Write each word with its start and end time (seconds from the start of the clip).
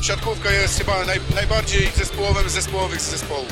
siatkówka 0.00 0.50
jest 0.50 0.78
chyba 0.78 1.04
naj, 1.06 1.18
najbardziej 1.34 1.86
zespołowym 1.96 2.48
z 2.48 2.52
zespołowych 2.52 3.00
zespołów. 3.00 3.48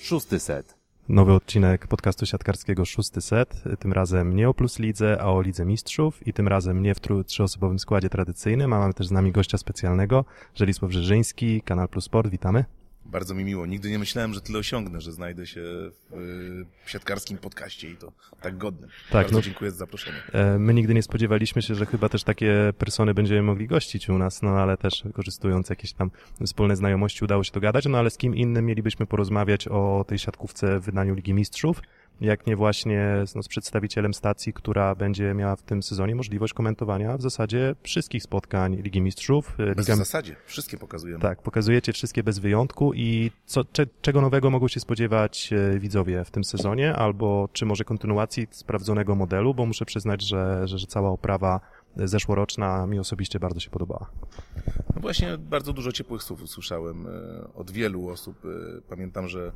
Szósty 0.00 0.40
set. 0.40 0.74
Nowy 1.08 1.32
odcinek 1.32 1.86
podcastu 1.86 2.26
siatkarskiego 2.26 2.84
Szósty 2.84 3.20
Set. 3.20 3.62
Tym 3.78 3.92
razem 3.92 4.36
nie 4.36 4.48
o 4.48 4.54
Plus 4.54 4.78
Lidze, 4.78 5.18
a 5.20 5.24
o 5.26 5.42
Lidze 5.42 5.64
Mistrzów 5.64 6.26
i 6.26 6.32
tym 6.32 6.48
razem 6.48 6.82
nie 6.82 6.94
w 6.94 7.00
tru- 7.00 7.24
trzyosobowym 7.24 7.78
składzie 7.78 8.08
tradycyjnym, 8.08 8.72
a 8.72 8.78
mamy 8.78 8.94
też 8.94 9.06
z 9.06 9.10
nami 9.10 9.32
gościa 9.32 9.58
specjalnego, 9.58 10.24
Żelisław 10.54 10.90
Żyżyński, 10.92 11.62
Kanal 11.62 11.88
Plus 11.88 12.04
Sport. 12.04 12.30
Witamy. 12.30 12.64
Bardzo 13.12 13.34
mi 13.34 13.44
miło. 13.44 13.66
Nigdy 13.66 13.90
nie 13.90 13.98
myślałem, 13.98 14.34
że 14.34 14.40
tyle 14.40 14.58
osiągnę, 14.58 15.00
że 15.00 15.12
znajdę 15.12 15.46
się 15.46 15.60
w 15.60 16.14
y, 16.86 16.90
siatkarskim 16.90 17.38
podcaście 17.38 17.90
i 17.90 17.96
to 17.96 18.12
tak 18.42 18.58
godnym. 18.58 18.90
Tak, 18.90 19.12
Bardzo 19.12 19.34
no- 19.34 19.42
dziękuję 19.42 19.70
za 19.70 19.76
zaproszenie. 19.76 20.16
E, 20.32 20.58
My 20.58 20.74
nigdy 20.74 20.94
nie 20.94 21.02
spodziewaliśmy 21.02 21.62
się, 21.62 21.74
że 21.74 21.86
chyba 21.86 22.08
też 22.08 22.24
takie 22.24 22.72
persony 22.78 23.14
będziemy 23.14 23.42
mogli 23.42 23.66
gościć 23.66 24.08
u 24.08 24.18
nas, 24.18 24.42
no 24.42 24.50
ale 24.50 24.76
też 24.76 25.02
wykorzystując 25.04 25.70
jakieś 25.70 25.92
tam 25.92 26.10
wspólne 26.44 26.76
znajomości 26.76 27.24
udało 27.24 27.44
się 27.44 27.52
dogadać, 27.52 27.86
no 27.86 27.98
ale 27.98 28.10
z 28.10 28.16
kim 28.16 28.36
innym 28.36 28.66
mielibyśmy 28.66 29.06
porozmawiać 29.06 29.68
o 29.68 30.04
tej 30.08 30.18
siatkówce 30.18 30.80
w 30.80 30.84
wydaniu 30.84 31.14
Ligi 31.14 31.34
Mistrzów, 31.34 31.82
jak 32.22 32.46
nie 32.46 32.56
właśnie 32.56 33.06
z- 33.26 33.34
no, 33.34 33.42
z 33.42 33.48
przedstawicielem 33.48 34.14
stacji, 34.14 34.52
która 34.52 34.94
będzie 34.94 35.34
miała 35.34 35.56
w 35.56 35.62
tym 35.62 35.82
sezonie 35.82 36.14
możliwość 36.14 36.52
komentowania 36.54 37.16
w 37.16 37.22
zasadzie 37.22 37.74
wszystkich 37.82 38.22
spotkań 38.22 38.76
Ligi 38.76 39.00
Mistrzów. 39.00 39.56
Bez 39.76 39.86
Liga- 39.88 39.94
w 39.94 39.98
zasadzie. 39.98 40.36
Wszystkie 40.46 40.78
pokazujemy. 40.78 41.20
Tak, 41.22 41.42
pokazujecie 41.42 41.92
wszystkie 41.92 42.22
bez 42.22 42.38
wyjątku 42.38 42.94
i 42.94 43.30
co, 43.46 43.64
cze, 43.64 43.86
czego 44.02 44.20
nowego 44.20 44.50
mogą 44.50 44.68
się 44.68 44.80
spodziewać 44.80 45.50
e, 45.52 45.78
widzowie 45.78 46.24
w 46.24 46.30
tym 46.30 46.44
sezonie, 46.44 46.94
albo 46.94 47.48
czy 47.52 47.66
może 47.66 47.84
kontynuacji 47.84 48.46
sprawdzonego 48.50 49.14
modelu, 49.14 49.54
bo 49.54 49.66
muszę 49.66 49.84
przyznać, 49.84 50.22
że, 50.22 50.68
że, 50.68 50.78
że 50.78 50.86
cała 50.86 51.10
oprawa 51.10 51.60
zeszłoroczna 51.96 52.86
mi 52.86 52.98
osobiście 52.98 53.40
bardzo 53.40 53.60
się 53.60 53.70
podobała. 53.70 54.10
No 54.94 55.00
właśnie 55.00 55.38
bardzo 55.38 55.72
dużo 55.72 55.92
ciepłych 55.92 56.22
słów 56.22 56.42
usłyszałem 56.42 57.06
y, 57.06 57.10
od 57.54 57.70
wielu 57.70 58.08
osób. 58.08 58.44
Y, 58.44 58.82
Pamiętam, 58.88 59.28
że 59.28 59.52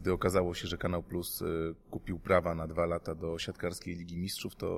gdy 0.00 0.12
okazało 0.12 0.54
się, 0.54 0.68
że 0.68 0.78
Kanał 0.78 1.02
Plus 1.02 1.42
y, 1.42 1.74
kupił 1.90 2.18
prawa 2.18 2.54
na 2.54 2.66
dwa 2.66 2.86
lata 2.86 3.14
do 3.14 3.38
siatkarskiej 3.38 3.96
Ligi 3.96 4.16
Mistrzów, 4.18 4.56
to 4.56 4.68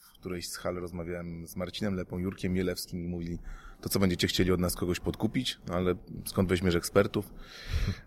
w 0.00 0.12
którejś 0.12 0.48
z 0.48 0.56
hal 0.56 0.74
rozmawiałem 0.74 1.46
z 1.46 1.56
Marcinem 1.56 1.94
Lepą, 1.94 2.18
Jurkiem 2.18 2.52
Mielewskim 2.52 3.04
i 3.04 3.08
mówili, 3.08 3.38
to 3.80 3.88
co 3.88 3.98
będziecie 3.98 4.26
chcieli 4.26 4.52
od 4.52 4.60
nas 4.60 4.74
kogoś 4.74 5.00
podkupić? 5.00 5.58
No 5.68 5.74
ale 5.74 5.94
skąd 6.26 6.48
weźmiesz 6.48 6.74
ekspertów? 6.74 7.32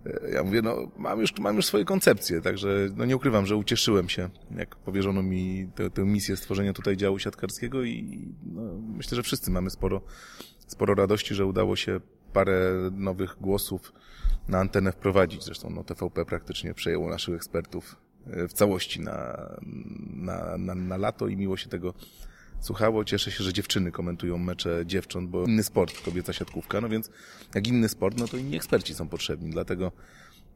Y, 0.06 0.32
Ja 0.34 0.44
mówię, 0.44 0.62
no 0.62 0.92
mam 0.98 1.20
już, 1.20 1.40
mam 1.40 1.56
już 1.56 1.66
swoje 1.66 1.86
koncepcje, 1.86 2.42
także 2.42 2.90
no 2.96 3.06
nie 3.06 3.16
ukrywam, 3.16 3.46
że 3.46 3.56
ucieszyłem 3.56 4.10
się, 4.10 4.30
jak 4.58 4.76
powierzono 4.76 5.24
mi 5.24 5.70
tę 5.94 6.06
misję 6.06 6.38
stworzenia 6.38 6.74
tutaj 6.74 6.98
działu 6.98 7.20
siatkarskiego 7.20 7.84
i 7.84 8.28
no, 8.44 8.62
myślę, 8.98 9.16
że 9.16 9.24
wszyscy 9.24 9.52
mamy 9.52 9.70
sporo, 9.70 10.02
sporo 10.68 10.96
radości, 10.96 11.36
że 11.36 11.46
udało 11.46 11.76
się 11.76 12.00
parę 12.34 12.72
nowych 12.92 13.38
głosów 13.42 13.94
na 14.48 14.60
antenę 14.60 14.92
wprowadzić. 14.92 15.44
Zresztą 15.44 15.70
no, 15.70 15.84
TVP 15.84 16.26
praktycznie 16.26 16.74
przejęło 16.74 17.10
naszych 17.10 17.36
ekspertów 17.36 17.96
e, 18.28 18.48
w 18.48 18.54
całości 18.54 19.02
na, 19.02 19.50
na, 20.14 20.58
na, 20.58 20.76
na 20.76 20.98
lato 20.98 21.28
i 21.28 21.38
miło 21.38 21.58
się 21.58 21.70
tego 21.70 21.94
słuchało. 22.60 23.06
Cieszę 23.06 23.32
się, 23.32 23.44
że 23.44 23.54
dziewczyny 23.54 23.92
komentują 23.92 24.38
mecze 24.38 24.84
dziewcząt, 24.86 25.30
bo 25.30 25.44
inny 25.44 25.64
sport, 25.64 26.02
kobieca 26.06 26.34
siatkówka, 26.34 26.82
no 26.82 26.90
więc 26.90 27.10
jak 27.56 27.68
inny 27.68 27.90
sport, 27.90 28.20
no 28.20 28.28
to 28.28 28.38
inni 28.38 28.56
eksperci 28.56 28.94
są 28.94 29.08
potrzebni, 29.10 29.52
dlatego 29.52 29.92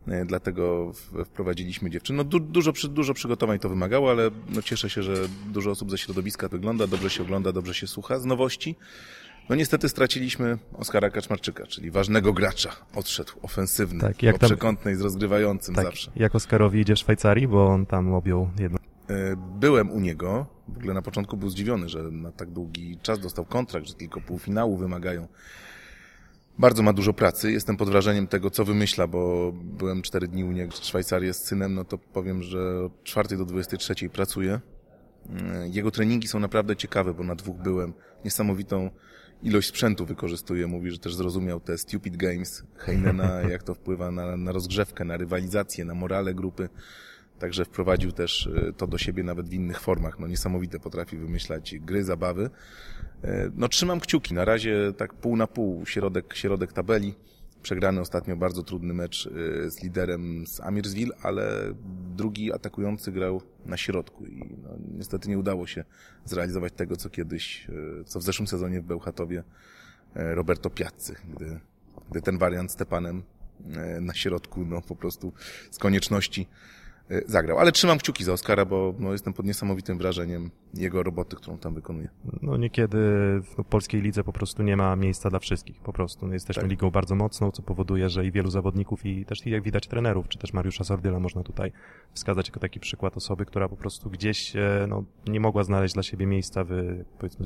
e, 0.08 0.26
Dlatego 0.26 0.94
wprowadziliśmy 1.26 1.90
dziewczyny. 1.90 2.18
No 2.18 2.24
du, 2.24 2.40
dużo, 2.40 2.72
dużo 2.90 3.14
przygotowań 3.14 3.60
to 3.60 3.70
wymagało, 3.70 4.12
ale 4.12 4.32
no 4.50 4.62
cieszę 4.62 4.90
się, 4.90 5.04
że 5.04 5.14
dużo 5.48 5.72
osób 5.72 5.92
ze 5.92 5.98
środowiska 5.98 6.48
wygląda, 6.48 6.88
dobrze 6.88 7.10
się 7.10 7.24
ogląda, 7.24 7.52
dobrze 7.52 7.74
się 7.74 7.88
słucha. 7.88 8.20
Z 8.20 8.26
nowości 8.26 8.76
no 9.50 9.56
niestety 9.56 9.90
straciliśmy 9.90 10.58
Oskara 10.74 11.10
Kaczmarczyka, 11.10 11.68
czyli 11.68 11.92
ważnego 11.92 12.34
gracza. 12.34 12.70
Odszedł, 12.96 13.34
ofensywny, 13.42 14.00
Tak, 14.02 14.24
jak 14.24 14.40
po 14.40 14.46
przekątnej 14.46 14.96
z 14.96 15.02
rozgrywającym 15.02 15.76
Tak, 15.76 15.86
zawsze. 15.86 16.12
jak 16.16 16.36
Oskarowi 16.36 16.80
idzie 16.80 16.96
w 16.96 17.00
Szwajcarii, 17.00 17.48
bo 17.48 17.68
on 17.68 17.86
tam 17.86 18.14
objął 18.14 18.50
jedno. 18.60 18.78
E, 19.10 19.36
Byłem 19.60 19.92
u 19.92 20.00
niego, 20.00 20.46
w 20.68 20.78
ogóle 20.78 20.94
na 20.94 21.02
początku 21.02 21.38
był 21.38 21.50
zdziwiony, 21.50 21.90
że 21.90 22.04
na 22.04 22.32
tak 22.32 22.52
długi 22.52 22.98
czas 23.02 23.20
dostał 23.20 23.46
kontrakt, 23.46 23.88
że 23.88 23.94
tylko 23.94 24.22
półfinału 24.22 24.78
wymagają. 24.78 25.28
Bardzo 26.60 26.84
ma 26.84 26.94
dużo 26.94 27.14
pracy, 27.14 27.52
jestem 27.52 27.78
pod 27.78 27.90
wrażeniem 27.90 28.28
tego, 28.28 28.50
co 28.50 28.66
wymyśla, 28.66 29.08
bo 29.08 29.52
byłem 29.54 30.02
cztery 30.02 30.28
dni 30.28 30.44
u 30.44 30.52
niego 30.52 30.72
w 30.72 30.76
Szwajcarii 30.76 31.34
z 31.34 31.38
synem, 31.38 31.76
no 31.76 31.84
to 31.86 31.98
powiem, 31.98 32.44
że 32.44 32.84
od 32.86 33.04
czwartej 33.04 33.38
do 33.38 33.46
23 33.46 34.10
pracuje. 34.10 34.60
E, 35.54 35.68
Jego 35.70 35.92
treningi 35.92 36.28
są 36.28 36.40
naprawdę 36.40 36.76
ciekawe, 36.76 37.14
bo 37.14 37.24
na 37.24 37.36
dwóch 37.36 37.58
byłem. 37.58 37.94
Niesamowitą 38.26 38.90
ilość 39.44 39.68
sprzętu 39.68 40.06
wykorzystuje. 40.06 40.68
Mówi, 40.68 40.92
że 40.92 40.98
też 40.98 41.16
zrozumiał 41.16 41.60
te 41.60 41.78
stupid 41.78 42.18
games 42.18 42.64
Heinena, 42.78 43.42
jak 43.52 43.64
to 43.64 43.74
wpływa 43.74 44.12
na, 44.12 44.38
na 44.38 44.52
rozgrzewkę, 44.52 45.06
na 45.06 45.18
rywalizację, 45.18 45.86
na 45.86 45.96
morale 45.96 46.34
grupy. 46.34 46.70
Także 47.40 47.66
wprowadził 47.66 48.12
też 48.12 48.48
e, 48.48 48.74
to 48.74 48.88
do 48.88 48.98
siebie 48.98 49.24
nawet 49.24 49.50
w 49.50 49.54
innych 49.54 49.80
formach. 49.80 50.20
No 50.20 50.28
niesamowite 50.28 50.80
potrafi 50.80 51.18
wymyślać 51.18 51.76
gry, 51.80 52.04
zabawy. 52.04 52.50
E, 53.24 53.52
No 53.56 53.68
trzymam 53.68 54.00
kciuki. 54.00 54.34
Na 54.34 54.46
razie 54.46 54.94
tak 54.98 55.14
pół 55.14 55.36
na 55.38 55.48
pół, 55.48 55.86
środek, 55.86 56.36
środek 56.36 56.74
tabeli. 56.74 57.16
Przegrany 57.62 58.02
ostatnio 58.02 58.36
bardzo 58.36 58.64
trudny 58.64 58.94
mecz 58.94 59.28
e, 59.28 59.70
z 59.70 59.84
liderem 59.84 60.48
z 60.48 60.60
Amirsville, 60.60 61.16
ale 61.22 61.74
drugi 62.16 62.54
atakujący 62.54 63.12
grał 63.12 63.42
na 63.66 63.78
środku 63.78 64.26
i 64.26 64.45
niestety 64.98 65.30
nie 65.30 65.38
udało 65.38 65.68
się 65.68 65.84
zrealizować 66.26 66.74
tego, 66.74 66.98
co 66.98 67.10
kiedyś, 67.10 67.68
e, 67.70 68.04
co 68.04 68.20
w 68.20 68.24
zeszłym 68.24 68.48
sezonie 68.48 68.82
w 68.82 68.84
Bełchatowie 68.84 69.44
e, 70.16 70.36
Roberto 70.36 70.70
Piazzy, 70.70 71.16
gdy, 71.36 71.60
gdy 72.12 72.22
ten 72.22 72.38
wariant 72.38 72.72
z 72.72 72.74
Stepanem 72.74 73.24
e, 73.74 74.02
na 74.02 74.14
środku, 74.14 74.66
no 74.66 74.82
po 74.82 74.96
prostu 74.96 75.34
z 75.72 75.78
konieczności 75.78 76.48
zagrał. 77.26 77.60
Ale 77.60 77.72
trzymam 77.72 77.98
kciuki 77.98 78.24
za 78.24 78.34
Oskara, 78.34 78.66
bo 78.66 78.94
no, 79.00 79.12
jestem 79.12 79.34
pod 79.34 79.46
niesamowitym 79.46 79.98
wrażeniem 79.98 80.50
jego 80.74 81.04
roboty, 81.04 81.36
którą 81.36 81.58
tam 81.58 81.74
wykonuje. 81.74 82.10
No 82.42 82.58
niekiedy 82.58 82.98
w 83.44 83.64
polskiej 83.70 84.02
lidze 84.02 84.24
po 84.24 84.34
prostu 84.34 84.64
nie 84.64 84.78
ma 84.78 84.96
miejsca 84.96 85.30
dla 85.30 85.40
wszystkich, 85.40 85.80
po 85.82 85.94
prostu. 85.94 86.28
No, 86.28 86.34
jesteśmy 86.34 86.62
Tak. 86.62 86.70
ligą 86.72 86.92
bardzo 86.92 87.16
mocną, 87.16 87.52
co 87.52 87.62
powoduje, 87.62 88.10
że 88.10 88.26
i 88.26 88.32
wielu 88.32 88.50
zawodników 88.50 89.06
i 89.06 89.26
też 89.26 89.46
jak 89.46 89.64
widać 89.64 89.88
trenerów, 89.88 90.28
czy 90.28 90.38
też 90.38 90.54
Mariusza 90.54 90.84
Sordyla 90.84 91.20
można 91.20 91.44
tutaj 91.44 91.72
wskazać 92.14 92.48
jako 92.48 92.60
taki 92.60 92.80
przykład 92.80 93.18
osoby, 93.18 93.46
która 93.46 93.70
po 93.70 93.78
prostu 93.78 94.10
gdzieś 94.10 94.56
e, 94.56 94.86
no, 94.90 95.04
nie 95.28 95.40
mogła 95.40 95.64
znaleźć 95.64 95.94
dla 95.94 96.04
siebie 96.04 96.26
miejsca 96.26 96.64
w, 96.64 96.72
powiedzmy, 97.20 97.46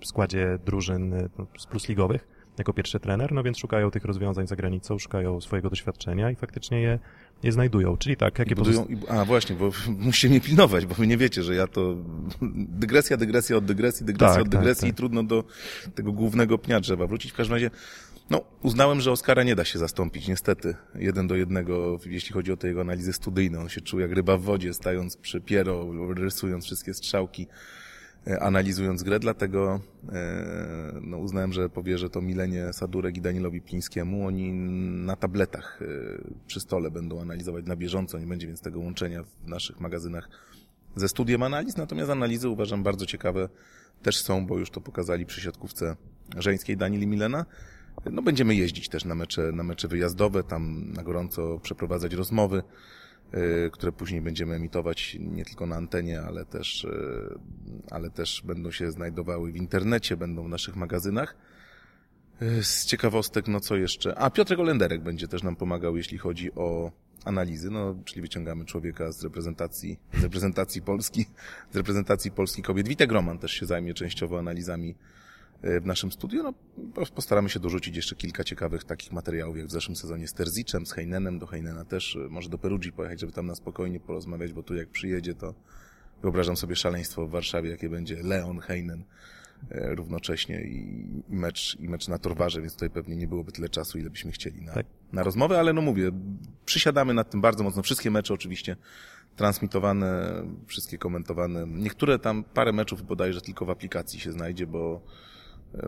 w- 0.00 0.06
składzie 0.06 0.58
drużyn 0.66 1.14
e, 1.14 1.28
no, 1.38 1.46
z 1.58 1.66
plusligowych 1.66 2.37
jako 2.58 2.72
pierwszy 2.72 3.00
trener, 3.00 3.32
no 3.32 3.42
więc 3.42 3.58
szukają 3.58 3.90
tych 3.90 4.04
rozwiązań 4.04 4.46
za 4.46 4.56
granicą, 4.56 4.98
szukają 4.98 5.40
swojego 5.40 5.70
doświadczenia 5.70 6.30
i 6.30 6.36
faktycznie 6.36 6.80
je, 6.80 6.98
je 7.42 7.52
znajdują. 7.52 7.96
Czyli 7.96 8.16
tak, 8.16 8.38
jakie 8.38 8.52
I 8.52 8.54
budują, 8.54 8.86
a 9.08 9.24
właśnie, 9.24 9.56
bo 9.56 9.70
musicie 10.06 10.28
mnie 10.28 10.40
pilnować, 10.40 10.86
bo 10.86 10.94
wy 10.94 11.06
nie 11.06 11.16
wiecie, 11.16 11.42
że 11.42 11.54
ja 11.54 11.66
to 11.66 11.94
dygresja, 12.82 13.16
dygresja 13.16 13.56
od 13.56 13.64
dygresji, 13.64 14.06
dygresja 14.06 14.34
Tak, 14.34 14.42
od 14.42 14.50
tak, 14.50 14.60
dygresji 14.60 14.80
tak. 14.80 14.90
i 14.90 14.94
trudno 14.94 15.22
do 15.22 15.44
tego 15.94 16.12
głównego 16.12 16.58
pnia 16.58 16.80
trzeba 16.80 17.06
wrócić. 17.06 17.32
W 17.32 17.34
każdym 17.34 17.54
razie, 17.54 17.70
no, 18.30 18.44
uznałem, 18.62 19.00
że 19.00 19.12
Oskara 19.12 19.42
nie 19.42 19.56
da 19.56 19.64
się 19.64 19.78
zastąpić, 19.78 20.28
niestety, 20.28 20.74
jeden 20.94 21.26
do 21.26 21.36
jednego, 21.36 21.98
jeśli 22.06 22.32
chodzi 22.32 22.52
o 22.52 22.56
te 22.56 22.68
jego 22.68 22.80
analizy 22.80 23.12
studyjne. 23.12 23.60
On 23.60 23.68
się 23.68 23.80
czuł 23.80 24.00
jak 24.00 24.12
ryba 24.12 24.36
w 24.36 24.42
wodzie, 24.42 24.74
stając 24.74 25.16
przy 25.16 25.40
piero, 25.40 25.86
rysując 26.14 26.64
wszystkie 26.64 26.94
strzałki, 26.94 27.46
analizując 28.40 29.02
grę, 29.02 29.18
dlatego 29.18 29.80
e, 30.12 30.92
no, 31.02 31.18
uznałem, 31.18 31.52
że 31.52 31.68
powierzę 31.68 32.10
to 32.10 32.20
Milenie 32.20 32.72
Sadurek 32.72 33.16
i 33.16 33.20
Danielowi 33.20 33.60
Plińskiemu. 33.60 34.26
Oni 34.26 34.52
na 35.06 35.16
tabletach 35.16 35.80
e, 35.82 35.86
przy 36.46 36.60
stole 36.60 36.90
będą 36.90 37.20
analizować 37.20 37.66
na 37.66 37.76
bieżąco, 37.76 38.18
nie 38.18 38.26
będzie 38.26 38.46
więc 38.46 38.60
tego 38.60 38.80
łączenia 38.80 39.22
w 39.22 39.48
naszych 39.48 39.80
magazynach 39.80 40.28
ze 40.96 41.08
studiem 41.08 41.42
analiz, 41.42 41.76
natomiast 41.76 42.10
analizy 42.10 42.48
uważam 42.48 42.82
bardzo 42.82 43.06
ciekawe 43.06 43.48
też 44.02 44.22
są, 44.22 44.46
bo 44.46 44.58
już 44.58 44.70
to 44.70 44.80
pokazali 44.80 45.26
przy 45.26 45.40
siatkówce 45.40 45.96
żeńskiej 46.36 46.76
Daniel 46.76 47.02
i 47.02 47.06
Milena. 47.06 47.46
No 48.10 48.22
będziemy 48.22 48.54
jeździć 48.54 48.88
też 48.88 49.04
na 49.04 49.14
mecze, 49.14 49.52
na 49.52 49.62
mecze 49.62 49.88
wyjazdowe, 49.88 50.42
tam 50.42 50.92
na 50.92 51.02
gorąco 51.02 51.58
przeprowadzać 51.58 52.14
rozmowy, 52.14 52.62
które 53.72 53.92
później 53.92 54.20
będziemy 54.20 54.54
emitować 54.54 55.16
nie 55.20 55.44
tylko 55.44 55.66
na 55.66 55.76
antenie, 55.76 56.20
ale 56.20 56.44
też, 56.44 56.84
y, 56.84 57.38
ale 57.90 58.10
też 58.10 58.42
będą 58.44 58.70
się 58.70 58.90
znajdowały 58.90 59.52
w 59.52 59.56
internecie, 59.56 60.16
będą 60.16 60.44
w 60.44 60.48
naszych 60.48 60.76
magazynach. 60.76 61.36
Y, 62.42 62.62
Z 62.62 62.84
ciekawostek, 62.84 63.48
no 63.48 63.60
co 63.60 63.76
jeszcze? 63.76 64.18
A, 64.18 64.30
Piotrek 64.30 64.58
Olenderek 64.58 65.02
będzie 65.02 65.28
też 65.28 65.42
nam 65.42 65.56
pomagał, 65.56 65.96
jeśli 65.96 66.18
chodzi 66.18 66.52
o 66.54 66.92
analizy, 67.24 67.70
no, 67.70 67.94
czyli 68.04 68.22
wyciągamy 68.22 68.64
człowieka 68.64 69.12
z 69.12 69.24
reprezentacji, 69.24 69.98
z 70.14 70.22
reprezentacji 70.22 70.82
Polski, 70.82 71.26
z 71.72 71.76
reprezentacji 71.76 72.30
Polski 72.30 72.62
kobiet. 72.62 72.88
Witek 72.88 73.12
Roman 73.12 73.38
też 73.38 73.52
się 73.52 73.66
zajmie 73.66 73.94
częściowo 73.94 74.38
analizami 74.38 74.90
y, 74.90 75.17
w 75.62 75.86
naszym 75.86 76.12
studiu. 76.12 76.42
No, 76.42 76.54
postaramy 77.14 77.48
się 77.48 77.60
dorzucić 77.60 77.96
jeszcze 77.96 78.16
kilka 78.16 78.44
ciekawych 78.44 78.84
takich 78.84 79.12
materiałów, 79.12 79.56
jak 79.56 79.66
w 79.66 79.70
zeszłym 79.70 79.96
sezonie 79.96 80.28
z 80.28 80.32
Terziczem, 80.32 80.86
z 80.86 80.92
Heinenem, 80.92 81.38
do 81.38 81.46
Heinena 81.46 81.84
też, 81.84 82.14
y, 82.14 82.28
może 82.30 82.48
do 82.48 82.58
Perugii 82.58 82.92
pojechać, 82.92 83.20
żeby 83.20 83.32
tam 83.32 83.46
na 83.46 83.54
spokojnie 83.54 84.00
porozmawiać, 84.00 84.52
bo 84.52 84.62
tu 84.62 84.74
jak 84.74 84.88
przyjedzie, 84.88 85.34
to 85.34 85.54
wyobrażam 86.22 86.56
sobie 86.56 86.76
szaleństwo 86.76 87.26
w 87.26 87.30
Warszawie, 87.30 87.70
jakie 87.70 87.88
będzie 87.88 88.22
Leon 88.22 88.58
Heinen 88.58 89.04
e, 89.70 89.94
równocześnie 89.94 90.62
i, 90.62 91.06
i 91.28 91.36
mecz, 91.36 91.76
i 91.80 91.88
mecz 91.88 92.08
na 92.08 92.18
Torwarze, 92.18 92.60
więc 92.60 92.72
tutaj 92.72 92.90
pewnie 92.90 93.16
nie 93.16 93.28
byłoby 93.28 93.52
tyle 93.52 93.68
czasu, 93.68 93.98
ile 93.98 94.10
byśmy 94.10 94.32
chcieli 94.32 94.62
na, 94.62 94.72
Tak. 94.72 94.86
na 95.12 95.22
rozmowę, 95.22 95.58
ale 95.58 95.72
no 95.72 95.82
mówię, 95.82 96.10
przysiadamy 96.64 97.14
nad 97.14 97.30
tym 97.30 97.40
bardzo 97.40 97.64
mocno. 97.64 97.82
Wszystkie 97.82 98.10
mecze 98.10 98.34
oczywiście 98.34 98.76
transmitowane, 99.36 100.42
wszystkie 100.66 100.98
komentowane. 100.98 101.66
Niektóre 101.66 102.18
tam, 102.18 102.44
parę 102.44 102.72
meczów 102.72 103.02
bodajże 103.02 103.40
tylko 103.40 103.64
w 103.64 103.70
aplikacji 103.70 104.20
się 104.20 104.32
znajdzie, 104.32 104.66
bo 104.66 105.02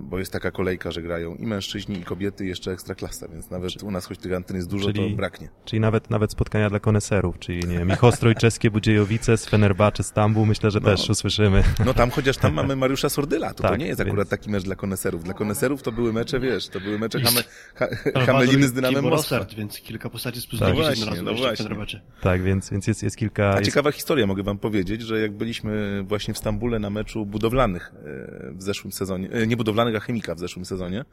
bo 0.02 0.18
jest 0.18 0.32
taka 0.32 0.50
kolejka, 0.50 0.90
że 0.90 1.02
grają 1.02 1.34
i 1.34 1.46
mężczyźni, 1.46 1.98
i 1.98 2.02
kobiety, 2.04 2.44
i 2.44 2.48
jeszcze 2.48 2.72
ekstraklasa, 2.72 3.28
więc 3.28 3.50
nawet 3.50 3.82
u 3.82 3.90
nas, 3.90 4.06
choć 4.06 4.18
tych 4.18 4.32
antyn 4.32 4.56
jest 4.56 4.68
dużo, 4.68 4.92
Czyli- 4.92 5.10
to 5.10 5.16
braknie. 5.16 5.48
Czyli 5.64 5.80
nawet, 5.80 6.10
nawet 6.10 6.32
spotkania 6.32 6.70
dla 6.70 6.80
koneserów, 6.80 7.38
czyli 7.38 7.58
nie 7.68 7.78
wiem, 7.78 7.88
Michostrój 7.88 8.34
czeskie, 8.34 8.70
Budziejowice, 8.70 9.36
Sfenerbacze, 9.36 10.02
Stambuł, 10.02 10.46
myślę, 10.46 10.70
że 10.70 10.80
No. 10.80 10.86
też 10.86 11.10
usłyszymy. 11.10 11.62
No 11.84 11.94
tam 11.94 12.10
chociaż 12.10 12.36
tam 12.36 12.54
mamy 12.54 12.76
Mariusza 12.76 13.08
Sordyla, 13.08 13.48
to, 13.54 13.62
to 13.62 13.68
Tak, 13.68 13.80
nie 13.80 13.86
jest 13.86 13.98
więc- 13.98 14.08
akurat 14.10 14.28
taki 14.28 14.50
mecz 14.50 14.64
dla 14.64 14.74
koneserów. 14.76 15.24
Dla 15.24 15.34
koneserów 15.34 15.82
to 15.82 15.92
były 15.92 16.12
mecze, 16.12 16.40
wiesz, 16.40 16.68
to 16.68 16.80
były 16.80 16.98
mecze 16.98 17.20
hame, 17.20 17.40
ha, 17.74 17.86
Hameliny 18.26 18.68
z 18.68 18.72
Dynamem 18.72 19.04
Moskwa. 19.04 19.46
Więc 19.56 19.80
kilka 19.80 20.10
postaci 20.10 20.40
z 20.40 20.46
plus 20.46 20.60
No 20.60 20.66
10 20.66 20.76
właśnie, 21.04 21.22
no 21.22 21.74
właśnie. 21.74 22.00
Tak, 22.20 22.42
więc, 22.42 22.70
więc 22.70 22.86
jest, 22.86 23.02
jest 23.02 23.16
kilka... 23.16 23.50
A 23.54 23.58
Jest, 23.58 23.70
ciekawa 23.70 23.92
historia, 23.92 24.26
mogę 24.26 24.42
wam 24.42 24.58
powiedzieć, 24.58 25.02
że 25.02 25.20
jak 25.20 25.32
byliśmy 25.32 26.02
właśnie 26.08 26.34
w 26.34 26.38
Stambule 26.38 26.78
na 26.78 26.90
meczu 26.90 27.26
budowlanych 27.26 27.92
e, 27.94 28.52
w 28.52 28.62
zeszłym 28.62 28.92
sezonie, 28.92 29.30
e, 29.30 29.46
nie 29.46 29.56
budowlanych, 29.56 29.69
a 29.78 30.00
chemika 30.00 30.34
w 30.34 30.38
zeszłym 30.38 30.64
sezonie, 30.64 31.04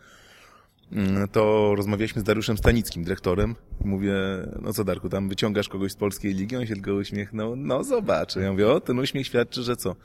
mm, 0.92 1.28
to 1.28 1.74
rozmawialiśmy 1.76 2.22
z 2.22 2.24
Dariuszem 2.24 2.58
Stanickim, 2.58 3.04
dyrektorem 3.04 3.56
mówię, 3.86 4.14
no 4.62 4.74
co 4.74 4.84
Darku, 4.84 5.10
tam 5.10 5.30
wyciągasz 5.30 5.70
kogoś 5.70 5.92
z 5.92 5.96
polskiej 5.96 6.34
ligi? 6.34 6.56
On 6.56 6.66
się 6.66 6.74
tylko 6.74 6.94
uśmiechnął, 6.94 7.56
no 7.56 7.84
zobacz. 7.84 8.36
Ja 8.36 8.52
mówię, 8.52 8.68
o, 8.68 8.80
ten 8.82 9.00
uśmiech 9.00 9.28
świadczy, 9.28 9.64
że 9.64 9.76
co? 9.76 9.96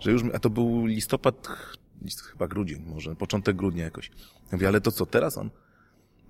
Że 0.00 0.10
już, 0.12 0.22
a 0.34 0.38
to 0.38 0.50
był 0.50 0.86
listopad, 0.86 1.46
ch- 1.46 1.76
list, 2.02 2.20
chyba 2.20 2.48
grudzień 2.48 2.82
może, 2.86 3.16
początek 3.16 3.56
grudnia 3.56 3.84
jakoś. 3.84 4.10
Ja 4.34 4.48
mówię, 4.52 4.68
ale 4.68 4.80
to 4.80 4.92
co, 4.92 5.06
teraz 5.06 5.38
on? 5.38 5.50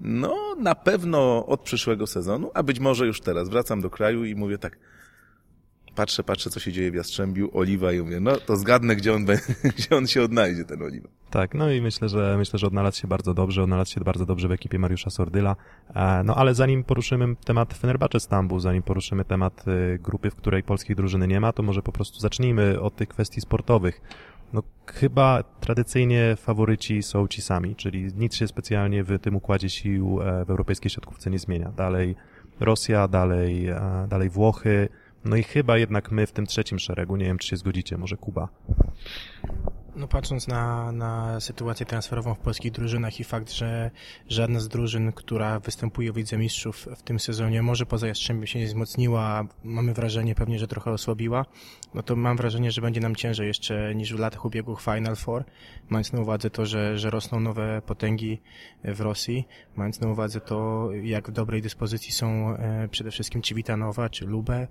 No, 0.00 0.56
na 0.58 0.74
pewno 0.74 1.46
od 1.46 1.60
przyszłego 1.60 2.06
sezonu, 2.06 2.50
a 2.54 2.62
być 2.62 2.80
może 2.80 3.06
już 3.06 3.20
teraz. 3.20 3.48
Wracam 3.48 3.80
do 3.80 3.90
kraju 3.90 4.24
i 4.24 4.34
mówię 4.34 4.58
tak, 4.58 4.78
patrzę, 5.96 6.24
patrzę, 6.24 6.50
co 6.50 6.60
się 6.60 6.72
dzieje 6.72 6.90
w 6.90 6.94
Jastrzębiu, 6.94 7.50
Oliwa 7.52 7.92
i 7.92 8.00
mówię, 8.00 8.20
no 8.20 8.36
to 8.36 8.56
zgadnę, 8.56 8.96
gdzie 8.96 9.14
on, 9.14 9.26
gdzie 9.76 9.96
on 9.96 10.06
się 10.06 10.22
odnajdzie, 10.22 10.64
ten 10.64 10.82
Oliwa. 10.82 11.08
Tak, 11.30 11.54
no 11.54 11.70
i 11.70 11.80
myślę, 11.80 12.08
że 12.08 12.34
myślę, 12.38 12.58
że 12.58 12.66
odnalazł 12.66 13.00
się 13.00 13.08
bardzo 13.08 13.34
dobrze, 13.34 13.62
odnalazł 13.62 13.92
się 13.92 14.00
bardzo 14.00 14.26
dobrze 14.26 14.48
w 14.48 14.52
ekipie 14.52 14.78
Mariusza 14.78 15.10
Sordyla. 15.10 15.56
E, 15.94 16.22
No 16.24 16.34
ale 16.34 16.54
zanim 16.54 16.84
poruszymy 16.84 17.36
temat 17.44 17.74
Fenerbahce 17.74 18.20
Stambuł, 18.20 18.60
zanim 18.60 18.82
poruszymy 18.82 19.24
temat 19.24 19.64
e, 19.68 19.98
grupy, 19.98 20.30
w 20.30 20.34
której 20.34 20.62
polskiej 20.62 20.96
drużyny 20.96 21.28
nie 21.28 21.40
ma, 21.40 21.52
to 21.52 21.62
może 21.62 21.82
po 21.82 21.92
prostu 21.92 22.20
zacznijmy 22.20 22.80
od 22.80 22.96
tych 22.96 23.08
kwestii 23.08 23.40
sportowych. 23.40 24.00
No 24.52 24.62
chyba 24.86 25.42
tradycyjnie 25.60 26.36
faworyci 26.36 27.02
są 27.02 27.28
ci 27.28 27.42
sami, 27.42 27.76
czyli 27.76 28.08
nic 28.16 28.34
się 28.34 28.48
specjalnie 28.48 29.04
w 29.04 29.18
tym 29.18 29.36
układzie 29.36 29.70
sił 29.70 30.22
e, 30.22 30.44
w 30.44 30.50
europejskiej 30.50 30.90
siatkówce 30.90 31.30
nie 31.30 31.38
zmienia. 31.38 31.72
Dalej 31.76 32.16
Rosja, 32.60 33.08
dalej, 33.08 33.68
e, 33.68 34.06
dalej 34.08 34.30
Włochy, 34.30 34.88
no 35.26 35.36
i 35.36 35.42
chyba 35.42 35.78
jednak 35.78 36.10
my 36.10 36.26
w 36.26 36.32
tym 36.32 36.46
trzecim 36.46 36.78
szeregu, 36.78 37.16
nie 37.16 37.24
wiem 37.24 37.38
czy 37.38 37.48
się 37.48 37.56
zgodzicie, 37.56 37.96
może 37.98 38.16
Kuba. 38.16 38.48
No 39.96 40.08
patrząc 40.08 40.48
na, 40.48 40.92
na 40.92 41.40
sytuację 41.40 41.86
transferową 41.86 42.34
w 42.34 42.38
polskich 42.38 42.72
drużynach 42.72 43.20
i 43.20 43.24
fakt, 43.24 43.52
że 43.52 43.90
żadna 44.28 44.60
z 44.60 44.68
drużyn, 44.68 45.12
która 45.12 45.60
występuje 45.60 46.12
w 46.12 46.16
Lidze 46.16 46.38
Mistrzów 46.38 46.88
w 46.96 47.02
tym 47.02 47.20
sezonie, 47.20 47.62
może 47.62 47.86
poza 47.86 48.06
Jastrzębiem 48.06 48.46
się 48.46 48.58
nie 48.58 48.66
wzmocniła, 48.66 49.46
mamy 49.64 49.94
wrażenie 49.94 50.34
pewnie, 50.34 50.58
że 50.58 50.66
trochę 50.68 50.90
osłabiła, 50.90 51.44
no 51.94 52.02
to 52.02 52.16
mam 52.16 52.36
wrażenie, 52.36 52.70
że 52.70 52.80
będzie 52.80 53.00
nam 53.00 53.16
ciężej 53.16 53.46
jeszcze 53.46 53.94
niż 53.94 54.14
w 54.14 54.18
latach 54.18 54.44
ubiegłych 54.44 54.80
Final 54.80 55.16
Four, 55.16 55.44
mając 55.88 56.12
na 56.12 56.20
uwadze 56.20 56.50
to, 56.50 56.66
że, 56.66 56.98
że 56.98 57.10
rosną 57.10 57.40
nowe 57.40 57.82
potęgi 57.86 58.40
w 58.84 59.00
Rosji, 59.00 59.48
mając 59.76 60.00
na 60.00 60.08
uwadze 60.08 60.40
to, 60.40 60.88
jak 61.02 61.28
w 61.28 61.32
dobrej 61.32 61.62
dyspozycji 61.62 62.12
są 62.12 62.56
e, 62.56 62.88
przede 62.88 63.10
wszystkim 63.10 63.42
Civitanowa 63.42 64.08
czy 64.08 64.26
Lube, 64.26 64.68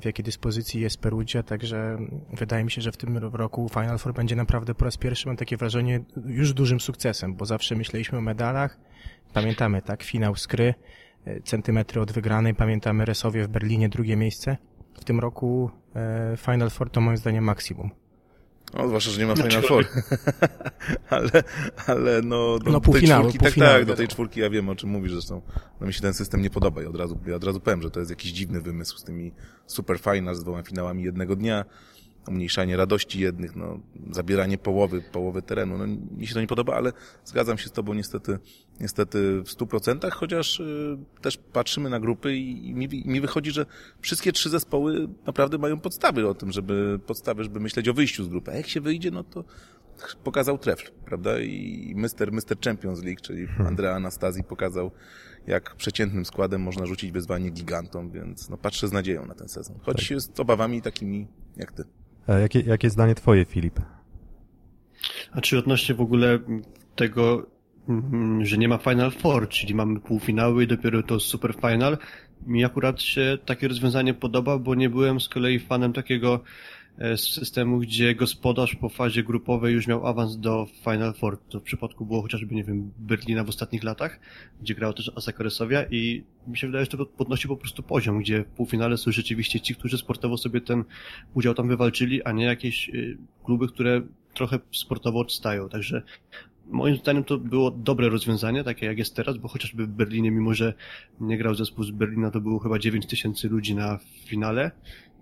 w 0.00 0.04
jakiej 0.04 0.24
dyspozycji 0.24 0.80
jest 0.80 1.00
Perugia, 1.00 1.42
także 1.42 1.98
wydaje 2.32 2.64
mi 2.64 2.70
się, 2.70 2.80
że 2.80 2.92
w 2.92 2.96
tym 2.96 3.18
roku 3.18 3.68
Final 3.68 3.98
Four 3.98 4.14
będzie 4.14 4.36
naprawdę 4.36 4.74
po 4.74 4.84
raz 4.84 4.96
pierwszy, 4.96 5.26
mam 5.26 5.36
takie 5.36 5.56
wrażenie, 5.56 6.00
już 6.26 6.52
dużym 6.52 6.80
sukcesem, 6.80 7.34
bo 7.34 7.46
zawsze 7.46 7.76
myśleliśmy 7.76 8.18
o 8.18 8.20
medalach, 8.20 8.78
pamiętamy, 9.32 9.82
tak, 9.82 10.02
finał 10.02 10.36
Skry, 10.36 10.74
e, 11.24 11.40
centymetry 11.40 12.00
od 12.00 12.12
wygranej, 12.12 12.54
pamiętamy 12.54 13.04
Resowie 13.04 13.44
w 13.44 13.48
Berlinie, 13.48 13.88
drugie 13.88 14.16
miejsce, 14.16 14.56
w 14.94 15.04
tym 15.04 15.20
roku 15.20 15.70
e, 15.96 16.36
Final 16.36 16.70
Four 16.70 16.90
to 16.90 17.00
moim 17.00 17.16
zdaniem 17.16 17.44
maksimum. 17.44 17.90
No, 18.76 18.88
zwłaszcza, 18.88 19.10
że 19.10 19.20
nie 19.20 19.26
ma 19.26 19.36
Final 19.36 19.62
Four. 19.62 19.86
ale, 21.10 21.30
ale 21.86 22.22
no, 22.22 22.58
do, 22.58 22.70
No, 22.70 22.80
tej 22.80 22.92
półfinały, 22.92 23.22
czwórki, 23.22 23.38
tak, 23.38 23.46
półfinały, 23.48 23.78
tak, 23.78 23.84
do 23.84 23.96
tej 23.96 24.08
czwórki 24.08 24.40
ja 24.40 24.50
wiem, 24.50 24.68
o 24.68 24.76
czym 24.76 24.90
mówisz 24.90 25.12
zresztą. 25.12 25.42
No 25.80 25.86
mi 25.86 25.94
się 25.94 26.00
ten 26.00 26.14
system 26.14 26.42
nie 26.42 26.50
podoba 26.50 26.82
i 26.82 26.86
od 26.86 26.96
razu, 26.96 27.18
ja 27.26 27.36
od 27.36 27.44
razu 27.44 27.60
powiem, 27.60 27.82
że 27.82 27.90
to 27.90 28.00
jest 28.00 28.10
jakiś 28.10 28.32
dziwny 28.32 28.60
wymysł 28.60 28.98
z 28.98 29.04
tymi 29.04 29.32
super 29.66 29.98
finals, 29.98 30.38
z 30.38 30.42
dwoma 30.42 30.62
finałami 30.62 31.02
jednego 31.02 31.36
dnia, 31.36 31.64
umniejszanie 32.28 32.76
radości 32.76 33.20
jednych, 33.20 33.56
no, 33.56 33.80
zabieranie 34.10 34.58
połowy, 34.58 35.02
połowy 35.12 35.42
terenu. 35.42 35.78
No, 35.78 35.86
mi 36.16 36.26
się 36.26 36.34
to 36.34 36.40
nie 36.40 36.46
podoba, 36.46 36.74
ale 36.74 36.92
zgadzam 37.24 37.58
się 37.58 37.68
z 37.68 37.72
tobą 37.72 37.94
niestety, 37.94 38.38
niestety 38.80 39.42
w 39.42 39.50
stu 39.50 39.66
procentach, 39.66 40.14
chociaż 40.14 40.60
y, 40.60 40.98
też 41.20 41.36
patrzymy 41.36 41.90
na 41.90 42.00
grupy 42.00 42.36
i, 42.36 42.68
i 42.68 42.74
mi, 42.74 42.88
mi 42.88 43.20
wychodzi, 43.20 43.50
że 43.50 43.66
wszystkie 44.00 44.32
trzy 44.32 44.50
zespoły 44.50 45.08
naprawdę 45.26 45.58
mają 45.58 45.80
podstawy 45.80 46.28
o 46.28 46.34
tym, 46.34 46.52
żeby, 46.52 47.00
podstawy, 47.06 47.44
żeby 47.44 47.60
myśleć 47.60 47.88
o 47.88 47.94
wyjściu 47.94 48.24
z 48.24 48.28
grupy. 48.28 48.50
A 48.50 48.54
jak 48.54 48.68
się 48.68 48.80
wyjdzie, 48.80 49.10
no 49.10 49.24
to 49.24 49.44
pokazał 50.24 50.58
trefl, 50.58 50.90
prawda? 51.04 51.40
I 51.40 51.94
Mr. 51.96 52.32
Mr. 52.32 52.60
Champions 52.64 53.02
League, 53.02 53.20
czyli 53.22 53.48
Andrea 53.58 53.94
Anastazji 53.94 54.44
pokazał, 54.44 54.90
jak 55.46 55.76
przeciętnym 55.76 56.24
składem 56.24 56.62
można 56.62 56.86
rzucić 56.86 57.12
wyzwanie 57.12 57.50
gigantom, 57.50 58.10
więc 58.10 58.48
no 58.50 58.56
patrzę 58.56 58.88
z 58.88 58.92
nadzieją 58.92 59.26
na 59.26 59.34
ten 59.34 59.48
sezon. 59.48 59.78
Choć 59.82 60.12
z 60.16 60.40
obawami 60.40 60.82
takimi 60.82 61.26
jak 61.56 61.72
ty. 61.72 61.84
E, 62.28 62.40
Jakie, 62.40 62.60
jakie 62.60 62.90
zdanie 62.90 63.14
twoje, 63.14 63.44
Filip? 63.44 63.80
A 65.32 65.40
czy 65.40 65.58
odnośnie 65.58 65.94
w 65.94 66.00
ogóle 66.00 66.38
tego, 66.96 67.46
mm, 67.88 68.44
że 68.44 68.58
nie 68.58 68.68
ma 68.68 68.78
Final 68.78 69.10
Four, 69.10 69.48
czyli 69.48 69.74
mamy 69.74 70.00
półfinały 70.00 70.64
i 70.64 70.66
dopiero 70.66 71.02
to 71.02 71.20
super 71.20 71.54
final, 71.54 71.98
mi 72.46 72.64
akurat 72.64 73.02
się 73.02 73.38
takie 73.44 73.68
rozwiązanie 73.68 74.14
podoba, 74.14 74.58
bo 74.58 74.74
nie 74.74 74.90
byłem 74.90 75.20
z 75.20 75.28
kolei 75.28 75.58
fanem 75.58 75.92
takiego 75.92 76.40
e, 76.98 77.16
systemu, 77.16 77.78
gdzie 77.78 78.14
gospodarz 78.14 78.74
po 78.74 78.88
fazie 78.88 79.22
grupowej 79.22 79.74
już 79.74 79.86
miał 79.86 80.06
awans 80.06 80.38
do 80.38 80.66
Final 80.84 81.14
Four. 81.14 81.38
To 81.48 81.60
w 81.60 81.62
przypadku 81.62 82.06
było 82.06 82.22
chociażby, 82.22 82.54
nie 82.54 82.64
wiem, 82.64 82.92
Berlina 82.98 83.44
w 83.44 83.48
ostatnich 83.48 83.84
latach, 83.84 84.20
gdzie 84.60 84.74
grał 84.74 84.92
też 84.92 85.12
Asaka 85.16 85.44
Resowia 85.44 85.84
i 85.90 86.24
mi 86.46 86.58
się 86.58 86.66
wydaje, 86.66 86.84
że 86.84 86.90
to 86.90 87.06
podnosi 87.06 87.48
po 87.48 87.56
prostu 87.56 87.82
poziom, 87.82 88.20
gdzie 88.20 88.42
w 88.42 88.46
półfinale 88.46 88.96
są 88.96 89.12
rzeczywiście 89.12 89.60
ci, 89.60 89.74
którzy 89.74 89.98
sportowo 89.98 90.36
sobie 90.36 90.60
ten 90.60 90.84
udział 91.34 91.54
tam 91.54 91.68
wywalczyli, 91.68 92.22
a 92.22 92.32
nie 92.32 92.44
jakieś 92.44 92.88
y, 92.88 93.18
kluby, 93.44 93.68
które 93.68 94.02
trochę 94.34 94.58
sportowo 94.72 95.20
odstają. 95.20 95.68
Także 95.68 96.02
moim 96.70 96.96
zdaniem 96.96 97.24
to 97.24 97.38
było 97.38 97.70
dobre 97.70 98.08
rozwiązanie, 98.08 98.64
takie 98.64 98.86
jak 98.86 98.98
jest 98.98 99.16
teraz, 99.16 99.36
bo 99.36 99.48
chociażby 99.48 99.86
w 99.86 99.88
Berlinie, 99.90 100.30
mimo 100.30 100.54
że 100.54 100.74
nie 101.20 101.38
grał 101.38 101.54
zespół 101.54 101.84
z 101.84 101.90
Berlina, 101.90 102.30
to 102.30 102.40
było 102.40 102.58
chyba 102.58 102.78
9 102.78 103.06
tysięcy 103.06 103.48
ludzi 103.48 103.74
na 103.74 103.98
finale 104.24 104.70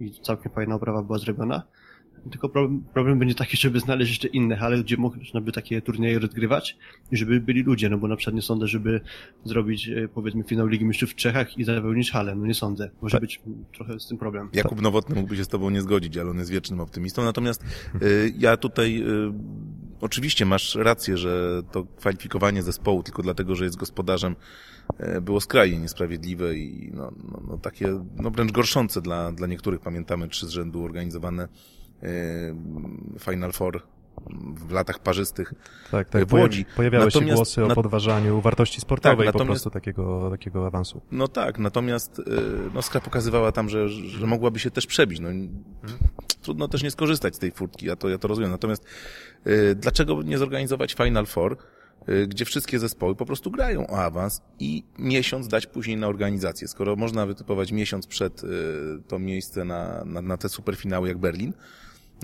i 0.00 0.10
całkiem 0.10 0.52
fajna 0.52 0.74
oprawa 0.74 1.02
była 1.02 1.18
zrobiona. 1.18 1.62
Tylko 2.30 2.48
problem, 2.48 2.84
problem 2.94 3.18
będzie 3.18 3.34
taki, 3.34 3.56
żeby 3.56 3.80
znaleźć 3.80 4.10
jeszcze 4.10 4.28
inne 4.28 4.56
hale, 4.56 4.78
gdzie 4.78 4.96
można 4.96 5.40
by 5.40 5.52
takie 5.52 5.82
turnieje 5.82 6.18
rozgrywać 6.18 6.76
i 7.12 7.16
żeby 7.16 7.40
byli 7.40 7.62
ludzie, 7.62 7.90
no 7.90 7.98
bo 7.98 8.08
na 8.08 8.16
przykład 8.16 8.34
nie 8.34 8.42
sądzę, 8.42 8.66
żeby 8.66 9.00
zrobić 9.44 9.88
e, 9.88 10.08
powiedzmy 10.08 10.42
finał 10.42 10.66
Ligi 10.66 10.84
Mistrzów 10.84 11.10
w 11.10 11.14
Czechach 11.14 11.58
i 11.58 11.64
zapełnić 11.64 12.10
halę, 12.10 12.34
no 12.34 12.46
nie 12.46 12.54
sądzę. 12.54 12.90
Może 13.02 13.12
Tak. 13.12 13.20
być 13.20 13.40
trochę 13.74 14.00
z 14.00 14.08
tym 14.08 14.18
problem. 14.18 14.48
Jakub 14.52 14.82
Nowotny 14.82 15.14
mógłby 15.14 15.36
się 15.36 15.44
z 15.44 15.48
tobą 15.48 15.70
nie 15.70 15.82
zgodzić, 15.82 16.16
ale 16.16 16.30
on 16.30 16.38
jest 16.38 16.50
wiecznym 16.50 16.80
optymistą. 16.80 17.24
Natomiast 17.24 17.64
y, 18.02 18.32
ja 18.38 18.56
tutaj 18.56 19.02
y, 19.02 19.32
oczywiście 20.04 20.46
masz 20.46 20.75
rację, 20.75 21.16
że 21.16 21.62
to 21.73 21.84
kwalifikowanie 21.96 22.62
zespołu 22.62 23.02
tylko 23.02 23.23
dlatego, 23.23 23.54
że 23.54 23.64
jest 23.64 23.76
gospodarzem 23.76 24.37
y, 25.16 25.20
było 25.20 25.40
skrajnie 25.40 25.78
niesprawiedliwe 25.78 26.54
i 26.54 26.90
no, 26.94 27.12
no, 27.32 27.42
no 27.49 27.58
takie 27.58 28.00
no 28.16 28.30
wręcz 28.30 28.52
gorszące 28.52 29.02
dla, 29.02 29.32
dla 29.32 29.46
niektórych. 29.46 29.80
Pamiętamy 29.80 30.28
trzy 30.28 30.46
z 30.46 30.50
rzędu 30.50 30.84
organizowane 30.84 31.49
y, 32.02 32.54
Final 33.20 33.52
Four 33.52 33.82
w 34.69 34.73
latach 34.73 34.99
parzystych 34.99 35.54
Tak, 35.90 36.09
tak. 36.09 36.25
w 36.28 36.33
Łodzi. 36.33 36.64
Pojawiały 36.76 37.11
się 37.11 37.19
Natomiast 37.19 37.37
głosy 37.37 37.64
o 37.64 37.75
podważaniu 37.75 38.40
wartości 38.40 38.81
sportowej 38.81 39.26
Tak, 39.26 39.37
po 39.37 39.45
prostu 39.45 39.71
takiego, 39.71 40.31
takiego 40.31 40.66
awansu. 40.66 41.00
No 41.12 41.28
tak, 41.28 41.59
natomiast 41.59 42.19
y, 42.19 42.23
no, 42.75 42.83
Skra 42.83 43.00
pokazywała 43.00 43.52
tam, 43.52 43.69
że, 43.69 43.88
że 43.88 44.26
mogłaby 44.26 44.59
się 44.59 44.71
też 44.71 44.87
przebić. 44.87 45.21
No, 45.21 45.28
trudno 46.43 46.69
też 46.69 46.83
nie 46.83 46.90
skorzystać 46.90 47.37
z 47.37 47.38
tej 47.38 47.52
furtki, 47.52 47.87
ja 47.87 47.97
to, 47.97 48.09
ja 48.09 48.19
to 48.19 48.28
rozumiem. 48.28 48.50
Natomiast 48.50 48.85
y, 49.47 49.75
dlaczego 49.75 50.23
nie 50.23 50.38
zorganizować 50.38 50.95
Final 50.95 51.26
Four, 51.26 51.57
gdzie 52.28 52.45
wszystkie 52.45 52.78
zespoły 52.78 53.14
po 53.14 53.26
prostu 53.26 53.50
grają 53.50 53.87
o 53.87 53.99
awans 53.99 54.43
i 54.59 54.85
miesiąc 54.99 55.49
dać 55.49 55.66
później 55.66 55.97
na 55.97 56.07
organizację. 56.07 56.69
Skoro 56.69 56.97
można 56.97 57.26
wytypować 57.26 57.73
miesiąc 57.73 58.07
przed 58.07 58.43
to 59.09 59.19
miejsce 59.19 59.64
na, 59.64 60.04
na, 60.04 60.23
na 60.23 60.37
te 60.37 60.49
superfinały 60.49 61.09
jak 61.09 61.19
Berlin, 61.19 61.52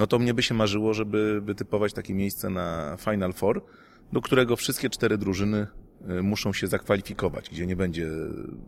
no 0.00 0.07
to 0.07 0.19
mnie 0.19 0.35
by 0.35 0.42
się 0.42 0.54
marzyło, 0.54 0.95
żeby 0.95 1.40
wytypować 1.40 1.92
takie 1.92 2.14
miejsce 2.14 2.50
na 2.50 2.97
Final 3.00 3.33
Four, 3.33 3.62
do 4.12 4.21
którego 4.21 4.57
wszystkie 4.57 4.90
cztery 4.90 5.19
drużyny 5.19 5.66
muszą 6.23 6.52
się 6.52 6.66
zakwalifikować, 6.66 7.50
gdzie 7.50 7.66
nie 7.66 7.76
będzie 7.76 8.09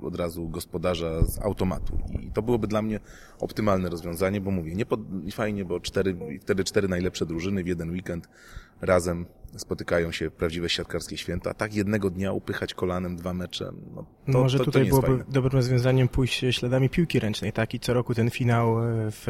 od 0.02 0.16
razu 0.16 0.48
gospodarza 0.48 1.24
z 1.26 1.38
automatu. 1.38 1.98
I 2.20 2.30
to 2.30 2.42
byłoby 2.42 2.66
dla 2.66 2.82
mnie 2.82 3.00
optymalne 3.40 3.88
rozwiązanie, 3.88 4.40
bo 4.40 4.50
mówię, 4.50 4.74
nie 4.74 4.86
pod, 4.86 5.00
fajnie, 5.32 5.64
bo 5.64 5.80
cztery, 5.80 6.16
wtedy 6.40 6.64
cztery 6.64 6.88
najlepsze 6.88 7.26
drużyny 7.26 7.64
w 7.64 7.66
jeden 7.66 7.90
weekend 7.90 8.28
razem 8.80 9.26
spotykają 9.56 10.12
się 10.12 10.30
prawdziwe 10.30 10.68
siatkarskie 10.68 11.16
święta, 11.16 11.50
a 11.50 11.54
tak 11.54 11.74
jednego 11.74 12.10
dnia 12.10 12.32
upychać 12.32 12.74
kolanem 12.74 13.16
dwa 13.16 13.34
mecze, 13.34 13.72
no 13.94 14.04
to, 14.32 14.38
Może 14.38 14.58
to, 14.58 14.64
to 14.64 14.70
tutaj 14.70 14.84
byłoby 14.84 15.24
dobrym 15.28 15.52
rozwiązaniem 15.52 16.08
pójść 16.08 16.44
śladami 16.50 16.88
piłki 16.88 17.20
ręcznej, 17.20 17.52
tak? 17.52 17.74
I 17.74 17.80
co 17.80 17.94
roku 17.94 18.14
ten 18.14 18.30
finał 18.30 18.78
e, 18.78 19.10
w 19.10 19.26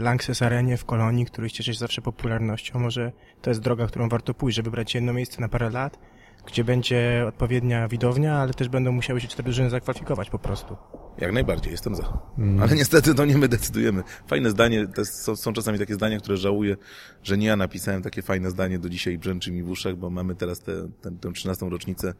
Lanxess 0.00 0.42
Arenie 0.42 0.76
w 0.76 0.84
Kolonii, 0.84 1.26
który 1.26 1.50
cieszy 1.50 1.74
się 1.74 1.78
zawsze 1.78 2.02
popularnością. 2.02 2.78
Może 2.78 3.12
to 3.42 3.50
jest 3.50 3.60
droga, 3.60 3.86
którą 3.86 4.08
warto 4.08 4.34
pójść, 4.34 4.56
żeby 4.56 4.70
brać 4.70 4.94
jedno 4.94 5.12
miejsce 5.12 5.40
na 5.40 5.48
parę 5.48 5.70
lat, 5.70 5.98
gdzie 6.46 6.64
będzie 6.64 7.24
odpowiednia 7.28 7.88
widownia, 7.88 8.36
ale 8.36 8.54
też 8.54 8.68
będą 8.68 8.92
musiały 8.92 9.20
się 9.20 9.28
cztery 9.28 9.44
drużyny 9.44 9.70
zakwalifikować 9.70 10.30
po 10.30 10.38
prostu. 10.38 10.76
Jak 11.18 11.32
najbardziej, 11.32 11.72
jestem 11.72 11.94
za. 11.94 12.18
Ale 12.60 12.74
niestety 12.74 13.14
to 13.14 13.24
nie 13.24 13.38
my 13.38 13.48
decydujemy. 13.48 14.02
Fajne 14.26 14.50
zdanie, 14.50 14.86
są, 15.04 15.36
są 15.36 15.52
czasami 15.52 15.78
takie 15.78 15.94
zdania, 15.94 16.18
które 16.18 16.36
żałuję, 16.36 16.76
że 17.22 17.38
nie 17.38 17.46
ja 17.46 17.56
napisałem 17.56 18.02
takie 18.02 18.22
fajne 18.22 18.50
zdanie, 18.50 18.78
do 18.78 18.88
dzisiaj 18.88 19.18
brzęczy 19.18 19.52
mi 19.52 19.62
w 19.62 19.70
uszach, 19.70 19.96
bo 19.96 20.10
mamy 20.10 20.34
teraz 20.34 20.60
tę 20.60 20.88
te, 21.00 21.10
tę 21.10 21.32
13. 21.32 21.68
rocznicę 21.68 22.14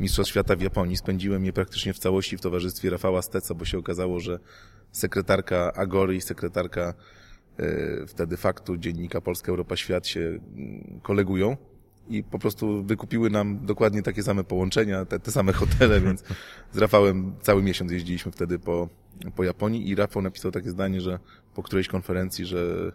Mistrzostw 0.00 0.30
Świata 0.30 0.56
w 0.56 0.60
Japonii. 0.60 0.96
Spędziłem 0.96 1.44
je 1.44 1.52
praktycznie 1.52 1.92
w 1.92 1.98
całości 1.98 2.36
w 2.36 2.40
towarzystwie 2.40 2.90
Rafała 2.90 3.22
Steca, 3.22 3.54
bo 3.54 3.64
się 3.64 3.78
okazało, 3.78 4.20
że 4.20 4.38
sekretarka 4.92 5.72
Agory 5.72 6.16
i 6.16 6.20
sekretarka 6.20 6.94
e, 7.58 8.06
wtedy 8.06 8.36
faktu 8.36 8.76
dziennika 8.76 9.20
Polska 9.20 9.52
Europa 9.52 9.76
Świat 9.76 10.06
się 10.06 10.20
mm, 10.20 11.00
kolegują 11.02 11.56
i 12.08 12.22
po 12.22 12.38
prostu 12.38 12.84
wykupiły 12.84 13.30
nam 13.30 13.66
dokładnie 13.66 14.02
takie 14.02 14.22
same 14.22 14.44
połączenia, 14.44 15.04
te, 15.04 15.20
te 15.20 15.30
same 15.30 15.52
hotele, 15.52 16.00
więc 16.00 16.24
z 16.72 16.78
Rafałem 16.78 17.32
cały 17.42 17.62
miesiąc 17.62 17.92
jeździliśmy 17.92 18.32
wtedy 18.32 18.58
po, 18.58 18.88
po 19.36 19.44
Japonii 19.44 19.88
i 19.88 19.94
Rafał 19.94 20.22
napisał 20.22 20.50
takie 20.50 20.70
zdanie, 20.70 21.00
że 21.00 21.18
po 21.54 21.62
którejś 21.62 21.88
konferencji, 21.88 22.46
że 22.46 22.92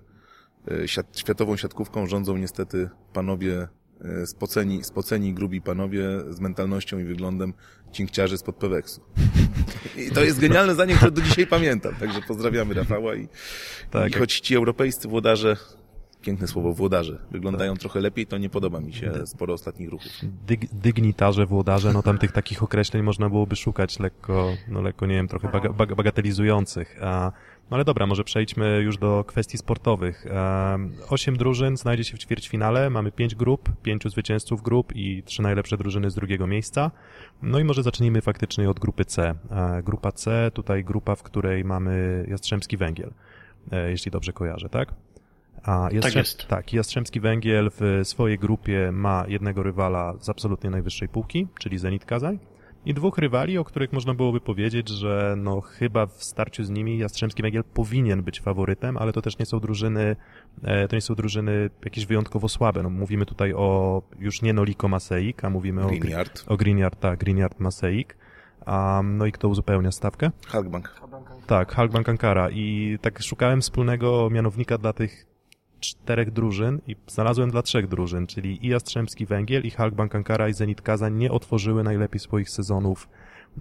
e, 0.72 0.88
siat, 0.88 1.20
światową 1.20 1.58
siatkówką 1.58 2.08
rządzą 2.08 2.38
niestety 2.38 2.90
panowie 3.14 3.68
e, 4.02 4.26
spoceni, 4.28 4.84
spoceni 4.84 5.34
grubi 5.34 5.62
panowie 5.62 6.04
z 6.30 6.40
mentalnością 6.40 7.00
i 7.00 7.04
wyglądem 7.04 7.54
cinkciarzy 7.92 8.38
spod 8.38 8.56
Peweksu. 8.56 9.02
I 9.98 10.12
to 10.12 10.24
jest 10.24 10.40
genialne 10.40 10.74
zdanie, 10.74 10.96
które 10.96 11.12
do 11.12 11.22
dzisiaj 11.22 11.48
pamiętam. 11.48 11.96
Także 11.96 12.22
pozdrawiamy 12.22 12.74
Rafała 12.74 13.16
i, 13.16 13.28
Tak, 13.92 14.16
i 14.16 14.20
choć 14.20 14.40
ci 14.40 14.56
europejscy 14.56 15.08
włodarze 15.08 15.58
piękne 16.22 16.48
słowo 16.48 16.74
włodarze, 16.74 17.20
wyglądają 17.32 17.78
trochę 17.78 18.00
lepiej, 18.00 18.28
to 18.28 18.38
nie 18.38 18.50
podoba 18.50 18.80
mi 18.80 18.94
się 18.94 19.28
sporo 19.28 19.54
ostatnich 19.54 19.90
ruchów. 19.90 20.12
Dyg, 20.48 20.66
dygnitarze, 20.74 21.46
włodarze, 21.46 21.94
no 21.94 22.04
tam 22.04 22.18
tych 22.18 22.32
takich 22.32 22.64
określeń 22.64 23.04
można 23.04 23.30
byłoby 23.30 23.56
szukać 23.56 24.00
lekko, 24.00 24.54
no 24.68 24.82
lekko, 24.82 25.06
nie 25.06 25.16
wiem, 25.16 25.28
trochę 25.28 25.52
baga, 25.52 25.70
baga, 25.70 25.96
bagatelizujących. 25.96 27.04
A, 27.04 27.32
no 27.72 27.76
ale 27.76 27.86
dobra, 27.86 28.06
może 28.06 28.24
przejdźmy 28.24 28.82
już 28.82 28.98
do 28.98 29.24
kwestii 29.28 29.58
sportowych. 29.58 30.26
Um, 30.72 30.94
osiem 31.10 31.38
drużyn 31.38 31.78
znajdzie 31.78 32.04
się 32.04 32.18
w 32.18 32.20
ćwierćfinale, 32.20 32.90
mamy 32.90 33.12
pięć 33.12 33.36
grup, 33.36 33.70
pięciu 33.84 34.10
zwycięzców 34.10 34.62
grup 34.62 34.96
i 34.96 35.24
trzy 35.24 35.42
najlepsze 35.42 35.78
drużyny 35.78 36.10
z 36.10 36.16
drugiego 36.16 36.48
miejsca. 36.48 36.92
No 37.42 37.60
i 37.60 37.64
może 37.64 37.84
zacznijmy 37.84 38.22
faktycznie 38.22 38.70
od 38.70 38.80
grupy 38.80 39.06
C. 39.06 39.36
E, 39.52 39.84
grupa 39.84 40.12
C, 40.12 40.52
tutaj 40.54 40.84
grupa, 40.84 41.16
w 41.16 41.24
której 41.24 41.66
mamy 41.66 42.26
Jastrzębski 42.30 42.78
Węgiel, 42.78 43.14
e, 43.72 43.92
jeśli 43.92 44.12
dobrze 44.12 44.34
kojarzę, 44.34 44.70
tak? 44.70 44.94
A 45.64 45.90
Tak 46.02 46.16
jest. 46.16 46.48
Tak, 46.48 46.74
Jastrzębski 46.74 47.20
Węgiel 47.20 47.72
w 47.80 48.02
swojej 48.04 48.40
grupie 48.40 48.92
ma 48.92 49.26
jednego 49.28 49.64
rywala 49.64 50.14
z 50.20 50.30
absolutnie 50.30 50.70
najwyższej 50.70 51.10
półki, 51.10 51.48
czyli 51.60 51.78
Zenit 51.78 52.06
Kazań, 52.06 52.40
i 52.86 52.94
dwóch 52.94 53.18
rywali, 53.18 53.58
o 53.58 53.64
których 53.64 53.94
można 53.94 54.14
byłoby 54.14 54.42
powiedzieć, 54.42 54.90
że 54.90 55.36
no 55.38 55.62
chyba 55.62 56.06
w 56.06 56.24
starciu 56.24 56.64
z 56.64 56.70
nimi 56.70 56.98
Jastrzębski 56.98 57.42
Węgiel 57.42 57.64
powinien 57.64 58.24
być 58.24 58.42
faworytem, 58.42 58.98
ale 58.98 59.14
to 59.14 59.22
też 59.22 59.38
nie 59.40 59.46
są 59.46 59.60
drużyny, 59.60 60.16
e, 60.64 60.88
to 60.88 60.96
nie 60.96 61.02
są 61.02 61.16
drużyny 61.16 61.70
jakieś 61.86 62.06
wyjątkowo 62.06 62.50
słabe. 62.50 62.84
No, 62.84 62.90
mówimy 62.90 63.26
tutaj 63.26 63.54
o 63.54 64.02
już 64.20 64.42
nie 64.42 64.54
Noliko 64.54 64.88
Maseik, 64.88 65.46
a 65.46 65.50
mówimy 65.50 65.82
Green 65.82 66.16
o, 66.48 66.54
o 66.54 66.58
Greenyard, 66.58 67.00
tak, 67.00 67.20
Greenyard 67.20 67.60
Maseik. 67.60 68.18
Um, 68.68 69.18
no 69.18 69.26
i 69.26 69.32
kto 69.32 69.48
uzupełnia 69.48 69.92
stawkę? 69.92 70.32
Halkbank. 70.48 71.02
Tak, 71.48 71.72
Halkbank 71.72 72.10
Ankara 72.10 72.50
i 72.50 72.98
tak 73.02 73.22
szukałem 73.22 73.62
wspólnego 73.62 74.30
mianownika 74.30 74.78
dla 74.78 74.94
tych 74.94 75.31
czterech 75.82 76.32
drużyn 76.32 76.82
i 76.88 76.96
znalazłem 77.08 77.52
dla 77.52 77.62
trzech 77.62 77.88
drużyn, 77.88 78.28
czyli 78.28 78.66
i 78.66 78.70
Jastrzębski 78.70 79.26
Węgiel, 79.26 79.64
i 79.64 79.72
Halkbank 79.72 80.16
Ankara, 80.16 80.50
i 80.50 80.54
Zenit 80.54 80.82
Kazań 80.82 81.16
nie 81.16 81.32
otworzyły 81.32 81.84
najlepiej 81.84 82.20
swoich 82.20 82.50
sezonów 82.50 83.10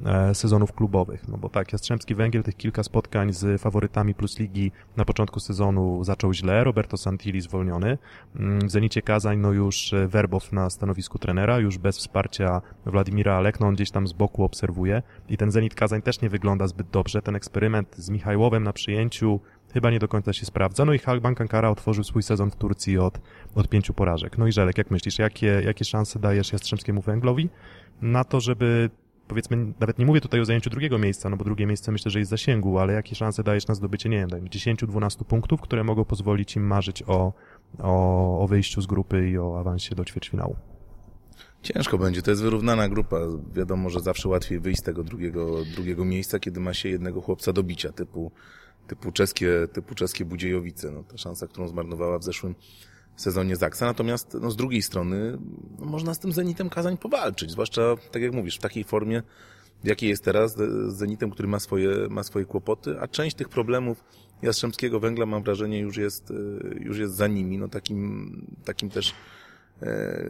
e, 0.05 0.35
sezonów 0.35 0.73
klubowych. 0.73 1.29
No 1.29 1.39
bo 1.39 1.49
tak, 1.49 1.73
Jastrzębski 1.73 2.15
Węgiel 2.15 2.43
tych 2.43 2.57
kilka 2.57 2.83
spotkań 2.83 3.33
z 3.33 3.61
faworytami 3.61 4.15
plus 4.15 4.39
ligi 4.39 4.73
na 4.97 5.05
początku 5.05 5.41
sezonu 5.41 6.05
zaczął 6.05 6.33
źle, 6.33 6.65
Roberto 6.65 6.97
Santilli 6.97 7.41
zwolniony, 7.41 7.99
Mm, 8.37 8.69
w 8.69 8.71
Zenicie 8.71 9.03
Kazań 9.03 9.39
no 9.39 9.53
już 9.53 9.93
e, 9.93 10.09
Werbow 10.09 10.53
na 10.53 10.71
stanowisku 10.71 11.19
trenera, 11.19 11.59
już 11.59 11.79
bez 11.79 11.99
wsparcia 11.99 12.63
Władimira 12.87 13.35
Alek, 13.35 13.61
no 13.61 13.67
on 13.67 13.75
gdzieś 13.75 13.91
tam 13.91 14.07
z 14.07 14.13
boku 14.13 14.45
obserwuje 14.45 15.03
i 15.29 15.37
ten 15.37 15.51
Zenit 15.51 15.75
Kazań 15.75 16.03
też 16.03 16.21
nie 16.21 16.29
wygląda 16.29 16.67
zbyt 16.67 16.91
dobrze, 16.91 17.23
ten 17.23 17.37
eksperyment 17.37 17.97
z 17.97 18.11
Michajłowem 18.11 18.65
na 18.65 18.73
przyjęciu 18.73 19.41
chyba 19.73 19.91
nie 19.91 19.99
do 19.99 20.09
końca 20.09 20.33
się 20.33 20.47
sprawdza, 20.47 20.85
no 20.85 20.93
i 20.93 20.99
Halkbank 20.99 21.41
Ankara 21.41 21.71
otworzył 21.71 22.05
swój 22.05 22.23
sezon 22.23 22.51
w 22.51 22.57
Turcji 22.57 22.99
od, 22.99 23.21
od 23.55 23.69
pięciu 23.69 23.95
porażek. 23.95 24.39
No 24.39 24.47
i 24.47 24.53
Żelek, 24.53 24.79
jak 24.79 24.91
myślisz, 24.91 25.19
jakie, 25.19 25.63
jakie 25.65 25.85
szanse 25.85 26.19
dajesz 26.19 26.53
Jastrzębskiemu 26.53 27.01
Węglowi 27.01 27.49
na 28.03 28.25
to, 28.25 28.41
żeby 28.41 28.91
powiedzmy, 29.31 29.73
nawet 29.81 29.99
nie 29.99 30.07
mówię 30.07 30.21
tutaj 30.21 30.41
o 30.41 30.45
zajęciu 30.45 30.71
drugiego 30.71 30.99
miejsca, 30.99 31.31
no 31.31 31.37
bo 31.37 31.45
drugie 31.45 31.67
miejsce 31.67 31.93
myślę, 31.93 32.11
że 32.11 32.19
jest 32.19 32.29
w 32.29 32.31
zasięgu, 32.31 32.79
ale 32.79 32.93
jakie 32.93 33.15
szanse 33.15 33.43
dajesz 33.43 33.67
na 33.67 33.75
zdobycie, 33.75 34.09
nie 34.09 34.19
wiem, 34.19 34.29
dajmy 34.29 34.49
10-12 34.49 35.25
punktów, 35.25 35.61
które 35.61 35.85
mogą 35.85 36.05
pozwolić 36.05 36.57
im 36.57 36.67
marzyć 36.67 37.03
o, 37.03 37.33
o, 37.79 38.43
o 38.43 38.47
wyjściu 38.49 38.83
z 38.83 38.87
grupy 38.87 39.31
i 39.31 39.39
o 39.39 39.61
awansie 39.61 39.95
do 39.95 40.05
ćwierćfinału. 40.05 40.57
Ciężko 41.63 41.99
będzie, 41.99 42.23
to 42.23 42.31
jest 42.31 42.43
wyrównana 42.43 42.89
grupa. 42.89 43.17
Wiadomo, 43.55 43.91
że 43.91 44.01
zawsze 44.01 44.29
łatwiej 44.29 44.61
wyjść 44.61 44.81
z 44.81 44.83
tego 44.83 45.05
drugiego, 45.05 45.65
drugiego 45.75 46.05
miejsca, 46.05 46.39
kiedy 46.39 46.61
ma 46.61 46.75
się 46.75 46.89
jednego 46.89 47.21
chłopca 47.21 47.53
do 47.53 47.63
bicia, 47.63 47.93
typu, 47.93 48.33
typu 48.91 49.13
czeskie, 49.13 49.69
typu 49.73 49.95
czeskie 49.95 50.25
Budziejowice. 50.25 50.91
No, 50.91 51.05
ta 51.05 51.19
szansa, 51.19 51.47
którą 51.47 51.69
zmarnowała 51.69 52.19
w 52.19 52.25
zeszłym 52.25 52.55
sezonie 53.17 53.57
Zaksa. 53.57 53.87
Natomiast 53.87 54.37
no, 54.41 54.51
z 54.51 54.57
drugiej 54.57 54.83
strony 54.83 55.39
no, 55.79 55.87
można 55.87 56.15
z 56.15 56.19
tym 56.19 56.33
Zenitem 56.33 56.71
Kazań 56.71 56.97
powalczyć, 56.97 57.51
zwłaszcza, 57.51 57.83
tak 58.11 58.23
jak 58.23 58.33
mówisz, 58.33 58.57
w 58.57 58.61
takiej 58.61 58.85
formie, 58.85 59.23
w 59.85 59.87
jakiej 59.87 60.11
jest 60.11 60.25
teraz, 60.25 60.57
z 60.57 60.95
Zenitem, 60.97 61.31
który 61.31 61.49
ma 61.49 61.61
swoje, 61.61 62.09
ma 62.11 62.23
swoje 62.23 62.45
kłopoty, 62.45 63.01
a 63.01 63.09
część 63.09 63.37
tych 63.37 63.49
problemów 63.49 64.05
Jastrzębskiego 64.43 65.01
Węgla, 65.01 65.27
mam 65.27 65.43
wrażenie, 65.43 65.79
już 65.79 65.97
jest, 65.97 66.31
y, 66.31 66.35
już 66.81 66.99
jest 66.99 67.15
za 67.15 67.27
nimi. 67.27 67.59
No, 67.59 67.69
takim, 67.69 68.47
takim 68.65 68.91
też 68.91 69.15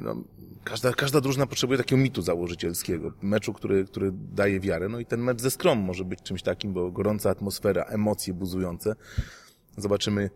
no, 0.03 0.17
każda, 0.65 0.93
każda 0.93 1.21
drużyna 1.21 1.47
potrzebuje 1.47 1.79
takiego 1.79 2.03
mitu 2.03 2.23
założycielskiego, 2.23 3.13
meczu, 3.23 3.53
który, 3.53 3.85
który 3.85 4.11
daje 4.13 4.61
wiarę. 4.61 4.89
No 4.89 4.99
i 4.99 5.07
ten 5.07 5.21
mecz 5.21 5.41
ze 5.41 5.51
Skrom 5.51 5.79
może 5.79 6.05
być 6.05 6.23
czymś 6.23 6.43
takim, 6.43 6.73
bo 6.73 6.91
gorąca 6.91 7.31
atmosfera, 7.31 7.83
emocje 7.83 8.35
buzujące. 8.35 8.95
Zobaczymy, 9.77 10.31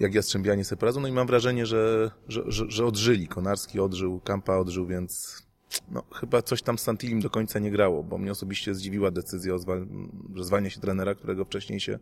jak 0.00 0.14
Jastrzębianie 0.14 0.64
sobie 0.64 0.80
poradzą. 0.80 1.00
No 1.00 1.08
i 1.08 1.12
mam 1.12 1.26
wrażenie, 1.26 1.66
że, 1.66 2.10
że, 2.28 2.42
że, 2.46 2.64
że 2.68 2.86
odżyli. 2.86 3.28
Konarski 3.28 3.80
odżył, 3.80 4.20
Kampa 4.20 4.56
odżył, 4.56 4.86
więc 4.86 5.42
no, 5.90 6.02
chyba 6.14 6.42
coś 6.42 6.62
tam 6.62 6.78
z 6.78 6.82
Santilim 6.82 7.20
do 7.20 7.30
końca 7.30 7.58
nie 7.58 7.70
grało, 7.70 8.02
bo 8.02 8.18
mnie 8.18 8.32
osobiście 8.32 8.74
zdziwiła 8.74 9.10
decyzja 9.10 9.54
o 9.54 9.58
zwal- 9.58 9.86
że 10.34 10.44
zwalnia 10.44 10.70
się 10.70 10.80
trenera, 10.80 11.14
którego 11.14 11.44
wcześniej 11.44 11.80
się 11.80 11.98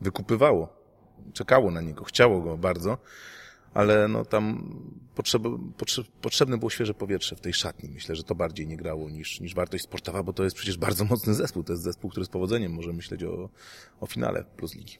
wykupywało. 0.00 0.84
Czekało 1.32 1.70
na 1.70 1.80
niego, 1.80 2.04
chciało 2.04 2.40
go 2.40 2.58
bardzo, 2.58 2.98
ale 3.74 4.08
no 4.08 4.24
tam 4.24 4.74
potrzeb, 5.14 5.42
potrzeb, 5.78 6.06
potrzebne 6.20 6.58
było 6.58 6.70
świeże 6.70 6.94
powietrze 6.94 7.36
w 7.36 7.40
tej 7.40 7.54
szatni. 7.54 7.88
Myślę, 7.88 8.16
że 8.16 8.22
to 8.22 8.34
bardziej 8.34 8.66
nie 8.66 8.76
grało 8.76 9.10
niż, 9.10 9.40
niż 9.40 9.54
wartość 9.54 9.84
sportowa, 9.84 10.22
bo 10.22 10.32
to 10.32 10.44
jest 10.44 10.56
przecież 10.56 10.76
bardzo 10.76 11.04
mocny 11.04 11.34
zespół. 11.34 11.62
To 11.62 11.72
jest 11.72 11.82
zespół, 11.82 12.10
który 12.10 12.26
z 12.26 12.28
powodzeniem 12.28 12.72
może 12.72 12.92
myśleć 12.92 13.24
o, 13.24 13.48
o 14.00 14.06
finale 14.06 14.44
plus 14.56 14.74
ligi. 14.74 14.98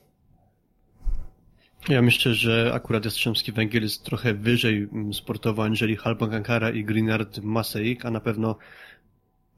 Ja 1.89 2.03
myślę, 2.03 2.35
że 2.35 2.71
akurat 2.75 3.05
Jastrzębski 3.05 3.53
Węgiel 3.53 3.83
jest 3.83 4.05
trochę 4.05 4.35
wyżej 4.35 4.89
mm, 4.93 5.15
sportowo 5.15 5.65
aniżeli 5.65 5.97
Halbank 5.97 6.35
Ankara 6.35 6.71
i 6.71 6.85
Greenard 6.85 7.39
Maseik, 7.39 8.05
a 8.07 8.11
na 8.11 8.21
pewno 8.21 8.57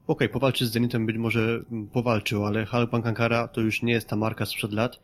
okej, 0.07 0.29
powalczy 0.29 0.67
z 0.67 0.71
Zenitem 0.71 1.05
być 1.05 1.17
może 1.17 1.41
mm, 1.71 1.87
powalczył, 1.87 2.45
ale 2.45 2.65
Halbank 2.65 3.07
Ankara 3.07 3.47
to 3.47 3.61
już 3.61 3.81
nie 3.81 3.93
jest 3.93 4.07
ta 4.07 4.15
marka 4.15 4.45
sprzed 4.45 4.73
lat, 4.73 4.99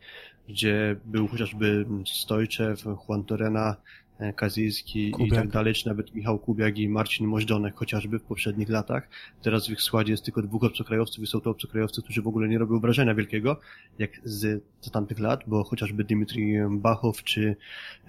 gdzie 0.48 0.96
był 1.04 1.28
chociażby 1.28 1.66
mm, 1.66 2.06
Stojczew, 2.06 2.84
Juan 3.08 3.24
Torena, 3.24 3.76
e, 4.18 4.32
Kazijski 4.32 5.10
Kubiak. 5.10 5.28
i 5.28 5.34
tak 5.34 5.48
dalej, 5.48 5.74
czy 5.74 5.88
nawet 5.88 6.14
Michał 6.14 6.38
Kubiak 6.38 6.78
i 6.78 6.88
Marcin 6.88 7.26
Moździonek 7.26 7.74
chociażby 7.74 8.18
w 8.18 8.22
poprzednich 8.22 8.68
latach. 8.68 9.08
Teraz 9.42 9.66
w 9.66 9.70
ich 9.70 9.82
składzie 9.82 10.12
jest 10.12 10.24
tylko 10.24 10.42
dwóch 10.42 10.64
obcokrajowców 10.64 11.24
i 11.24 11.26
są 11.26 11.40
to 11.40 11.50
obcokrajowcy, 11.50 12.02
którzy 12.02 12.22
w 12.22 12.28
ogóle 12.28 12.48
nie 12.48 12.58
robią 12.58 12.80
wrażenia 12.80 13.14
wielkiego, 13.14 13.60
jak 13.98 14.10
z, 14.24 14.64
z 14.80 14.90
tamtych 14.90 15.18
lat, 15.18 15.40
bo 15.46 15.64
chociażby 15.64 16.04
Dimitri 16.04 16.54
Bachow 16.70 17.22
czy 17.22 17.56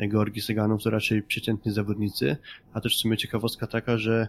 Georgi 0.09 0.41
Seganow 0.41 0.83
to 0.83 0.89
raczej 0.89 1.23
przeciętni 1.23 1.71
zawodnicy, 1.71 2.37
a 2.73 2.81
też 2.81 2.97
w 2.97 2.99
sumie 2.99 3.17
ciekawostka 3.17 3.67
taka, 3.67 3.97
że 3.97 4.27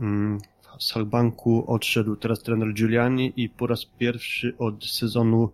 mm, 0.00 0.38
z 0.78 0.92
Halbanku 0.92 1.64
odszedł 1.66 2.16
teraz 2.16 2.42
trener 2.42 2.72
Giuliani 2.72 3.32
i 3.36 3.48
po 3.48 3.66
raz 3.66 3.84
pierwszy 3.84 4.54
od 4.58 4.84
sezonu 4.84 5.50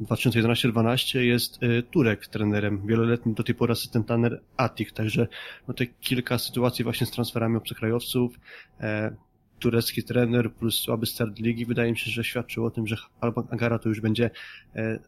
2011-12 0.00 1.18
jest 1.18 1.62
y, 1.62 1.82
Turek 1.82 2.26
trenerem, 2.26 2.86
wieloletni 2.86 3.34
do 3.34 3.42
tej 3.42 3.54
pory 3.54 3.72
asystent 3.72 4.08
Atik, 4.56 4.92
także 4.92 5.28
no 5.68 5.74
te 5.74 5.86
kilka 5.86 6.38
sytuacji 6.38 6.84
właśnie 6.84 7.06
z 7.06 7.10
transferami 7.10 7.56
obcokrajowców, 7.56 8.40
e, 8.80 9.16
turecki 9.58 10.02
trener 10.02 10.52
plus 10.52 10.74
słaby 10.80 11.06
start 11.06 11.38
ligi, 11.38 11.66
wydaje 11.66 11.90
mi 11.90 11.98
się, 11.98 12.10
że 12.10 12.24
świadczył 12.24 12.64
o 12.64 12.70
tym, 12.70 12.86
że 12.86 12.96
Halbank 13.20 13.52
Angara 13.52 13.78
to 13.78 13.88
już 13.88 14.00
będzie 14.00 14.30
e, 14.76 14.98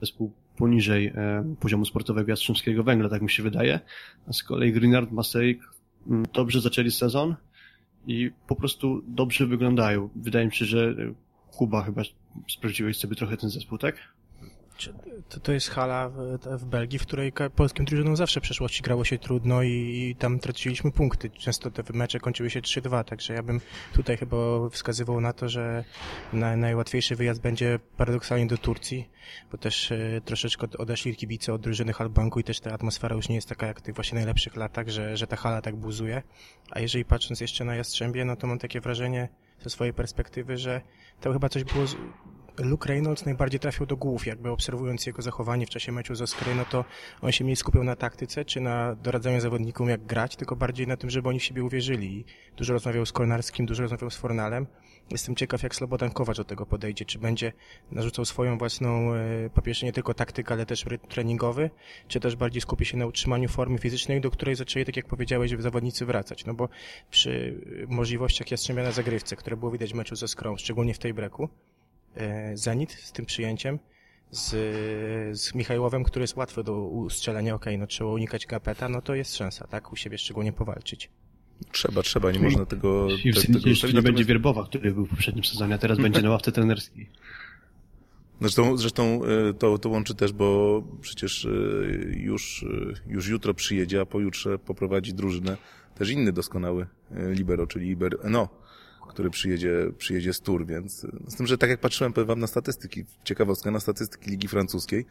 zespół 0.00 0.32
poniżej 0.56 1.06
e, 1.06 1.54
poziomu 1.60 1.84
sportowego 1.84 2.30
Jastrzębskiego 2.30 2.82
Węgla, 2.82 3.08
tak 3.08 3.22
mi 3.22 3.30
się 3.30 3.42
wydaje, 3.42 3.80
a 4.26 4.32
z 4.32 4.42
kolei 4.42 4.72
Greenard 4.72 5.10
Masejk 5.10 5.60
mm, 6.06 6.26
dobrze 6.32 6.60
zaczęli 6.60 6.90
sezon 6.90 7.34
i 8.06 8.30
po 8.46 8.56
prostu 8.56 9.02
dobrze 9.06 9.46
wyglądają. 9.46 10.08
Wydaje 10.16 10.46
mi 10.46 10.52
się, 10.52 10.64
że 10.64 10.94
Kuba 11.56 11.82
chyba 11.82 12.02
sprawdziłeś 12.48 12.98
sobie 12.98 13.16
trochę 13.16 13.36
ten 13.36 13.50
zespół, 13.50 13.78
tak? 13.78 13.96
To, 15.28 15.40
to 15.40 15.52
jest 15.52 15.70
hala 15.70 16.08
w, 16.08 16.38
w 16.60 16.64
Belgii, 16.64 16.98
w 16.98 17.02
której 17.02 17.32
polskim 17.56 17.84
drużynom 17.84 18.16
zawsze 18.16 18.40
w 18.40 18.42
przeszłości 18.42 18.82
grało 18.82 19.04
się 19.04 19.18
trudno 19.18 19.62
i, 19.62 19.68
i 19.70 20.16
tam 20.16 20.38
traciliśmy 20.38 20.92
punkty. 20.92 21.30
Często 21.30 21.70
te 21.70 21.82
mecze 21.92 22.20
kończyły 22.20 22.50
się 22.50 22.60
3-2, 22.60 23.04
także 23.04 23.34
ja 23.34 23.42
bym 23.42 23.60
tutaj 23.92 24.16
chyba 24.16 24.36
wskazywał 24.70 25.20
na 25.20 25.32
to, 25.32 25.48
że 25.48 25.84
na, 26.32 26.56
najłatwiejszy 26.56 27.16
wyjazd 27.16 27.40
będzie 27.40 27.78
paradoksalnie 27.96 28.46
do 28.46 28.58
Turcji, 28.58 29.08
bo 29.52 29.58
też 29.58 29.92
e, 29.92 30.20
troszeczkę 30.24 30.64
od- 30.64 30.76
odeszli 30.76 31.16
kibice 31.16 31.52
od 31.54 31.60
drużyny 31.60 31.92
Halbanku 31.92 32.40
i 32.40 32.44
też 32.44 32.60
ta 32.60 32.72
atmosfera 32.72 33.16
już 33.16 33.28
nie 33.28 33.34
jest 33.34 33.48
taka 33.48 33.66
jak 33.66 33.78
w 33.78 33.82
tych 33.82 33.94
właśnie 33.94 34.16
najlepszych 34.16 34.56
latach, 34.56 34.88
że, 34.88 35.16
że 35.16 35.26
ta 35.26 35.36
hala 35.36 35.62
tak 35.62 35.76
buzuje. 35.76 36.22
A 36.70 36.80
jeżeli 36.80 37.04
patrząc 37.04 37.40
jeszcze 37.40 37.64
na 37.64 37.74
Jastrzębie, 37.76 38.24
no 38.24 38.36
to 38.36 38.46
mam 38.46 38.58
takie 38.58 38.80
wrażenie 38.80 39.28
ze 39.60 39.70
swojej 39.70 39.94
perspektywy, 39.94 40.56
że 40.58 40.80
to 41.20 41.32
chyba 41.32 41.48
coś 41.48 41.64
było 41.64 41.84
Luke 42.58 42.88
Reynolds 42.88 43.24
najbardziej 43.24 43.60
trafił 43.60 43.86
do 43.86 43.96
głów, 43.96 44.26
jakby 44.26 44.50
obserwując 44.50 45.06
jego 45.06 45.22
zachowanie 45.22 45.66
w 45.66 45.70
czasie 45.70 45.92
meczu 45.92 46.14
z 46.14 46.22
Oskary, 46.22 46.54
no 46.54 46.64
to 46.64 46.84
on 47.22 47.32
się 47.32 47.44
mniej 47.44 47.56
skupiał 47.56 47.84
na 47.84 47.96
taktyce, 47.96 48.44
czy 48.44 48.60
na 48.60 48.94
doradzaniu 48.94 49.40
zawodnikom 49.40 49.88
jak 49.88 50.06
grać, 50.06 50.36
tylko 50.36 50.56
bardziej 50.56 50.86
na 50.86 50.96
tym, 50.96 51.10
żeby 51.10 51.28
oni 51.28 51.40
w 51.40 51.44
siebie 51.44 51.64
uwierzyli. 51.64 52.24
Dużo 52.56 52.72
rozmawiał 52.72 53.06
z 53.06 53.12
Kolnarskim, 53.12 53.66
dużo 53.66 53.82
rozmawiał 53.82 54.10
z 54.10 54.16
Fornalem. 54.16 54.66
Jestem 55.10 55.36
ciekaw, 55.36 55.62
jak 55.62 55.74
Slobodan 55.74 56.10
Kowacz 56.10 56.36
do 56.36 56.44
tego 56.44 56.66
podejdzie, 56.66 57.04
czy 57.04 57.18
będzie 57.18 57.52
narzucał 57.90 58.24
swoją 58.24 58.58
własną, 58.58 59.14
e, 59.14 59.50
po 59.54 59.62
pierwsze 59.62 59.86
nie 59.86 59.92
tylko 59.92 60.14
taktykę, 60.14 60.54
ale 60.54 60.66
też 60.66 60.86
rytm 60.86 61.08
treningowy, 61.08 61.70
czy 62.08 62.20
też 62.20 62.36
bardziej 62.36 62.60
skupi 62.60 62.84
się 62.84 62.96
na 62.96 63.06
utrzymaniu 63.06 63.48
formy 63.48 63.78
fizycznej, 63.78 64.20
do 64.20 64.30
której 64.30 64.54
zaczęli, 64.54 64.84
tak 64.84 64.96
jak 64.96 65.06
powiedziałeś, 65.06 65.50
zawodnicy 65.58 66.06
wracać. 66.06 66.44
No 66.44 66.54
bo 66.54 66.68
przy 67.10 67.60
możliwościach 67.88 68.50
Jastrzębia 68.50 68.82
na 68.82 68.92
zagrywce, 68.92 69.36
które 69.36 69.56
było 69.56 69.70
widać 69.70 69.92
w 69.92 69.94
meczu 69.94 70.16
ze 70.16 70.28
Skrą, 70.28 70.56
szczególnie 70.56 70.94
w 70.94 70.98
tej 70.98 71.14
breku, 71.14 71.44
e, 71.44 71.73
Zenit 72.54 72.92
z 72.92 73.12
tym 73.12 73.26
przyjęciem, 73.26 73.78
z, 74.30 74.50
z 75.40 75.54
Michałowem, 75.54 76.04
który 76.04 76.22
jest 76.22 76.36
łatwy 76.36 76.64
do 76.64 76.80
ustrzelania, 76.86 77.54
okej, 77.54 77.78
no 77.78 77.86
trzeba 77.86 78.10
unikać 78.10 78.46
gapeta, 78.46 78.88
no 78.88 79.02
to 79.02 79.14
jest 79.14 79.36
szansa, 79.36 79.66
tak, 79.66 79.92
u 79.92 79.96
siebie 79.96 80.18
szczególnie 80.18 80.52
powalczyć. 80.52 81.10
Trzeba, 81.72 82.02
trzeba, 82.02 82.32
nie 82.32 82.38
można 82.38 82.66
tego... 82.66 83.08
I 83.24 83.32
w 83.32 83.34
te- 83.34 83.40
tego 83.46 83.58
nie 83.68 83.74
zostawić. 83.74 83.80
będzie 83.82 83.96
Natomiast- 84.10 84.28
Wierbowa, 84.28 84.64
który 84.64 84.92
był 84.92 85.06
w 85.06 85.10
poprzednim 85.10 85.44
sezonie, 85.44 85.74
a 85.74 85.78
teraz 85.78 85.98
będzie 85.98 86.22
na 86.22 86.30
ławce 86.30 86.52
trenerskiej. 86.52 87.10
Zresztą, 88.40 88.76
zresztą 88.76 89.20
e, 89.24 89.54
to, 89.54 89.78
to 89.78 89.88
łączy 89.88 90.14
też, 90.14 90.32
bo 90.32 90.82
przecież 91.00 91.44
e, 91.44 91.48
już, 92.16 92.66
e, 93.06 93.12
już 93.12 93.28
jutro 93.28 93.54
przyjedzie, 93.54 94.00
a 94.00 94.06
pojutrze 94.06 94.58
poprowadzi 94.58 95.14
drużynę 95.14 95.56
też 95.94 96.10
inny 96.10 96.32
doskonały 96.32 96.86
e, 97.10 97.32
libero, 97.32 97.66
czyli 97.66 97.88
Iber 97.88 98.16
Eno, 98.22 98.48
który 99.14 99.30
przyjedzie, 99.30 99.90
przyjedzie 99.98 100.32
z 100.32 100.40
Tour, 100.40 100.66
więc 100.66 101.06
z 101.28 101.34
tym, 101.36 101.46
że 101.46 101.58
tak 101.58 101.70
jak 101.70 101.80
patrzyłem 101.80 102.12
powiem 102.12 102.28
wam 102.28 102.40
na 102.40 102.46
statystyki, 102.46 103.04
ciekawostka, 103.24 103.70
na 103.70 103.80
statystyki 103.80 104.30
Ligi 104.30 104.48
Francuskiej, 104.48 105.06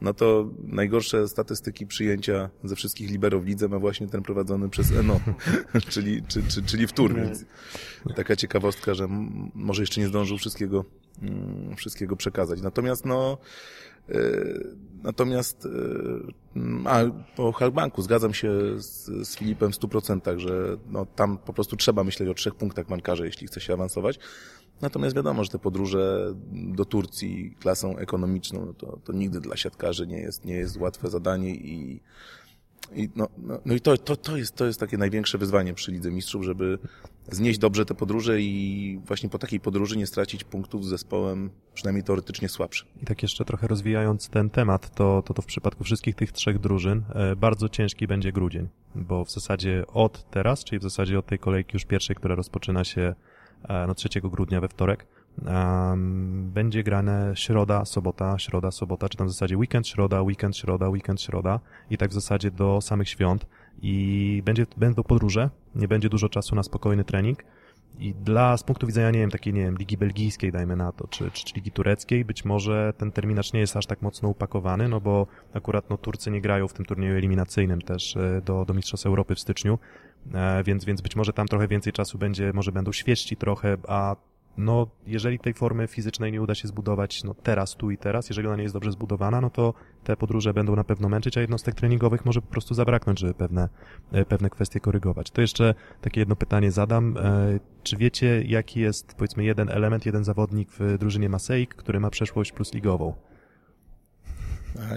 no 0.00 0.14
to 0.14 0.50
najgorsze 0.64 1.28
statystyki 1.28 1.86
przyjęcia 1.86 2.50
ze 2.64 2.76
wszystkich 2.76 3.10
libero 3.10 3.40
w 3.40 3.46
lidze 3.46 3.68
ma 3.68 3.78
właśnie 3.78 4.06
ten 4.06 4.22
prowadzony 4.22 4.68
przez 4.68 4.92
Eno, 4.92 5.20
czyli, 5.92 6.22
czy, 6.22 6.42
czy, 6.42 6.62
czyli 6.62 6.86
w 6.86 6.92
Tour, 6.92 7.14
więc 7.14 7.44
taka 8.16 8.36
ciekawostka, 8.36 8.94
że 8.94 9.08
może 9.54 9.82
jeszcze 9.82 10.00
nie 10.00 10.08
zdążył 10.08 10.38
wszystkiego, 10.38 10.84
wszystkiego 11.76 12.16
przekazać. 12.16 12.62
Natomiast 12.62 13.04
no, 13.04 13.38
e, 14.08 14.14
natomiast 15.02 15.66
e, 15.66 15.68
mm, 16.56 16.86
a 16.86 17.00
po 17.36 17.52
Halbanku 17.52 18.02
zgadzam 18.02 18.34
się 18.34 18.52
z, 18.76 19.06
z 19.28 19.36
Filipem 19.36 19.72
w 19.72 19.76
100%, 19.76 20.38
że 20.38 20.76
no, 20.90 21.06
tam 21.06 21.38
po 21.38 21.52
prostu 21.52 21.76
trzeba 21.76 22.04
myśleć 22.04 22.28
o 22.28 22.34
trzech 22.34 22.54
punktach 22.54 22.88
mankarze, 22.88 23.26
jeśli 23.26 23.46
chce 23.46 23.60
się 23.60 23.72
awansować. 23.72 24.18
Natomiast 24.80 25.16
wiadomo, 25.16 25.44
że 25.44 25.50
te 25.50 25.58
podróże 25.58 26.34
do 26.52 26.84
Turcji 26.84 27.56
klasą 27.60 27.96
ekonomiczną, 27.96 28.66
no 28.66 28.72
to, 28.72 28.98
to 29.04 29.12
nigdy 29.12 29.40
dla 29.40 29.56
siatkarzy 29.56 30.06
nie 30.06 30.18
jest, 30.18 30.44
nie 30.44 30.54
jest 30.54 30.76
łatwe 30.76 31.10
zadanie 31.10 31.54
i, 31.54 32.00
i 32.94 33.08
no, 33.16 33.28
no, 33.38 33.58
no 33.64 33.74
i 33.74 33.80
to, 33.80 33.96
to, 33.96 34.16
to, 34.16 34.36
jest, 34.36 34.56
to 34.56 34.66
jest 34.66 34.80
takie 34.80 34.98
największe 34.98 35.38
wyzwanie 35.38 35.74
przy 35.74 35.92
Lidze 35.92 36.10
Mistrzów, 36.10 36.44
żeby 36.44 36.78
znieść 37.30 37.58
dobrze 37.58 37.84
te 37.86 37.94
podróże 37.94 38.40
i 38.40 39.00
właśnie 39.06 39.28
po 39.28 39.38
takiej 39.38 39.60
podróży 39.60 39.96
nie 39.96 40.06
stracić 40.06 40.44
punktów 40.44 40.84
z 40.84 40.88
zespołem 40.88 41.50
przynajmniej 41.74 42.04
teoretycznie 42.04 42.48
słabszym. 42.48 42.88
I 43.02 43.06
tak 43.06 43.22
jeszcze 43.22 43.44
trochę 43.44 43.66
rozwijając 43.66 44.28
ten 44.28 44.50
temat, 44.50 44.94
to, 44.94 45.22
to, 45.22 45.34
to 45.34 45.42
w 45.42 45.46
przypadku 45.46 45.84
wszystkich 45.84 46.14
tych 46.14 46.32
trzech 46.32 46.58
drużyn 46.58 47.02
e, 47.14 47.36
bardzo 47.36 47.68
ciężki 47.68 48.06
będzie 48.06 48.32
grudzień, 48.32 48.68
bo 48.94 49.24
w 49.24 49.30
zasadzie 49.30 49.84
od 49.86 50.30
teraz, 50.30 50.64
czyli 50.64 50.78
w 50.78 50.82
zasadzie 50.82 51.18
od 51.18 51.26
tej 51.26 51.38
kolejki 51.38 51.70
już 51.74 51.84
pierwszej, 51.84 52.16
która 52.16 52.34
rozpoczyna 52.34 52.84
się 52.84 53.14
e, 53.68 53.86
no, 53.86 53.94
3 53.94 54.08
grudnia 54.20 54.60
we 54.60 54.68
wtorek, 54.68 55.06
będzie 56.32 56.82
grane 56.82 57.32
środa, 57.34 57.84
sobota, 57.84 58.38
środa, 58.38 58.70
sobota, 58.70 59.08
czy 59.08 59.16
tam 59.16 59.26
w 59.26 59.30
zasadzie 59.30 59.56
weekend, 59.56 59.88
środa, 59.88 60.22
weekend, 60.22 60.56
środa, 60.56 60.88
weekend, 60.88 61.22
środa 61.22 61.60
i 61.90 61.98
tak 61.98 62.10
w 62.10 62.14
zasadzie 62.14 62.50
do 62.50 62.80
samych 62.80 63.08
świąt. 63.08 63.46
I 63.82 64.42
będzie, 64.44 64.66
będą 64.76 65.02
podróże, 65.02 65.50
nie 65.74 65.88
będzie 65.88 66.08
dużo 66.08 66.28
czasu 66.28 66.54
na 66.54 66.62
spokojny 66.62 67.04
trening, 67.04 67.44
i 67.98 68.14
dla, 68.14 68.56
z 68.56 68.62
punktu 68.62 68.86
widzenia, 68.86 69.10
nie 69.10 69.18
wiem, 69.18 69.30
takiej, 69.30 69.52
nie 69.52 69.60
wiem, 69.60 69.76
ligi 69.76 69.96
belgijskiej, 69.96 70.52
dajmy 70.52 70.76
na 70.76 70.92
to, 70.92 71.08
czy, 71.08 71.30
czy, 71.30 71.44
czy 71.44 71.54
ligi 71.54 71.70
tureckiej, 71.70 72.24
być 72.24 72.44
może 72.44 72.92
ten 72.98 73.12
terminarz 73.12 73.52
nie 73.52 73.60
jest 73.60 73.76
aż 73.76 73.86
tak 73.86 74.02
mocno 74.02 74.28
upakowany, 74.28 74.88
no 74.88 75.00
bo 75.00 75.26
akurat, 75.54 75.90
no, 75.90 75.98
Turcy 75.98 76.30
nie 76.30 76.40
grają 76.40 76.68
w 76.68 76.72
tym 76.72 76.84
turnieju 76.84 77.16
eliminacyjnym 77.16 77.82
też 77.82 78.16
e, 78.16 78.42
do, 78.44 78.64
do 78.64 78.74
Mistrzostw 78.74 79.06
Europy 79.06 79.34
w 79.34 79.40
styczniu, 79.40 79.78
e, 80.34 80.64
więc, 80.64 80.84
więc 80.84 81.00
być 81.00 81.16
może 81.16 81.32
tam 81.32 81.46
trochę 81.48 81.68
więcej 81.68 81.92
czasu 81.92 82.18
będzie, 82.18 82.52
może 82.52 82.72
będą 82.72 82.92
świeżsi 82.92 83.36
trochę, 83.36 83.76
a 83.88 84.16
no, 84.58 84.86
jeżeli 85.06 85.38
tej 85.38 85.54
formy 85.54 85.86
fizycznej 85.86 86.32
nie 86.32 86.42
uda 86.42 86.54
się 86.54 86.68
zbudować, 86.68 87.24
no, 87.24 87.34
teraz, 87.34 87.74
tu 87.74 87.90
i 87.90 87.98
teraz, 87.98 88.28
jeżeli 88.28 88.48
ona 88.48 88.56
nie 88.56 88.62
jest 88.62 88.74
dobrze 88.74 88.92
zbudowana, 88.92 89.40
no 89.40 89.50
to 89.50 89.74
te 90.04 90.16
podróże 90.16 90.54
będą 90.54 90.76
na 90.76 90.84
pewno 90.84 91.08
męczyć, 91.08 91.38
a 91.38 91.40
jednostek 91.40 91.74
treningowych 91.74 92.24
może 92.24 92.42
po 92.42 92.48
prostu 92.48 92.74
zabraknąć, 92.74 93.20
żeby 93.20 93.34
pewne, 93.34 93.68
e, 94.12 94.24
pewne 94.24 94.50
kwestie 94.50 94.80
korygować. 94.80 95.30
To 95.30 95.40
jeszcze 95.40 95.74
takie 96.00 96.20
jedno 96.20 96.36
pytanie 96.36 96.70
zadam. 96.70 97.16
E, 97.16 97.58
Czy 97.82 97.96
wiecie, 97.96 98.42
jaki 98.42 98.80
jest, 98.80 99.14
powiedzmy, 99.14 99.44
jeden 99.44 99.68
element, 99.68 100.06
jeden 100.06 100.24
zawodnik 100.24 100.68
w 100.78 100.98
drużynie 100.98 101.28
Maseik, 101.28 101.74
który 101.74 102.00
ma 102.00 102.10
przeszłość 102.10 102.52
plus 102.52 102.74
ligową? 102.74 103.14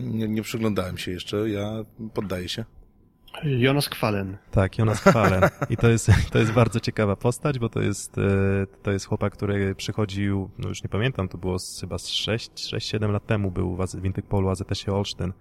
Nie, 0.02 0.28
nie 0.28 0.42
przyglądałem 0.42 0.98
się 0.98 1.12
jeszcze, 1.12 1.50
ja 1.50 1.72
poddaję 2.14 2.50
się. 2.50 2.66
Jonas 3.44 3.90
Kwalen. 3.90 4.38
Tak, 4.52 4.78
Jonas 4.78 5.02
Kwalen. 5.02 5.44
I 5.70 5.78
to 5.78 5.90
jest, 5.90 6.12
to 6.32 6.40
jest 6.40 6.52
bardzo 6.52 6.80
ciekawa 6.80 7.16
postać, 7.16 7.60
bo 7.60 7.70
to 7.70 7.82
jest, 7.82 8.18
e, 8.18 8.22
to 8.84 8.92
jest 8.92 9.06
chłopak, 9.06 9.34
który 9.34 9.76
przychodził, 9.76 10.50
no 10.58 10.70
już 10.70 10.84
nie 10.84 10.90
pamiętam, 10.90 11.28
to 11.28 11.38
było 11.38 11.58
chyba 11.82 11.98
z 11.98 12.08
6-7 12.08 13.12
lat 13.12 13.26
temu 13.26 13.52
był 13.52 13.76
w, 13.76 14.06
Interpolu 14.06 14.50
AZS-ie 14.50 14.98
Olsztyn. 14.98 15.34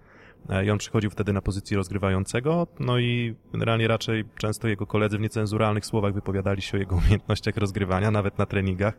E, 0.49 0.65
I 0.65 0.71
on 0.71 0.77
przychodził 0.77 1.09
wtedy 1.09 1.33
na 1.33 1.41
pozycji 1.41 1.77
rozgrywającego, 1.77 2.67
no 2.79 2.99
i 2.99 3.35
generalnie 3.51 3.87
raczej 3.87 4.25
często 4.37 4.67
jego 4.67 4.87
koledzy 4.87 5.17
w 5.17 5.21
niecenzuralnych 5.21 5.85
słowach 5.85 6.13
wypowiadali 6.13 6.61
się 6.61 6.77
o 6.77 6.79
jego 6.79 6.95
umiejętnościach 6.95 7.57
rozgrywania, 7.57 8.11
nawet 8.11 8.37
na 8.37 8.45
treningach. 8.45 8.97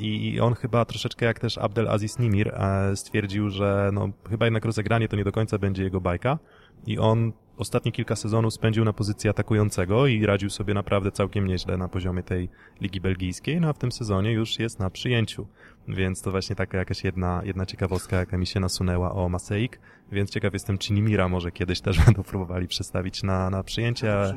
I 0.00 0.40
on 0.40 0.54
chyba 0.54 0.84
troszeczkę 0.84 1.26
jak 1.26 1.38
też 1.38 1.58
Abdel 1.58 1.88
Aziz 1.88 2.18
Nimir 2.18 2.48
e, 2.48 2.96
stwierdził, 2.96 3.50
że 3.50 3.90
no, 3.92 4.08
chyba 4.30 4.46
jednak 4.46 4.64
rozegranie 4.64 5.08
to 5.08 5.16
nie 5.16 5.24
do 5.24 5.32
końca 5.32 5.58
będzie 5.58 5.82
jego 5.82 6.00
bajka 6.00 6.38
i 6.86 6.98
on 6.98 7.32
ostatnie 7.58 7.92
kilka 7.92 8.16
sezonów 8.16 8.54
spędził 8.54 8.84
na 8.84 8.92
pozycji 8.92 9.30
atakującego 9.30 10.06
i 10.06 10.26
radził 10.26 10.50
sobie 10.50 10.74
naprawdę 10.74 11.12
całkiem 11.12 11.46
nieźle 11.46 11.76
na 11.76 11.88
poziomie 11.88 12.22
tej 12.22 12.48
ligi 12.80 13.00
belgijskiej, 13.00 13.60
no 13.60 13.68
a 13.68 13.72
w 13.72 13.78
tym 13.78 13.92
sezonie 13.92 14.32
już 14.32 14.58
jest 14.58 14.78
na 14.78 14.90
przyjęciu. 14.90 15.46
Więc 15.88 16.22
to 16.22 16.30
właśnie 16.30 16.56
taka 16.56 16.78
jakaś 16.78 17.04
jedna, 17.04 17.42
jedna 17.44 17.66
ciekawostka, 17.66 18.16
jaka 18.16 18.38
mi 18.38 18.46
się 18.46 18.60
nasunęła 18.60 19.12
o 19.12 19.28
Maseik, 19.28 19.80
więc 20.12 20.30
ciekaw 20.30 20.52
jestem, 20.52 20.78
czy 20.78 20.92
Nimira 20.92 21.28
może 21.28 21.52
kiedyś 21.52 21.80
też 21.80 22.04
będą 22.04 22.22
próbowali 22.22 22.68
przestawić 22.68 23.22
na, 23.22 23.50
na 23.50 23.62
przyjęcie, 23.62 24.34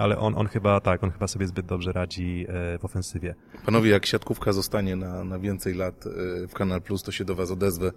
ale 0.00 0.18
on, 0.18 0.34
on 0.38 0.46
chyba, 0.46 0.80
tak, 0.80 1.04
on 1.04 1.10
chyba 1.10 1.26
sobie 1.26 1.46
zbyt 1.46 1.66
dobrze 1.66 1.92
radzi 1.92 2.46
e, 2.48 2.78
w 2.78 2.84
ofensywie. 2.84 3.34
Panowie, 3.66 3.90
jak 3.90 4.06
siatkówka 4.06 4.52
zostanie 4.52 4.96
na, 4.96 5.24
na 5.24 5.38
więcej 5.38 5.74
lat 5.74 6.04
e, 6.06 6.46
w 6.48 6.54
Kanal 6.54 6.82
Plus, 6.82 7.02
to 7.02 7.12
się 7.12 7.24
do 7.24 7.34
was 7.34 7.50
odezwę 7.50 7.92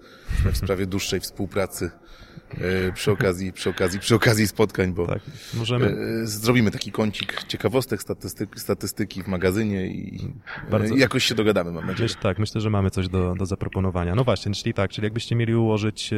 w 0.52 0.58
sprawie 0.58 0.86
dłuższej 0.86 1.20
współpracy 1.20 1.92
e, 2.52 2.92
przy 2.92 3.12
okazji, 3.12 3.54
przy 3.54 3.70
okazji, 3.70 4.00
przy 4.00 4.16
okazji 4.16 4.48
spotkań, 4.48 4.94
bo 4.94 5.08
Tak, 5.08 5.22
możemy, 5.54 5.96
zrobimy 6.28 6.72
taki 6.72 6.92
kącik 6.92 7.44
ciekawostek, 7.44 8.02
statystyk, 8.02 8.60
statystyki 8.60 9.24
w 9.24 9.28
magazynie 9.28 9.88
i 9.88 10.34
Bardzo- 10.72 10.96
jakoś 10.96 11.24
się 11.26 11.36
dogadamy, 11.36 11.72
mam 11.72 11.86
nadzieję. 11.88 12.04
Myśl, 12.06 12.18
tak, 12.22 12.40
myślę, 12.40 12.62
że 12.62 12.70
mamy 12.70 12.90
coś 12.90 13.08
do, 13.08 13.36
do 13.36 13.46
zaproponowania. 13.46 14.16
No 14.16 14.24
właśnie, 14.24 14.54
czyli 14.54 14.74
tak, 14.74 14.92
czyli 14.92 15.06
jakbyście 15.06 15.36
mieli 15.36 15.56
ułożyć 15.56 16.12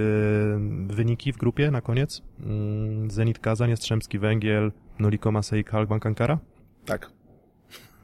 wyniki 0.87 1.33
w 1.33 1.37
grupie 1.37 1.71
na 1.71 1.81
koniec? 1.81 2.21
Mm, 2.39 3.11
Zenit 3.11 3.39
Kazań, 3.39 3.69
Jastrzębski 3.69 4.19
Węgiel, 4.19 4.71
Nuliko 4.99 5.31
Masej, 5.31 5.63
Halban 5.63 5.99
Ankara? 6.03 6.39
Tak. 6.85 7.11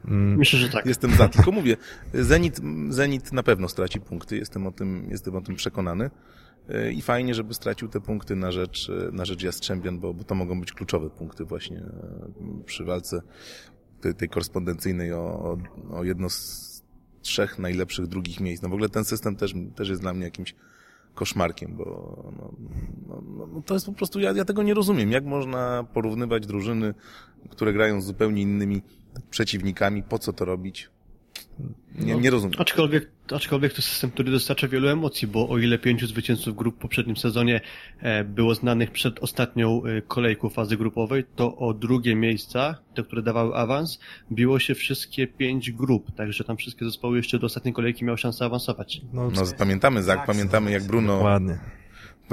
Mm, 0.04 0.36
Myślę, 0.36 0.58
że 0.58 0.68
tak. 0.68 0.86
Jestem 0.86 1.10
za, 1.10 1.28
tylko 1.28 1.52
mówię, 1.52 1.76
Zenit, 2.14 2.60
Zenit 2.88 3.32
na 3.32 3.42
pewno 3.42 3.68
straci 3.68 4.00
punkty, 4.00 4.36
jestem 4.36 4.66
o 4.66 4.72
tym, 4.72 5.06
jestem 5.10 5.36
o 5.36 5.40
tym 5.40 5.54
przekonany. 5.54 6.10
E, 6.68 6.92
I 6.92 7.02
fajnie, 7.02 7.34
żeby 7.34 7.54
stracił 7.54 7.88
te 7.88 8.00
punkty 8.00 8.36
na 8.36 8.52
rzecz, 8.52 8.90
e, 8.90 9.12
na 9.12 9.24
rzecz 9.24 9.42
Jastrzębian, 9.42 10.00
bo, 10.00 10.14
bo 10.14 10.24
to 10.24 10.34
mogą 10.34 10.60
być 10.60 10.72
kluczowe 10.72 11.10
punkty 11.10 11.44
właśnie 11.44 11.78
e, 11.78 12.64
przy 12.66 12.84
walce 12.84 13.22
tej, 14.00 14.14
tej 14.14 14.28
korespondencyjnej 14.28 15.12
o, 15.12 15.18
o, 15.18 15.58
o 15.90 16.04
jedno 16.04 16.30
z 16.30 16.72
trzech 17.22 17.58
najlepszych 17.58 18.06
drugich 18.06 18.40
miejsc. 18.40 18.62
No 18.62 18.68
w 18.68 18.72
ogóle 18.72 18.88
ten 18.88 19.04
system 19.04 19.36
też, 19.36 19.54
też 19.74 19.88
jest 19.88 20.00
dla 20.00 20.14
mnie 20.14 20.24
jakimś 20.24 20.54
koszmarkiem, 21.14 21.76
bo 21.76 21.84
no, 22.38 22.52
no, 23.08 23.22
no, 23.36 23.46
no 23.46 23.62
to 23.62 23.74
jest 23.74 23.86
po 23.86 23.92
prostu, 23.92 24.20
ja, 24.20 24.32
ja 24.32 24.44
tego 24.44 24.62
nie 24.62 24.74
rozumiem. 24.74 25.12
Jak 25.12 25.24
można 25.24 25.84
porównywać 25.92 26.46
drużyny, 26.46 26.94
które 27.50 27.72
grają 27.72 28.00
z 28.00 28.04
zupełnie 28.04 28.42
innymi 28.42 28.82
przeciwnikami? 29.30 30.02
Po 30.02 30.18
co 30.18 30.32
to 30.32 30.44
robić? 30.44 30.90
Nie, 31.98 32.14
nie 32.14 32.30
rozumiem. 32.30 32.54
Aczkolwiek, 32.58 33.10
aczkolwiek 33.30 33.72
to 33.72 33.82
system, 33.82 34.10
który 34.10 34.30
dostarcza 34.30 34.68
wielu 34.68 34.88
emocji, 34.88 35.28
bo 35.28 35.48
o 35.48 35.58
ile 35.58 35.78
pięciu 35.78 36.06
zwycięzców 36.06 36.56
grup 36.56 36.76
w 36.76 36.78
poprzednim 36.78 37.16
sezonie 37.16 37.60
e, 38.00 38.24
było 38.24 38.54
znanych 38.54 38.90
przed 38.90 39.18
ostatnią 39.18 39.82
e, 39.84 40.02
kolejką 40.02 40.48
fazy 40.48 40.76
grupowej, 40.76 41.24
to 41.36 41.56
o 41.56 41.74
drugie 41.74 42.14
miejsca, 42.14 42.78
te, 42.94 43.02
które 43.02 43.22
dawały 43.22 43.54
awans, 43.54 44.00
biło 44.32 44.58
się 44.58 44.74
wszystkie 44.74 45.26
pięć 45.26 45.70
grup, 45.70 46.14
także 46.16 46.44
tam 46.44 46.56
wszystkie 46.56 46.84
zespoły 46.84 47.16
jeszcze 47.16 47.38
do 47.38 47.46
ostatniej 47.46 47.74
kolejki 47.74 48.04
miały 48.04 48.18
szansę 48.18 48.44
awansować. 48.44 49.00
no, 49.12 49.30
No, 49.30 49.42
pamiętamy, 49.58 50.02
Zak, 50.02 50.26
pamiętamy 50.26 50.70
jak 50.70 50.86
Bruno 50.86 51.14
dokładnie. 51.14 51.58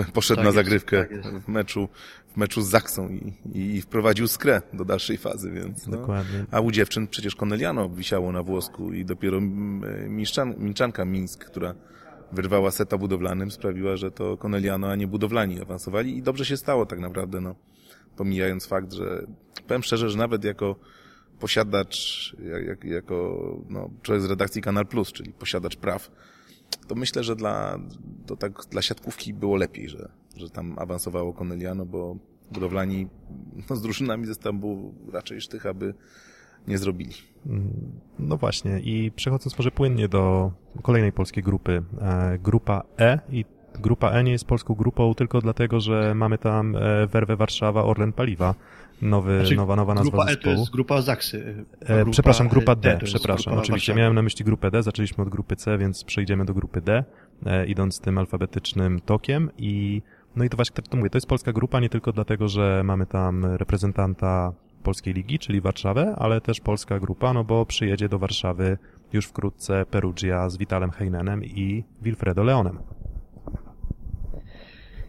poszedł 0.14 0.36
Tak 0.36 0.44
na 0.44 0.50
jest, 0.50 0.56
zagrywkę 0.56 1.00
tak 1.02 1.12
jest. 1.12 1.28
w 1.30 1.48
meczu, 1.48 1.90
w 2.34 2.38
meczu 2.38 2.62
z 2.62 2.70
Zaksą 2.70 3.10
i, 3.10 3.34
i 3.54 3.82
wprowadził 3.82 4.28
skrę 4.28 4.62
do 4.74 4.86
dalszej 4.86 5.18
fazy, 5.18 5.52
więc 5.52 5.88
no. 5.88 5.98
Dokładnie. 5.98 6.46
A 6.52 6.60
u 6.60 6.72
dziewczyn 6.72 7.08
przecież 7.08 7.36
Corneliano 7.36 7.90
wisiało 7.90 8.32
na 8.32 8.44
włosku 8.44 8.94
i 8.94 9.06
dopiero 9.06 9.38
mm, 9.38 10.16
Miszczan, 10.16 10.56
Minczanka 10.58 11.06
Mińsk, 11.06 11.46
która 11.46 11.76
wyrwała 12.32 12.72
seta 12.72 12.98
budowlanym, 12.98 13.52
sprawiła, 13.52 13.98
że 13.98 14.12
to 14.12 14.38
Corneliano, 14.38 14.88
a 14.88 14.96
nie 14.96 15.08
budowlani 15.08 15.62
awansowali 15.62 16.18
i 16.18 16.22
dobrze 16.22 16.46
się 16.46 16.58
stało 16.58 16.86
tak 16.86 17.00
naprawdę, 17.00 17.42
no. 17.42 17.56
Pomijając 18.18 18.66
fakt, 18.66 18.94
że 18.94 19.26
powiem 19.68 19.84
szczerze, 19.84 20.10
że 20.10 20.18
nawet 20.18 20.44
jako 20.44 20.76
posiadacz, 21.40 22.36
jak, 22.68 22.84
jako 22.84 23.38
no, 23.70 23.90
człowiek 24.02 24.24
z 24.24 24.30
redakcji 24.30 24.62
Kanal 24.62 24.86
Plus, 24.86 25.12
czyli 25.12 25.32
posiadacz 25.32 25.76
praw, 25.76 26.12
to 26.88 26.96
myślę, 26.96 27.24
że 27.24 27.36
dla, 27.36 27.80
to 28.26 28.36
tak, 28.36 28.66
dla 28.72 28.82
siatkówki 28.82 29.34
było 29.34 29.56
lepiej, 29.56 29.90
że, 29.90 30.10
że 30.36 30.50
tam 30.50 30.80
awansowało 30.80 31.34
Corneliano, 31.34 31.86
bo 31.86 32.16
budowlani 32.52 33.08
no, 33.70 33.76
z 33.76 33.82
drużynami 33.82 34.26
ze 34.26 34.36
Stambułu 34.36 34.94
raczej 35.12 35.42
sztycha 35.42 35.74
by 35.74 35.94
nie 36.68 36.78
zrobili. 36.78 37.14
No 38.20 38.38
właśnie, 38.38 38.80
i 38.80 39.12
przechodząc 39.12 39.58
może 39.58 39.72
płynnie 39.72 40.08
do 40.08 40.52
kolejnej 40.82 41.12
polskiej 41.12 41.44
grupy, 41.44 41.84
e, 42.02 42.40
grupa 42.40 42.84
E 43.00 43.20
i 43.30 43.46
grupa 43.80 44.12
E 44.12 44.24
nie 44.24 44.32
jest 44.32 44.46
polską 44.46 44.74
grupą 44.74 45.14
tylko 45.16 45.42
dlatego, 45.42 45.80
że 45.80 46.14
mamy 46.16 46.38
tam 46.38 46.76
e, 46.76 47.08
Werwę 47.08 47.36
Warszawa, 47.36 47.84
Orlen 47.84 48.14
Paliwa, 48.14 48.56
nowy, 49.02 49.40
Znaczy, 49.40 49.56
nowa, 49.56 49.76
nowa 49.76 49.94
nazwa 49.94 50.12
grupa 50.12 50.24
E 50.24 50.28
to 50.28 50.34
zespołu. 50.34 50.58
jest 50.60 50.72
grupa 50.72 51.02
Zaksy. 51.02 51.66
a 51.82 51.92
E, 51.92 51.96
grupa 51.96 52.12
przepraszam, 52.12 52.48
grupa 52.48 52.76
D, 52.76 52.90
jest 52.90 53.04
przepraszam, 53.04 53.52
grupa 53.54 53.62
oczywiście. 53.62 53.92
Warszawy. 53.92 54.00
Miałem 54.00 54.16
na 54.16 54.22
myśli 54.22 54.46
grupę 54.46 54.72
D, 54.72 54.84
zaczęliśmy 54.84 55.24
od 55.24 55.30
grupy 55.30 55.56
C, 55.56 55.78
więc 55.78 56.04
przejdziemy 56.04 56.46
do 56.46 56.54
grupy 56.54 56.82
D, 56.82 57.04
e, 57.46 57.66
idąc 57.66 58.00
tym 58.00 58.18
alfabetycznym 58.18 59.00
tokiem 59.06 59.50
i 59.58 60.02
no 60.36 60.44
i 60.44 60.50
to 60.50 60.56
właśnie 60.56 60.74
tak 60.76 60.88
to 60.88 60.98
mówię, 60.98 61.10
to 61.10 61.18
jest 61.18 61.28
polska 61.28 61.54
grupa 61.54 61.80
nie 61.80 61.90
tylko 61.90 62.12
dlatego, 62.12 62.48
że 62.48 62.82
mamy 62.86 63.06
tam 63.06 63.46
reprezentanta 63.46 64.54
polskiej 64.84 65.14
ligi, 65.14 65.40
czyli 65.40 65.62
Warszawę, 65.62 66.16
ale 66.18 66.42
też 66.42 66.60
polska 66.60 67.00
grupa, 67.00 67.34
no 67.34 67.44
bo 67.44 67.66
przyjedzie 67.66 68.10
do 68.10 68.20
Warszawy 68.20 68.78
już 69.14 69.26
wkrótce 69.26 69.86
Perugia 69.86 70.50
z 70.50 70.58
Vitalem 70.58 70.92
Heinenem 70.92 71.44
i 71.44 71.84
Wilfredo 72.02 72.44
Leonem. 72.44 72.80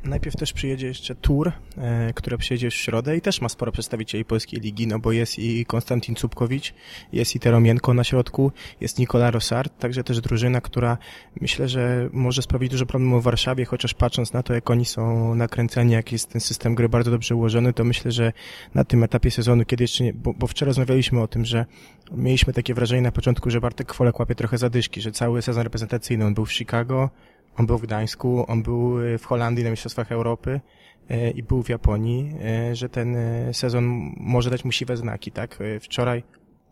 Najpierw 0.05 0.37
też 0.37 0.53
przyjedzie 0.53 0.87
jeszcze 0.87 1.15
Tour, 1.15 1.53
e, 1.77 2.13
które 2.13 2.39
przyjedzie 2.39 2.71
w 2.71 2.75
środę 2.75 3.17
i 3.17 3.21
też 3.21 3.41
ma 3.41 3.49
sporo 3.49 3.73
przedstawicieli 3.73 4.25
polskiej 4.25 4.61
ligi, 4.61 4.87
no 4.87 4.99
bo 4.99 5.13
jest 5.13 5.39
i 5.39 5.67
Konstantin 5.67 6.15
Cupkowicz, 6.15 6.75
jest 7.13 7.37
i 7.37 7.41
Teromienko 7.41 7.95
na 7.95 8.05
środku, 8.05 8.53
jest 8.81 8.99
Nikola 8.99 9.31
Rosart, 9.31 9.79
także 9.79 10.05
też 10.05 10.21
drużyna, 10.21 10.61
która 10.61 10.99
myślę, 11.41 11.69
że 11.69 12.09
może 12.13 12.43
sprawić 12.43 12.71
dużo 12.71 12.87
problemów 12.87 13.23
w 13.23 13.25
Warszawie, 13.25 13.65
chociaż 13.65 13.95
patrząc 13.95 14.33
na 14.33 14.43
to, 14.43 14.55
jak 14.55 14.71
oni 14.71 14.85
są 14.85 15.35
nakręceni, 15.35 15.93
jak 15.93 16.13
jest 16.13 16.29
ten 16.29 16.41
system 16.41 16.75
gry 16.75 16.89
bardzo 16.89 17.11
dobrze 17.11 17.35
ułożony, 17.35 17.73
to 17.73 17.85
myślę, 17.85 18.13
że 18.13 18.33
na 18.75 18.85
tym 18.85 19.05
etapie 19.05 19.31
sezonu, 19.31 19.65
kiedy 19.65 19.85
jeszcze 19.85 20.05
nie, 20.05 20.13
bo, 20.13 20.35
bo 20.35 20.47
wczoraj 20.47 20.71
rozmawialiśmy 20.71 21.23
o 21.23 21.29
tym, 21.29 21.45
że 21.45 21.67
mieliśmy 22.13 22.53
takie 22.53 22.75
wrażenie 22.75 23.03
na 23.03 23.13
początku, 23.13 23.51
że 23.51 23.61
Bartek 23.61 23.87
Kwolek 23.87 24.19
łapie 24.19 24.35
trochę 24.35 24.59
zadyszki, 24.59 25.01
że 25.01 25.13
cały 25.13 25.43
sezon 25.43 25.63
reprezentacyjny 25.63 26.25
on 26.25 26.35
był 26.35 26.47
w 26.47 26.53
Chicago, 26.53 27.11
on 27.57 27.67
był 27.67 27.79
w 27.79 27.83
Gdańsku, 27.83 28.45
on 28.49 28.63
był 28.63 29.01
e, 29.01 29.19
w 29.19 29.25
Holandii 29.25 29.65
na 29.65 29.71
Mistrzostwach 29.71 30.13
Europy 30.13 30.61
e, 31.09 31.31
i 31.31 31.43
był 31.43 31.63
w 31.63 31.69
Japonii, 31.69 32.33
e, 32.45 32.77
że 32.77 32.89
ten 32.89 33.17
sezon 33.53 34.13
może 34.17 34.51
dać 34.51 34.65
mu 34.65 34.73
siwe 34.73 34.97
znaki, 34.97 35.33
tak? 35.33 35.59
Wczoraj 35.81 36.23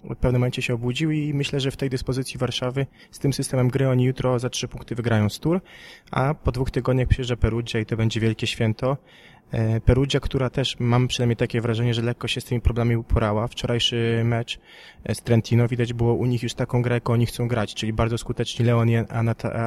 w 0.05 0.17
pewnym 0.17 0.41
momencie 0.41 0.63
się 0.63 0.75
obudził 0.75 1.11
i 1.11 1.35
myślę, 1.35 1.61
że 1.61 1.71
w 1.71 1.77
tej 1.77 1.91
dyspozycji 1.91 2.39
Warszawy 2.39 2.87
z 3.11 3.19
tym 3.19 3.33
systemem 3.33 3.69
gry 3.69 3.89
oni 3.89 4.05
jutro 4.05 4.39
za 4.39 4.51
trzy 4.51 4.69
punkty 4.69 4.95
wygrają 4.95 5.29
z 5.29 5.41
Tour, 5.41 5.61
a 6.11 6.35
po 6.35 6.53
dwóch 6.53 6.71
tygodniach 6.71 7.09
przyjeżdża 7.09 7.37
Perugia 7.37 7.81
i 7.81 7.87
to 7.87 7.97
będzie 7.97 8.21
wielkie 8.21 8.47
święto. 8.47 8.97
E, 9.53 9.81
Perugia, 9.81 10.21
która 10.21 10.51
też 10.51 10.77
mam 10.79 11.09
przynajmniej 11.09 11.37
takie 11.37 11.61
wrażenie, 11.61 11.95
że 11.95 12.03
lekko 12.03 12.29
się 12.29 12.41
z 12.41 12.45
tymi 12.45 12.61
problemami 12.61 12.97
uporała. 12.97 13.49
Wczorajszy 13.49 14.23
mecz 14.25 14.59
e, 15.05 15.15
z 15.15 15.23
Trentino 15.23 15.69
widać 15.69 15.93
było 15.93 16.15
u 16.15 16.27
nich 16.27 16.43
już 16.43 16.55
taką 16.55 16.83
grę, 16.83 16.95
jaką 16.95 17.13
oni 17.13 17.27
chcą 17.27 17.49
grać, 17.49 17.75
czyli 17.75 17.93
bardzo 17.93 18.19
skuteczni 18.19 18.65
Leon 18.65 18.89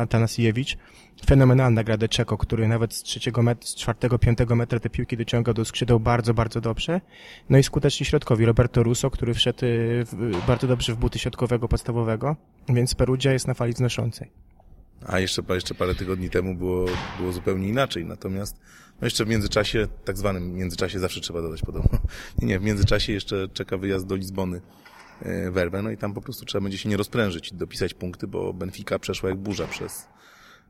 Atanasiewicz. 0.01 0.77
Fenomenalna 1.25 1.83
gra 1.83 1.97
Deczeko, 1.97 2.37
który 2.37 2.67
nawet 2.67 2.93
z 2.93 3.03
trzeciego 3.03 3.41
met- 3.41 3.65
z 3.65 3.75
czwartego, 3.75 4.19
piątego 4.19 4.55
metra 4.55 4.79
te 4.79 4.89
piłki 4.89 5.17
dociągał 5.17 5.53
do 5.53 5.65
skrzydeł 5.65 5.99
bardzo, 5.99 6.33
bardzo 6.33 6.61
dobrze. 6.61 7.01
No 7.49 7.57
i 7.57 7.63
skuteczni 7.63 8.05
środkowi 8.05 8.45
Roberto 8.45 8.83
Russo, 8.83 9.09
który 9.09 9.33
wszedł 9.33 9.65
e, 9.65 10.47
bardzo 10.47 10.67
dobrze 10.67 10.93
w 10.93 10.97
buty 10.97 11.19
środkowego 11.19 11.67
podstawowego, 11.67 12.35
więc 12.69 12.95
Perugia 12.95 13.33
jest 13.33 13.47
na 13.47 13.53
fali 13.53 13.73
znoszącej. 13.73 14.50
A 15.05 15.19
jeszcze, 15.19 15.43
jeszcze 15.49 15.75
parę 15.75 15.95
tygodni 15.95 16.29
temu 16.29 16.55
było, 16.55 16.85
było 17.19 17.31
zupełnie 17.31 17.67
inaczej. 17.67 18.05
Natomiast 18.05 18.57
no 19.01 19.07
jeszcze 19.07 19.25
w 19.25 19.27
międzyczasie, 19.27 19.87
tak 20.05 20.17
zwanym 20.17 20.53
międzyczasie 20.53 20.99
zawsze 20.99 21.21
trzeba 21.21 21.41
dodać 21.41 21.61
podobno. 21.61 21.99
Nie, 22.39 22.47
nie, 22.47 22.59
w 22.59 22.63
międzyczasie 22.63 23.13
jeszcze 23.13 23.47
czeka 23.53 23.77
wyjazd 23.77 24.05
do 24.05 24.15
Lizbony 24.15 24.61
e, 25.21 25.51
Werwę, 25.51 25.81
no 25.81 25.91
i 25.91 25.97
tam 25.97 26.13
po 26.13 26.21
prostu 26.21 26.45
trzeba 26.45 26.61
będzie 26.63 26.77
się 26.77 26.89
nie 26.89 26.97
rozprężyć, 26.97 27.53
dopisać 27.53 27.93
punkty, 27.93 28.27
bo 28.27 28.53
Benfica 28.53 28.99
przeszła 28.99 29.29
jak 29.29 29.37
burza 29.37 29.67
przez 29.67 30.07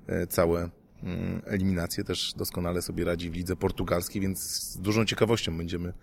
e, 0.07 0.27
całe 0.27 0.69
mm, 1.03 1.41
eliminacje. 1.45 2.03
Też 2.03 2.33
doskonale 2.33 2.81
sobie 2.81 3.05
radzi 3.05 3.29
w 3.29 3.33
lidze 3.33 3.55
portugalskiej, 3.55 4.21
więc 4.21 4.39
z 4.39 4.77
dużą 4.77 5.05
ciekawością 5.05 5.57
będziemy 5.57 5.93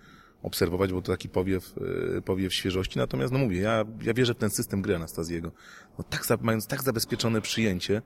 obserwować, 0.43 0.93
bo 0.93 1.03
to 1.03 1.13
taki 1.13 1.29
powiew, 1.29 1.75
e, 2.17 2.23
powiew 2.23 2.55
świeżości. 2.55 2.99
Natomiast, 2.99 3.33
no 3.33 3.39
mówię, 3.39 3.61
ja, 3.61 3.85
ja 4.03 4.15
wierzę 4.15 4.35
w 4.35 4.39
ten 4.39 4.51
system 4.51 4.83
gry 4.83 4.97
Anastazjego. 4.97 5.53
No, 5.99 6.05
tak, 6.05 6.41
mając 6.41 6.67
tak 6.67 6.83
zabezpieczone 6.83 7.41
przyjęcie, 7.41 8.03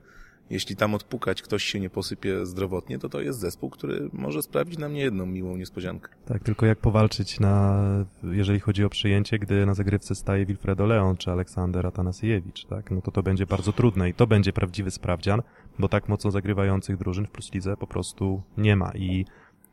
jeśli 0.49 0.75
tam 0.75 0.93
odpukać 0.93 1.41
ktoś 1.41 1.63
się 1.63 1.79
nie 1.79 1.89
posypie 1.89 2.45
zdrowotnie, 2.45 2.99
to 2.99 3.09
to 3.09 3.21
jest 3.21 3.39
zespół, 3.39 3.69
który 3.69 4.09
może 4.13 4.41
sprawić 4.41 4.77
nam 4.77 4.93
niejedną 4.93 5.25
miłą 5.25 5.57
niespodziankę. 5.57 6.09
Tak, 6.25 6.43
tylko 6.43 6.65
jak 6.65 6.79
powalczyć 6.79 7.39
na, 7.39 7.79
jeżeli 8.23 8.59
chodzi 8.59 8.83
o 8.83 8.89
przyjęcie, 8.89 9.39
gdy 9.39 9.65
na 9.65 9.73
zagrywce 9.73 10.15
staje 10.15 10.45
Wilfredo 10.45 10.85
Leon 10.85 11.17
czy 11.17 11.31
Aleksander 11.31 11.87
Atanasiewicz, 11.87 12.65
tak? 12.65 12.91
No 12.91 13.01
to 13.01 13.11
to 13.11 13.23
będzie 13.23 13.45
bardzo 13.45 13.73
trudne 13.73 14.09
i 14.09 14.13
to 14.13 14.27
będzie 14.27 14.53
prawdziwy 14.53 14.91
sprawdzian, 14.91 15.41
bo 15.79 15.89
tak 15.89 16.09
mocno 16.09 16.31
zagrywających 16.31 16.97
drużyn 16.97 17.25
w 17.25 17.29
Plus 17.29 17.53
Lidze 17.53 17.77
po 17.77 17.87
prostu 17.87 18.43
nie 18.57 18.75
ma 18.75 18.91
i 18.95 19.25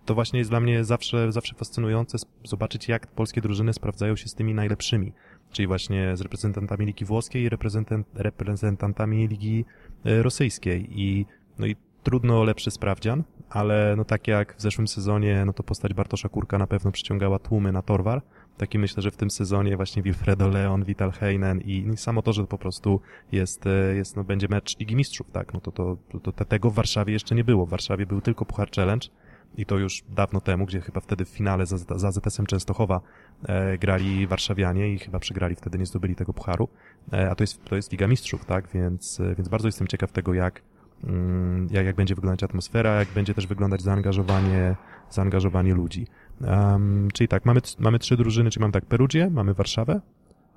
to 0.04 0.14
właśnie 0.14 0.38
jest 0.38 0.50
dla 0.50 0.60
mnie 0.60 0.84
zawsze, 0.84 1.32
zawsze 1.32 1.54
fascynujące 1.54 2.18
zobaczyć, 2.44 2.88
jak 2.88 3.06
polskie 3.06 3.40
drużyny 3.40 3.72
sprawdzają 3.72 4.16
się 4.16 4.28
z 4.28 4.34
tymi 4.34 4.54
najlepszymi, 4.54 5.12
czyli 5.52 5.66
właśnie 5.66 6.16
z 6.16 6.20
reprezentantami 6.20 6.86
Ligi 6.86 7.04
Włoskiej 7.04 7.42
i 7.42 7.48
reprezentant, 7.48 8.06
reprezentantami 8.14 9.28
Ligi 9.28 9.64
e, 10.04 10.22
Rosyjskiej. 10.22 11.00
I, 11.00 11.26
no 11.58 11.66
i 11.66 11.76
trudno 12.02 12.44
lepszy 12.44 12.70
sprawdzian, 12.70 13.24
ale 13.50 13.94
no 13.96 14.04
tak 14.04 14.28
jak 14.28 14.56
w 14.56 14.62
zeszłym 14.62 14.88
sezonie, 14.88 15.44
no 15.46 15.52
to 15.52 15.62
postać 15.62 15.94
Bartosza 15.94 16.28
Kurka 16.28 16.58
na 16.58 16.66
pewno 16.66 16.92
przyciągała 16.92 17.38
tłumy 17.38 17.72
na 17.72 17.82
Torwar, 17.82 18.22
taki 18.56 18.78
myślę, 18.78 19.02
że 19.02 19.10
w 19.10 19.16
tym 19.16 19.30
sezonie 19.30 19.76
właśnie 19.76 20.02
Wilfredo 20.02 20.48
Leon, 20.48 20.84
Vital 20.84 21.12
Heinen 21.12 21.60
i, 21.60 21.88
i 21.94 21.96
samo 21.96 22.22
to, 22.22 22.32
że 22.32 22.46
po 22.46 22.58
prostu 22.58 23.00
jest, 23.32 23.66
e, 23.66 23.94
jest 23.94 24.16
no 24.16 24.24
będzie 24.24 24.48
mecz 24.48 24.78
Ligi 24.78 24.96
Mistrzów, 24.96 25.30
tak, 25.30 25.54
no 25.54 25.60
to, 25.60 25.72
to, 25.72 25.96
to, 26.22 26.32
to 26.32 26.44
tego 26.44 26.70
w 26.70 26.74
Warszawie 26.74 27.12
jeszcze 27.12 27.34
nie 27.34 27.44
było, 27.44 27.66
w 27.66 27.70
Warszawie 27.70 28.06
był 28.06 28.20
tylko 28.20 28.44
Puchar 28.44 28.70
Challenge, 28.70 29.08
i 29.56 29.66
to 29.66 29.78
już 29.78 30.02
dawno 30.08 30.40
temu, 30.40 30.66
gdzie 30.66 30.80
chyba 30.80 31.00
wtedy 31.00 31.24
w 31.24 31.28
finale 31.28 31.66
za, 31.66 31.76
za 31.98 32.10
ZS-em 32.10 32.46
Częstochowa 32.46 33.00
e, 33.42 33.78
grali 33.78 34.26
warszawianie 34.26 34.94
i 34.94 34.98
chyba 34.98 35.18
przegrali, 35.18 35.54
wtedy 35.54 35.78
nie 35.78 35.86
zdobyli 35.86 36.16
tego 36.16 36.32
pucharu, 36.32 36.68
e, 37.12 37.30
a 37.30 37.34
to 37.34 37.42
jest, 37.42 37.64
to 37.64 37.76
jest 37.76 37.92
Liga 37.92 38.06
Mistrzów, 38.06 38.44
tak, 38.44 38.68
więc, 38.74 39.20
e, 39.20 39.34
więc 39.34 39.48
bardzo 39.48 39.68
jestem 39.68 39.86
ciekaw 39.86 40.12
tego, 40.12 40.34
jak, 40.34 40.62
mm, 41.04 41.68
jak, 41.70 41.86
jak 41.86 41.96
będzie 41.96 42.14
wyglądać 42.14 42.42
atmosfera, 42.42 42.94
jak 42.94 43.08
będzie 43.08 43.34
też 43.34 43.46
wyglądać 43.46 43.82
zaangażowanie, 43.82 44.76
zaangażowanie 45.10 45.74
ludzi. 45.74 46.06
Um, 46.40 47.08
czyli 47.14 47.28
tak, 47.28 47.44
mamy, 47.44 47.60
mamy 47.78 47.98
trzy 47.98 48.16
drużyny, 48.16 48.50
czyli 48.50 48.60
mamy 48.60 48.72
tak 48.72 48.86
Perugię, 48.86 49.30
mamy 49.30 49.54
Warszawę, 49.54 50.00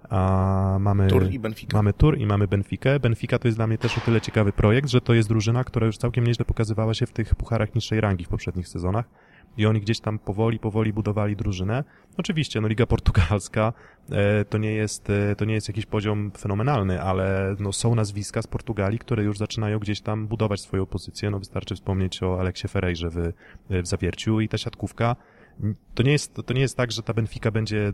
a 0.09 0.77
mamy, 0.79 1.07
Tur 1.07 1.31
i 1.31 1.39
Benfica. 1.39 1.77
mamy 1.77 1.93
Tur 1.93 2.17
i 2.17 2.25
mamy 2.25 2.47
Benfikę. 2.47 2.99
Benfica 2.99 3.39
to 3.39 3.47
jest 3.47 3.57
dla 3.57 3.67
mnie 3.67 3.77
też 3.77 3.97
o 3.97 4.01
tyle 4.01 4.21
ciekawy 4.21 4.51
projekt, 4.51 4.89
że 4.89 5.01
to 5.01 5.13
jest 5.13 5.29
drużyna, 5.29 5.63
która 5.63 5.87
już 5.87 5.97
całkiem 5.97 6.27
nieźle 6.27 6.45
pokazywała 6.45 6.93
się 6.93 7.05
w 7.05 7.11
tych 7.11 7.35
pucharach 7.35 7.75
niższej 7.75 8.01
rangi 8.01 8.25
w 8.25 8.29
poprzednich 8.29 8.67
sezonach. 8.67 9.05
I 9.57 9.65
oni 9.65 9.81
gdzieś 9.81 9.99
tam 9.99 10.19
powoli, 10.19 10.59
powoli 10.59 10.93
budowali 10.93 11.35
drużynę. 11.35 11.83
Oczywiście, 12.17 12.61
no 12.61 12.67
Liga 12.67 12.85
Portugalska 12.85 13.73
e, 14.11 14.45
to, 14.45 14.57
nie 14.57 14.71
jest, 14.71 15.09
e, 15.09 15.35
to 15.35 15.45
nie 15.45 15.53
jest 15.53 15.67
jakiś 15.67 15.85
poziom 15.85 16.31
fenomenalny, 16.37 17.01
ale 17.01 17.55
no, 17.59 17.73
są 17.73 17.95
nazwiska 17.95 18.41
z 18.41 18.47
Portugalii, 18.47 18.99
które 18.99 19.23
już 19.23 19.37
zaczynają 19.37 19.79
gdzieś 19.79 20.01
tam 20.01 20.27
budować 20.27 20.61
swoją 20.61 20.85
pozycję. 20.85 21.29
No 21.29 21.39
wystarczy 21.39 21.75
wspomnieć 21.75 22.23
o 22.23 22.39
Aleksie 22.39 22.67
Ferrejrze 22.67 23.09
w, 23.09 23.33
w 23.69 23.87
Zawierciu 23.87 24.41
i 24.41 24.49
ta 24.49 24.57
siatkówka 24.57 25.15
to 25.95 26.03
nie 26.03 26.11
jest, 26.11 26.33
to 26.45 26.53
nie 26.53 26.61
jest 26.61 26.77
tak, 26.77 26.91
że 26.91 27.03
ta 27.03 27.13
Benfica 27.13 27.51
będzie 27.51 27.93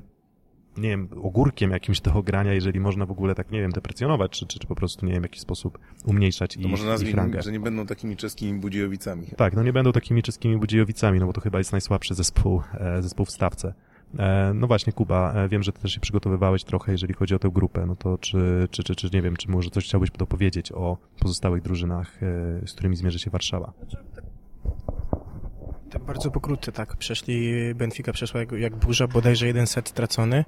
nie 0.77 0.89
wiem, 0.89 1.09
ogórkiem 1.23 1.71
jakimś 1.71 2.01
do 2.01 2.13
ogrania, 2.13 2.53
jeżeli 2.53 2.79
można 2.79 3.05
w 3.05 3.11
ogóle 3.11 3.35
tak, 3.35 3.51
nie 3.51 3.61
wiem, 3.61 3.71
deprecjonować, 3.71 4.31
czy, 4.31 4.47
czy, 4.47 4.59
czy 4.59 4.67
po 4.67 4.75
prostu, 4.75 5.05
nie 5.05 5.11
wiem, 5.11 5.21
w 5.21 5.25
jakiś 5.25 5.41
sposób 5.41 5.79
umniejszać 6.05 6.53
to 6.55 6.61
i, 6.61 6.67
może 6.67 6.83
ich 6.83 6.89
nazwijmy, 6.89 7.17
rangę. 7.17 7.41
że 7.41 7.51
nie 7.51 7.59
będą 7.59 7.85
takimi 7.85 8.15
czeskimi 8.15 8.59
budziejowicami. 8.59 9.27
Tak, 9.37 9.53
no 9.53 9.63
nie 9.63 9.73
będą 9.73 9.91
takimi 9.91 10.23
czeskimi 10.23 10.57
budziejowicami, 10.57 11.19
no 11.19 11.25
bo 11.25 11.33
to 11.33 11.41
chyba 11.41 11.57
jest 11.57 11.71
najsłabszy 11.71 12.15
zespół, 12.15 12.61
e, 12.73 13.01
zespół 13.01 13.25
w 13.25 13.31
stawce. 13.31 13.73
E, 14.19 14.51
no 14.55 14.67
właśnie, 14.67 14.93
Kuba, 14.93 15.33
e, 15.33 15.49
wiem, 15.49 15.63
że 15.63 15.71
ty 15.71 15.81
też 15.81 15.93
się 15.93 15.99
przygotowywałeś 15.99 16.63
trochę, 16.63 16.91
jeżeli 16.91 17.13
chodzi 17.13 17.35
o 17.35 17.39
tę 17.39 17.49
grupę, 17.49 17.85
no 17.85 17.95
to 17.95 18.17
czy, 18.17 18.67
czy, 18.71 18.83
czy, 18.83 18.95
czy 18.95 19.09
nie 19.13 19.21
wiem, 19.21 19.35
czy 19.35 19.49
może 19.49 19.69
coś 19.69 19.85
chciałbyś 19.85 20.11
dopowiedzieć 20.11 20.71
o 20.71 20.97
pozostałych 21.19 21.61
drużynach, 21.61 22.23
e, 22.23 22.67
z 22.67 22.73
którymi 22.73 22.95
zmierzy 22.95 23.19
się 23.19 23.31
Warszawa? 23.31 23.73
Tak 25.89 26.03
bardzo 26.03 26.31
pokrótce, 26.31 26.71
tak. 26.71 26.95
Przeszli, 26.95 27.53
Benfica 27.75 28.11
przeszła 28.13 28.39
jak, 28.39 28.51
jak 28.51 28.75
burza, 28.75 29.07
bodajże 29.07 29.47
jeden 29.47 29.67
set 29.67 29.91
tracony. 29.91 30.45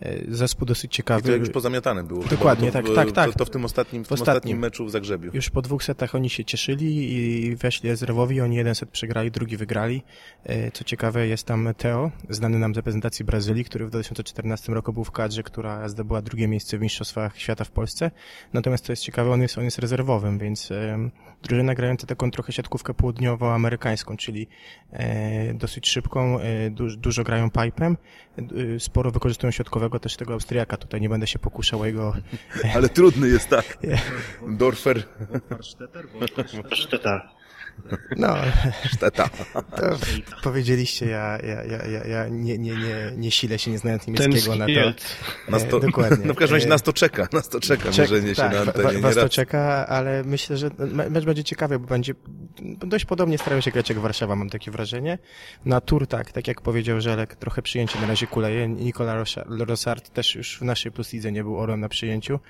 E, 0.00 0.18
Zespół 0.28 0.66
dosyć 0.66 0.92
I 0.92 0.96
ciekawy. 0.96 1.22
to 1.30 1.36
już 1.36 1.50
pozamiatane 1.50 2.04
było. 2.04 2.24
Dokładnie, 2.24 2.66
to, 2.66 2.72
tak, 2.72 2.86
tak, 2.94 3.12
tak. 3.12 3.32
To, 3.32 3.38
to 3.38 3.44
w 3.44 3.50
tym 3.50 3.64
ostatnim, 3.64 4.04
w, 4.04 4.08
tym 4.08 4.14
ostatnim. 4.14 4.36
ostatnim 4.36 4.58
meczu 4.58 4.86
w 4.86 4.90
Zagrzebiu. 4.90 5.30
Już 5.34 5.50
po 5.50 5.62
dwóch 5.62 5.84
setach 5.84 6.14
oni 6.14 6.30
się 6.30 6.44
cieszyli 6.44 7.12
i 7.12 7.56
weszli 7.56 7.90
rezerwowi. 7.90 8.40
Oni 8.40 8.56
jeden 8.56 8.74
set 8.74 8.90
przegrali, 8.90 9.30
drugi 9.30 9.56
wygrali. 9.56 10.02
E, 10.44 10.70
Co 10.70 10.84
ciekawe, 10.84 11.26
jest 11.26 11.46
tam 11.46 11.68
Teo, 11.78 12.10
znany 12.28 12.58
nam 12.58 12.74
z 12.74 12.76
reprezentacji 12.76 13.24
Brazylii, 13.24 13.64
który 13.64 13.86
w 13.86 13.90
2014 13.90 14.72
roku 14.72 14.92
był 14.92 15.04
w 15.04 15.10
kadrze, 15.10 15.42
która 15.42 15.88
zdobyła 15.88 16.22
drugie 16.22 16.48
miejsce 16.48 16.78
w 16.78 16.80
Mistrzostwach 16.80 17.38
Świata 17.38 17.64
w 17.64 17.70
Polsce. 17.70 18.10
Natomiast 18.52 18.86
to 18.86 18.92
jest 18.92 19.02
ciekawe, 19.02 19.30
on 19.30 19.42
jest, 19.42 19.58
on 19.58 19.64
jest 19.64 19.78
rezerwowym, 19.78 20.38
więc 20.38 20.72
drużyna 21.42 21.74
grająca 21.74 22.06
taką 22.06 22.30
trochę 22.30 22.52
siatkówkę 22.52 22.94
południowoamerykańską, 22.94 24.16
czyli 24.16 24.46
dosyć 25.54 25.88
szybką, 25.88 26.40
e, 26.40 26.70
du, 26.70 26.96
dużo 26.96 27.24
grają 27.24 27.50
pipem, 27.50 27.96
e, 28.38 28.80
sporo 28.80 29.10
wykorzystują 29.10 29.50
środkowego 29.50 29.98
też 29.98 30.16
tego 30.16 30.32
Austriaka. 30.32 30.76
Tutaj 30.76 31.00
nie 31.00 31.08
będę 31.08 31.26
się 31.26 31.38
pokuszał 31.38 31.80
o 31.80 31.86
jego 31.86 32.16
Ale 32.76 32.88
trudny 32.88 33.28
jest 33.28 33.48
tak. 33.48 33.78
Dorfer, 34.58 35.02
Szteta. 36.72 37.34
No, 38.16 38.34
Szteta. 38.92 39.28
To 39.76 39.92
powiedzieliście, 40.42 41.06
ja, 41.06 41.38
ja, 41.38 41.64
ja, 41.64 41.86
ja, 41.86 42.04
ja 42.04 42.28
nie, 42.28 42.58
nie, 42.58 42.70
nie, 42.76 43.12
nie 43.16 43.30
silę 43.30 43.58
się, 43.58 43.70
nie 43.70 43.78
znając 43.78 44.06
niemieckiego 44.06 44.56
na 44.56 44.66
to. 44.66 44.72
Nas 45.52 45.68
to, 45.68 45.76
E, 45.76 45.80
dokładnie. 45.80 46.24
No 46.26 46.34
w 46.34 46.36
każdym 46.36 46.54
razie 46.56 46.66
E, 46.66 46.68
nas 46.70 46.82
to 46.82 46.92
czeka, 46.92 47.28
nas 47.32 47.48
to 47.48 47.60
czeka, 47.60 47.90
Czek- 47.90 47.98
mierzenie 48.10 48.28
się 48.34 48.42
tak, 48.42 48.52
na 48.52 48.64
wa- 48.64 48.72
antenie. 48.72 48.98
Was 49.00 49.10
nie 49.10 49.14
to 49.14 49.22
raz. 49.22 49.30
czeka, 49.30 49.86
ale 49.86 50.24
myślę, 50.24 50.56
że 50.56 50.70
me- 50.78 51.10
mecz 51.10 51.24
będzie 51.24 51.44
ciekawy, 51.44 51.78
bo 51.78 51.86
będzie 51.86 52.14
dość 52.62 53.04
podobnie 53.04 53.38
starają 53.38 53.60
się 53.60 53.70
grać 53.70 53.88
jak 53.88 53.98
Warszawa, 53.98 54.36
mam 54.36 54.50
takie 54.50 54.70
wrażenie. 54.70 55.18
Na 55.64 55.80
tur 55.80 56.06
tak, 56.06 56.32
tak 56.32 56.48
jak 56.48 56.60
powiedział 56.60 57.00
Żelek, 57.00 57.36
trochę 57.36 57.62
przyjęcie 57.62 58.00
na 58.00 58.06
razie 58.06 58.26
kuleje. 58.26 58.68
Nikola 58.68 59.14
Rosa- 59.14 59.44
Rosart 59.66 60.10
też 60.12 60.34
już 60.34 60.58
w 60.58 60.62
naszej 60.62 60.92
plus 60.92 61.12
lidze 61.12 61.32
nie 61.32 61.42
był 61.44 61.58
orem 61.58 61.80
na 61.80 61.88
przyjęciu. 61.88 62.40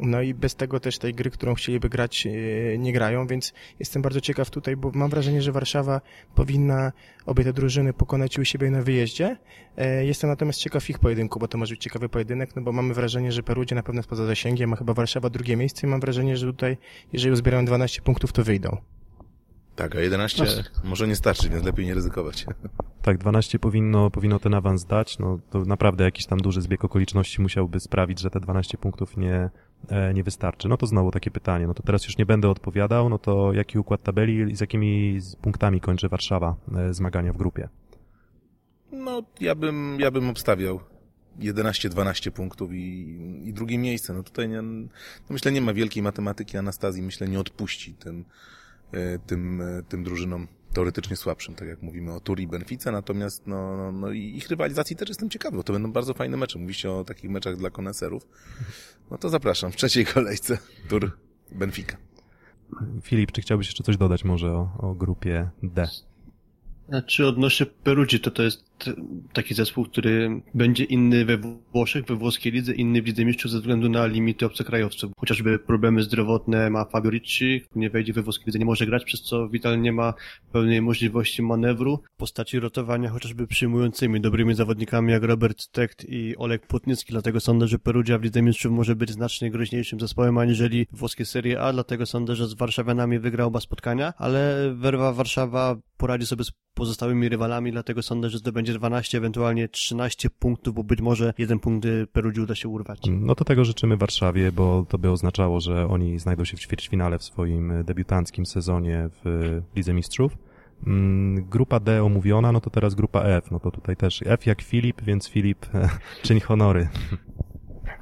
No 0.00 0.22
i 0.22 0.34
bez 0.34 0.54
tego 0.54 0.80
też 0.80 0.98
tej 0.98 1.14
gry, 1.14 1.30
którą 1.30 1.54
chcieliby 1.54 1.88
grać, 1.88 2.26
e, 2.26 2.78
nie 2.78 2.92
grają, 2.92 3.26
więc 3.26 3.52
jestem 3.78 4.02
bardzo 4.02 4.20
ciekaw 4.20 4.50
tutaj, 4.50 4.76
bo 4.76 4.90
mam 4.94 5.10
wrażenie, 5.10 5.42
że 5.42 5.52
Warszawa 5.52 6.00
powinna 6.34 6.92
obie 7.26 7.44
te 7.44 7.52
drużyny 7.52 7.92
pokonać 7.92 8.38
u 8.38 8.44
siebie 8.44 8.70
na 8.70 8.82
wyjeździe. 8.82 9.36
E, 9.76 10.04
Jestem 10.04 10.30
natomiast 10.30 10.58
ciekaw 10.58 10.90
ich 10.90 10.98
pojedynku, 10.98 11.38
bo 11.38 11.48
to 11.48 11.58
może 11.58 11.74
być 11.74 11.82
ciekawy 11.82 12.08
pojedynek, 12.08 12.56
no 12.56 12.62
bo 12.62 12.72
mamy 12.72 12.94
wrażenie, 12.94 13.32
że 13.32 13.42
Perugia 13.42 13.74
na 13.74 13.82
pewno 13.82 13.98
jest 13.98 14.08
poza 14.08 14.26
zasięgiem, 14.26 14.72
a 14.72 14.76
chyba 14.76 14.94
Warszawa 14.94 15.30
drugie 15.30 15.56
miejsce 15.56 15.86
i 15.86 15.90
mam 15.90 16.00
wrażenie, 16.00 16.36
że 16.36 16.46
tutaj, 16.46 16.76
jeżeli 17.12 17.32
uzbierają 17.32 17.64
12 17.64 18.02
punktów, 18.02 18.32
to 18.32 18.44
wyjdą. 18.44 18.76
Tak, 19.76 19.96
a 19.96 20.00
11 20.00 20.44
może 20.84 21.08
nie 21.08 21.16
starczy, 21.16 21.48
więc 21.48 21.64
lepiej 21.64 21.86
nie 21.86 21.94
ryzykować. 21.94 22.46
Tak, 23.02 23.18
12 23.18 23.58
powinno, 23.58 24.10
powinno 24.10 24.38
ten 24.38 24.54
awans 24.54 24.84
dać. 24.84 25.18
No, 25.18 25.38
to 25.50 25.64
naprawdę 25.64 26.04
jakiś 26.04 26.26
tam 26.26 26.38
duży 26.38 26.62
zbieg 26.62 26.84
okoliczności 26.84 27.42
musiałby 27.42 27.80
sprawić, 27.80 28.20
że 28.20 28.30
te 28.30 28.40
12 28.40 28.78
punktów 28.78 29.16
nie, 29.16 29.50
nie 30.14 30.24
wystarczy. 30.24 30.68
No 30.68 30.76
to 30.76 30.86
znowu 30.86 31.10
takie 31.10 31.30
pytanie. 31.30 31.66
No 31.66 31.74
to 31.74 31.82
teraz 31.82 32.04
już 32.04 32.18
nie 32.18 32.26
będę 32.26 32.50
odpowiadał. 32.50 33.08
No 33.08 33.18
to 33.18 33.52
jaki 33.52 33.78
układ 33.78 34.02
tabeli 34.02 34.52
i 34.52 34.56
z 34.56 34.60
jakimi 34.60 35.20
punktami 35.42 35.80
kończy 35.80 36.08
Warszawa 36.08 36.56
e, 36.76 36.94
zmagania 36.94 37.32
w 37.32 37.36
grupie? 37.36 37.68
No, 38.92 39.22
ja 39.40 39.54
bym, 39.54 40.00
ja 40.00 40.10
bym 40.10 40.28
obstawiał 40.28 40.80
11-12 41.40 42.30
punktów 42.30 42.72
i, 42.72 43.18
i 43.44 43.52
drugie 43.52 43.78
miejsce. 43.78 44.14
No 44.14 44.22
tutaj 44.22 44.48
nie, 44.48 44.62
no 44.62 44.88
myślę, 45.30 45.52
nie 45.52 45.60
ma 45.60 45.74
wielkiej 45.74 46.02
matematyki. 46.02 46.58
Anastazji, 46.58 47.02
myślę, 47.02 47.28
nie 47.28 47.40
odpuści 47.40 47.94
tym, 47.94 48.24
e, 48.92 49.18
tym, 49.18 49.60
e, 49.60 49.82
tym 49.82 50.04
drużynom 50.04 50.46
teoretycznie 50.72 51.16
słabszym, 51.16 51.54
tak 51.54 51.68
jak 51.68 51.82
mówimy 51.82 52.12
o 52.12 52.20
Turi 52.20 52.44
i 52.44 52.46
Benfice, 52.46 52.92
natomiast 52.92 53.46
no, 53.46 53.76
no, 53.76 53.92
no 53.92 54.10
i 54.10 54.36
ich 54.36 54.48
rywalizacji 54.48 54.96
też 54.96 55.08
jestem 55.08 55.30
ciekawy, 55.30 55.56
bo 55.56 55.62
to 55.62 55.72
będą 55.72 55.92
bardzo 55.92 56.14
fajne 56.14 56.36
mecze. 56.36 56.58
Mówicie 56.58 56.92
o 56.92 57.04
takich 57.04 57.30
meczach 57.30 57.56
dla 57.56 57.70
koneserów. 57.70 58.26
No 59.10 59.18
to 59.18 59.28
zapraszam 59.28 59.72
w 59.72 59.76
trzeciej 59.76 60.06
kolejce 60.06 60.58
Tur 60.88 61.18
Benfica. 61.52 61.96
Filip, 63.02 63.32
czy 63.32 63.40
chciałbyś 63.40 63.66
jeszcze 63.66 63.84
coś 63.84 63.96
dodać 63.96 64.24
może 64.24 64.52
o, 64.52 64.70
o 64.78 64.94
grupie 64.94 65.50
D? 65.62 65.88
Znaczy 66.88 67.26
odnośnie 67.26 67.66
Perugii, 67.66 68.20
to 68.20 68.30
to 68.30 68.42
jest 68.42 68.64
taki 69.32 69.54
zespół, 69.54 69.84
który 69.84 70.42
będzie 70.54 70.84
inny 70.84 71.24
we 71.24 71.38
Włoszech, 71.72 72.04
we 72.04 72.16
włoskiej 72.16 72.52
lidze, 72.52 72.74
inny 72.74 73.02
w 73.02 73.06
Lidze 73.06 73.24
Mistrzów 73.24 73.50
ze 73.50 73.58
względu 73.58 73.88
na 73.88 74.06
limity 74.06 74.46
obcokrajowców. 74.46 75.12
Chociażby 75.16 75.58
problemy 75.58 76.02
zdrowotne 76.02 76.70
ma 76.70 76.84
Fabio 76.84 77.10
Ricci, 77.10 77.62
nie 77.74 77.90
wejdzie 77.90 78.12
we 78.12 78.22
włoskiej 78.22 78.46
lidze, 78.46 78.58
nie 78.58 78.64
może 78.64 78.86
grać, 78.86 79.04
przez 79.04 79.22
co 79.22 79.48
Vital 79.48 79.80
nie 79.80 79.92
ma 79.92 80.14
pełnej 80.52 80.82
możliwości 80.82 81.42
manewru 81.42 82.02
w 82.14 82.16
postaci 82.16 82.60
rotowania 82.60 83.10
chociażby 83.10 83.46
przyjmującymi 83.46 84.20
dobrymi 84.20 84.54
zawodnikami 84.54 85.12
jak 85.12 85.22
Robert 85.22 85.68
Techt 85.68 86.04
i 86.08 86.36
Oleg 86.36 86.66
Płotnicki, 86.66 87.12
dlatego 87.12 87.40
sądzę, 87.40 87.68
że 87.68 87.78
Perugia 87.78 88.18
w 88.18 88.22
Lidze 88.22 88.42
Mistrzów 88.42 88.72
może 88.72 88.96
być 88.96 89.10
znacznie 89.10 89.50
groźniejszym 89.50 90.00
zespołem 90.00 90.38
aniżeli 90.38 90.86
włoskie 90.92 91.24
Serie 91.24 91.60
A, 91.60 91.72
dlatego 91.72 92.06
sądzę, 92.06 92.36
że 92.36 92.46
z 92.46 92.54
Warszawianami 92.54 93.18
wygra 93.18 93.44
oba 93.44 93.60
spotkania, 93.60 94.12
ale 94.18 94.72
Werwa 94.74 95.12
Warszawa 95.12 95.76
poradzi 95.96 96.26
sobie 96.26 96.44
z 96.44 96.52
pozostałymi 96.74 97.28
rywalami, 97.28 97.72
dlatego 97.72 98.02
sądzę, 98.02 98.30
że 98.30 98.38
zdobędzie 98.38 98.71
12, 98.78 99.18
ewentualnie 99.18 99.68
13 99.68 100.30
punktów, 100.30 100.74
bo 100.74 100.84
być 100.84 101.00
może 101.00 101.34
jeden 101.38 101.58
punkt 101.58 101.88
Perugii 102.12 102.42
uda 102.42 102.54
się 102.54 102.68
urwać. 102.68 103.00
No 103.10 103.34
to 103.34 103.44
tego 103.44 103.64
życzymy 103.64 103.96
Warszawie, 103.96 104.52
bo 104.52 104.86
to 104.88 104.98
by 104.98 105.10
oznaczało, 105.10 105.60
że 105.60 105.88
oni 105.88 106.18
znajdą 106.18 106.44
się 106.44 106.56
w 106.56 106.60
ćwierćfinale 106.60 107.18
w 107.18 107.24
swoim 107.24 107.84
debiutanckim 107.84 108.46
sezonie 108.46 109.08
w 109.24 109.60
Lidze 109.76 109.94
Mistrzów. 109.94 110.36
Mm, 110.86 111.44
Grupa 111.44 111.80
D 111.80 112.04
omówiona, 112.04 112.52
no 112.52 112.60
to 112.60 112.70
teraz 112.70 112.94
grupa 112.94 113.22
F. 113.22 113.50
No 113.50 113.60
to 113.60 113.70
tutaj 113.70 113.96
też 113.96 114.22
F 114.26 114.46
jak 114.46 114.62
Filip, 114.62 115.02
więc 115.02 115.28
Filip 115.28 115.66
czyń 116.22 116.40
honory. 116.40 116.88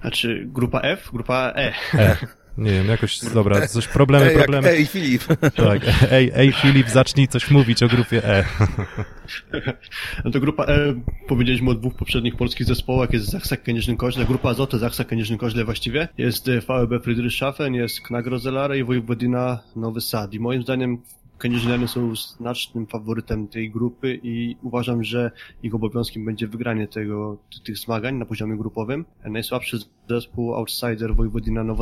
Znaczy, 0.00 0.46
grupa 0.48 0.80
F, 0.80 1.10
grupa 1.12 1.52
E. 1.56 1.72
E. 1.94 2.16
Nie 2.58 2.70
wiem, 2.70 2.86
jakoś, 2.86 3.18
dobra, 3.34 3.66
coś 3.68 3.88
problemy, 3.88 4.26
Ej, 4.26 4.32
jak, 4.32 4.42
problemy. 4.44 4.68
ej, 4.68 4.86
Filip. 4.86 5.24
Tak, 5.56 5.82
ej, 6.10 6.30
ej, 6.34 6.52
Filip, 6.52 6.88
zacznij 6.88 7.28
coś 7.28 7.50
mówić 7.50 7.82
o 7.82 7.88
grupie 7.88 8.24
E. 8.24 8.44
No 10.24 10.30
to 10.30 10.40
grupa 10.40 10.64
E, 10.64 10.94
powiedzieliśmy 11.28 11.70
o 11.70 11.74
dwóch 11.74 11.94
poprzednich 11.94 12.36
polskich 12.36 12.66
zespołach, 12.66 13.12
jest 13.12 13.26
Zachsak 13.26 13.62
Kędzierzyn 13.62 13.96
Koźle, 13.96 14.24
grupa 14.24 14.50
Azoty 14.50 14.78
Zachsak 14.78 15.06
Kędzierzyn 15.06 15.38
Koźle 15.38 15.64
właściwie, 15.64 16.08
jest 16.18 16.48
e, 16.48 16.60
VEB 16.60 17.04
Friedrichshafen, 17.04 17.74
jest 17.74 18.00
Knak 18.00 18.26
Rozelare 18.26 18.78
i 18.78 18.84
Wojewodina 18.84 19.60
Nowy 19.76 20.00
Sad. 20.00 20.34
I 20.34 20.40
moim 20.40 20.62
zdaniem 20.62 20.98
Kędzierzynianie 21.40 21.88
są 21.88 22.16
znacznym 22.16 22.86
faworytem 22.86 23.48
tej 23.48 23.70
grupy 23.70 24.20
i 24.22 24.56
uważam, 24.62 25.04
że 25.04 25.30
ich 25.62 25.74
obowiązkiem 25.74 26.24
będzie 26.24 26.48
wygranie 26.48 26.88
tego, 26.88 27.38
tych 27.64 27.78
zmagań 27.78 28.14
na 28.14 28.26
poziomie 28.26 28.56
grupowym. 28.56 29.04
Najsłabszy 29.24 29.78
zespół 30.08 30.54
outsider 30.54 31.14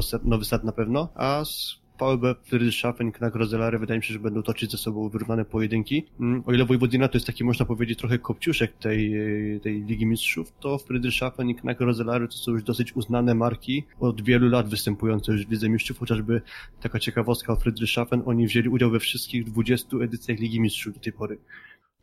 Sad, 0.03 0.25
Nowy 0.25 0.45
Sad 0.45 0.65
na 0.65 0.73
pewno, 0.73 1.09
a 1.15 1.45
z 1.45 1.81
VB 2.01 2.35
Friedrichshafen 2.45 3.13
Rozelary 3.35 3.79
wydaje 3.79 3.99
mi 3.99 4.05
się, 4.05 4.13
że 4.13 4.21
będą 4.21 4.43
toczyć 4.43 4.71
ze 4.71 4.79
sobą 4.79 5.09
wyrównane 5.09 5.45
pojedynki. 5.45 6.07
Mm, 6.21 6.43
O 6.47 6.53
ile 6.53 6.65
Wojewodina 6.65 7.09
to 7.09 7.17
jest 7.17 7.27
taki, 7.27 7.45
można 7.45 7.67
powiedzieć, 7.67 7.99
trochę 7.99 8.19
kopciuszek 8.19 8.73
tej, 8.73 9.17
e, 9.57 9.61
tej 9.61 9.85
Ligi 9.85 10.07
Mistrzów, 10.07 10.53
to 10.61 10.79
Friedrichshafen 10.79 11.51
i 11.51 11.57
Rozelary 11.79 12.29
to 12.29 12.37
są 12.37 12.53
już 12.53 12.63
dosyć 12.63 12.97
uznane 12.97 13.35
marki, 13.35 13.85
od 14.01 14.23
wielu 14.23 14.49
lat 14.49 14.69
występujące 14.69 15.33
już 15.33 15.47
w 15.47 15.51
Lidze 15.51 15.69
Mistrzów, 15.69 15.99
chociażby 15.99 16.43
taka 16.81 16.99
ciekawostka 16.99 17.53
o 17.53 17.57
Friedrichshafen, 17.57 18.23
oni 18.27 18.47
wzięli 18.47 18.69
udział 18.69 18.91
we 18.91 19.01
wszystkich 19.01 19.45
20 19.45 19.97
edycjach 19.97 20.39
Ligi 20.39 20.61
Mistrzów 20.61 20.95
do 20.95 21.01
tej 21.01 21.13
pory. 21.13 21.39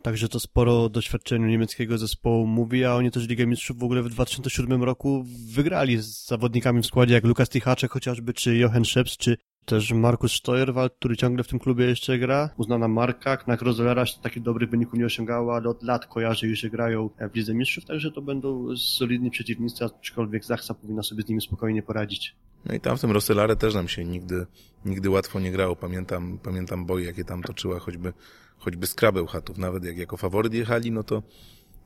Także 0.06 0.30
to 0.30 0.40
sporo 0.40 0.84
o 0.84 0.90
doświadczeniu 0.90 1.48
niemieckiego 1.48 1.98
zespołu 1.98 2.48
mówi, 2.48 2.86
a 2.86 2.96
oni 2.96 3.12
też 3.12 3.28
Ligę 3.28 3.48
Mistrzów 3.48 3.80
w 3.80 3.84
ogóle 3.84 4.04
w 4.04 4.10
2007 4.10 4.84
roku 4.84 5.26
wygrali 5.54 5.98
z 5.98 6.28
zawodnikami 6.28 6.82
w 6.82 6.86
składzie 6.86 7.14
jak 7.14 7.24
Lukas 7.24 7.50
Tichaczek 7.50 7.92
chociażby, 7.92 8.34
czy 8.34 8.58
Jochen 8.58 8.86
Szeps, 8.86 9.18
czy 9.18 9.38
też 9.66 9.92
Markus 9.92 10.34
Steuerwald, 10.34 10.94
który 11.00 11.18
ciągle 11.18 11.44
w 11.44 11.48
tym 11.48 11.60
klubie 11.60 11.86
jeszcze 11.86 12.20
gra. 12.20 12.50
Uznana 12.58 12.88
marka, 12.88 13.38
Knak 13.38 13.62
Rozelera 13.62 14.04
takich 14.24 14.44
dobrych 14.44 14.70
wyników 14.70 15.00
nie 15.00 15.06
osiągała, 15.06 15.56
ale 15.56 15.70
od 15.70 15.84
lat 15.84 16.06
kojarzy 16.06 16.48
już, 16.48 16.66
grają 16.66 17.10
w 17.32 17.36
Lidze 17.36 17.54
Mistrzów, 17.54 17.86
także 17.86 18.12
to 18.12 18.22
będą 18.22 18.78
solidni 18.78 19.32
przeciwnicy, 19.32 19.86
aczkolwiek 19.86 20.46
Zachsa 20.46 20.74
powinna 20.74 21.04
sobie 21.04 21.24
z 21.24 21.28
nimi 21.28 21.42
spokojnie 21.42 21.84
poradzić. 21.84 22.36
No 22.66 22.76
i 22.76 22.80
tam 22.80 22.98
w 22.98 23.02
tym 23.02 23.12
Roselare 23.12 23.56
też 23.56 23.74
nam 23.74 23.88
się 23.88 24.06
nigdy, 24.06 24.46
nigdy 24.86 25.10
łatwo 25.10 25.40
nie 25.40 25.52
grało. 25.52 25.76
Pamiętam, 25.76 26.40
pamiętam 26.44 26.86
boje, 26.86 27.06
jakie 27.06 27.24
tam 27.24 27.44
toczyła 27.44 27.80
choćby, 27.80 28.14
choćby 28.58 28.88
Skrabeł 28.88 29.26
Chatów. 29.26 29.58
Nawet 29.58 29.86
jak 29.86 29.98
jako 29.98 30.18
faworyt 30.18 30.54
jechali, 30.54 30.92
no 30.92 31.04
to, 31.04 31.24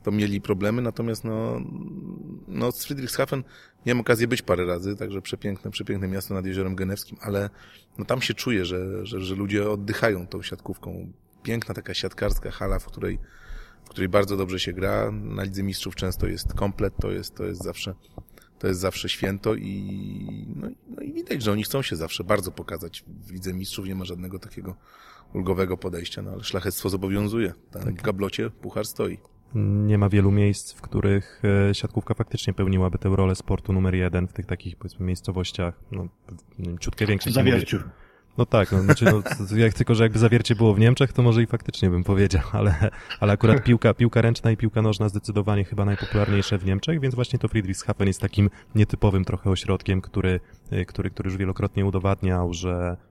to 0.02 0.10
mieli 0.10 0.40
problemy. 0.40 0.82
Natomiast 0.82 1.24
no, 1.24 1.60
no 2.48 2.72
z 2.72 2.84
Friedrichshafen 2.84 3.44
miałem 3.86 4.00
okazję 4.00 4.28
być 4.28 4.42
parę 4.42 4.64
razy, 4.66 4.96
także 4.96 5.22
przepiękne, 5.22 5.70
przepiękne 5.70 6.08
miasto 6.08 6.34
nad 6.34 6.46
Jeziorem 6.46 6.74
Genewskim, 6.76 7.18
ale 7.20 7.50
no 7.98 8.04
tam 8.04 8.22
się 8.22 8.34
czuje, 8.34 8.64
że, 8.64 9.06
że, 9.06 9.20
że 9.20 9.34
ludzie 9.34 9.70
oddychają 9.70 10.26
tą 10.26 10.42
siatkówką. 10.42 11.12
Piękna 11.42 11.74
taka 11.74 11.94
siatkarska 11.94 12.50
hala, 12.50 12.78
w 12.78 12.84
której, 12.86 13.18
w 13.84 13.88
której 13.88 14.08
bardzo 14.08 14.36
dobrze 14.36 14.60
się 14.60 14.72
gra. 14.72 15.10
Na 15.12 15.42
Lidze 15.42 15.62
Mistrzów 15.62 15.94
często 15.94 16.26
jest 16.26 16.54
komplet, 16.54 16.94
to 17.00 17.10
jest, 17.10 17.34
to 17.34 17.44
jest 17.44 17.62
zawsze 17.62 17.94
to 18.58 18.66
jest 18.66 18.80
zawsze 18.80 19.08
święto 19.08 19.54
i, 19.54 20.46
no, 20.56 20.68
i- 20.68 20.76
no 20.96 21.02
i 21.02 21.12
widać, 21.12 21.42
że 21.42 21.52
oni 21.52 21.62
chcą 21.64 21.82
się 21.82 21.96
zawsze 21.96 22.24
bardzo 22.24 22.52
pokazać. 22.52 23.04
W 23.26 23.30
Lidze 23.32 23.52
Mistrzów 23.52 23.86
nie 23.86 23.94
ma 23.94 24.04
żadnego 24.04 24.38
takiego 24.38 24.76
ulgowego 25.34 25.76
podejścia, 25.76 26.22
no 26.22 26.30
ale 26.30 26.44
szlachectwo 26.44 26.88
zobowiązuje. 26.88 27.52
Tam 27.70 27.82
w 27.82 28.02
gablocie 28.02 28.50
puchar 28.50 28.86
stoi. 28.86 29.18
Nie 29.54 29.98
ma 29.98 30.08
wielu 30.08 30.30
miejsc, 30.30 30.72
w 30.72 30.80
których 30.80 31.42
e, 31.70 31.74
siatkówka 31.74 32.14
faktycznie 32.14 32.52
pełniłaby 32.52 32.98
tę 32.98 33.08
rolę 33.08 33.34
sportu 33.34 33.72
numer 33.72 33.94
jeden 33.94 34.28
w 34.28 34.32
tych 34.32 34.46
takich, 34.46 34.76
powiedzmy, 34.76 35.06
miejscowościach, 35.06 35.80
no, 35.92 36.08
ciutkę 36.80 37.06
większych. 37.06 37.32
zawierciu. 37.32 37.78
No 38.38 38.46
tak, 38.46 38.72
no, 38.72 38.82
znaczy, 38.82 39.04
no, 39.04 39.22
jak 39.56 39.74
tylko, 39.74 39.94
że 39.94 40.02
jakby 40.02 40.18
zawiercie 40.18 40.54
było 40.54 40.74
w 40.74 40.78
Niemczech, 40.78 41.12
to 41.12 41.22
może 41.22 41.42
i 41.42 41.46
faktycznie 41.46 41.90
bym 41.90 42.04
powiedział, 42.04 42.42
ale, 42.52 42.90
ale 43.20 43.32
akurat 43.32 43.64
piłka, 43.64 43.94
piłka 43.94 44.20
ręczna 44.20 44.50
i 44.50 44.56
piłka 44.56 44.82
nożna 44.82 45.08
zdecydowanie 45.08 45.64
chyba 45.64 45.84
najpopularniejsze 45.84 46.58
w 46.58 46.64
Niemczech, 46.64 47.00
więc 47.00 47.14
właśnie 47.14 47.38
to 47.38 47.48
Friedrichshafen 47.48 48.06
jest 48.06 48.20
takim 48.20 48.50
nietypowym 48.74 49.24
trochę 49.24 49.50
ośrodkiem, 49.50 50.00
który, 50.00 50.40
y, 50.72 50.84
który, 50.84 51.10
który 51.10 51.28
już 51.28 51.36
wielokrotnie 51.36 51.86
udowadniał, 51.86 52.54
że, 52.54 52.70
e, 52.70 53.09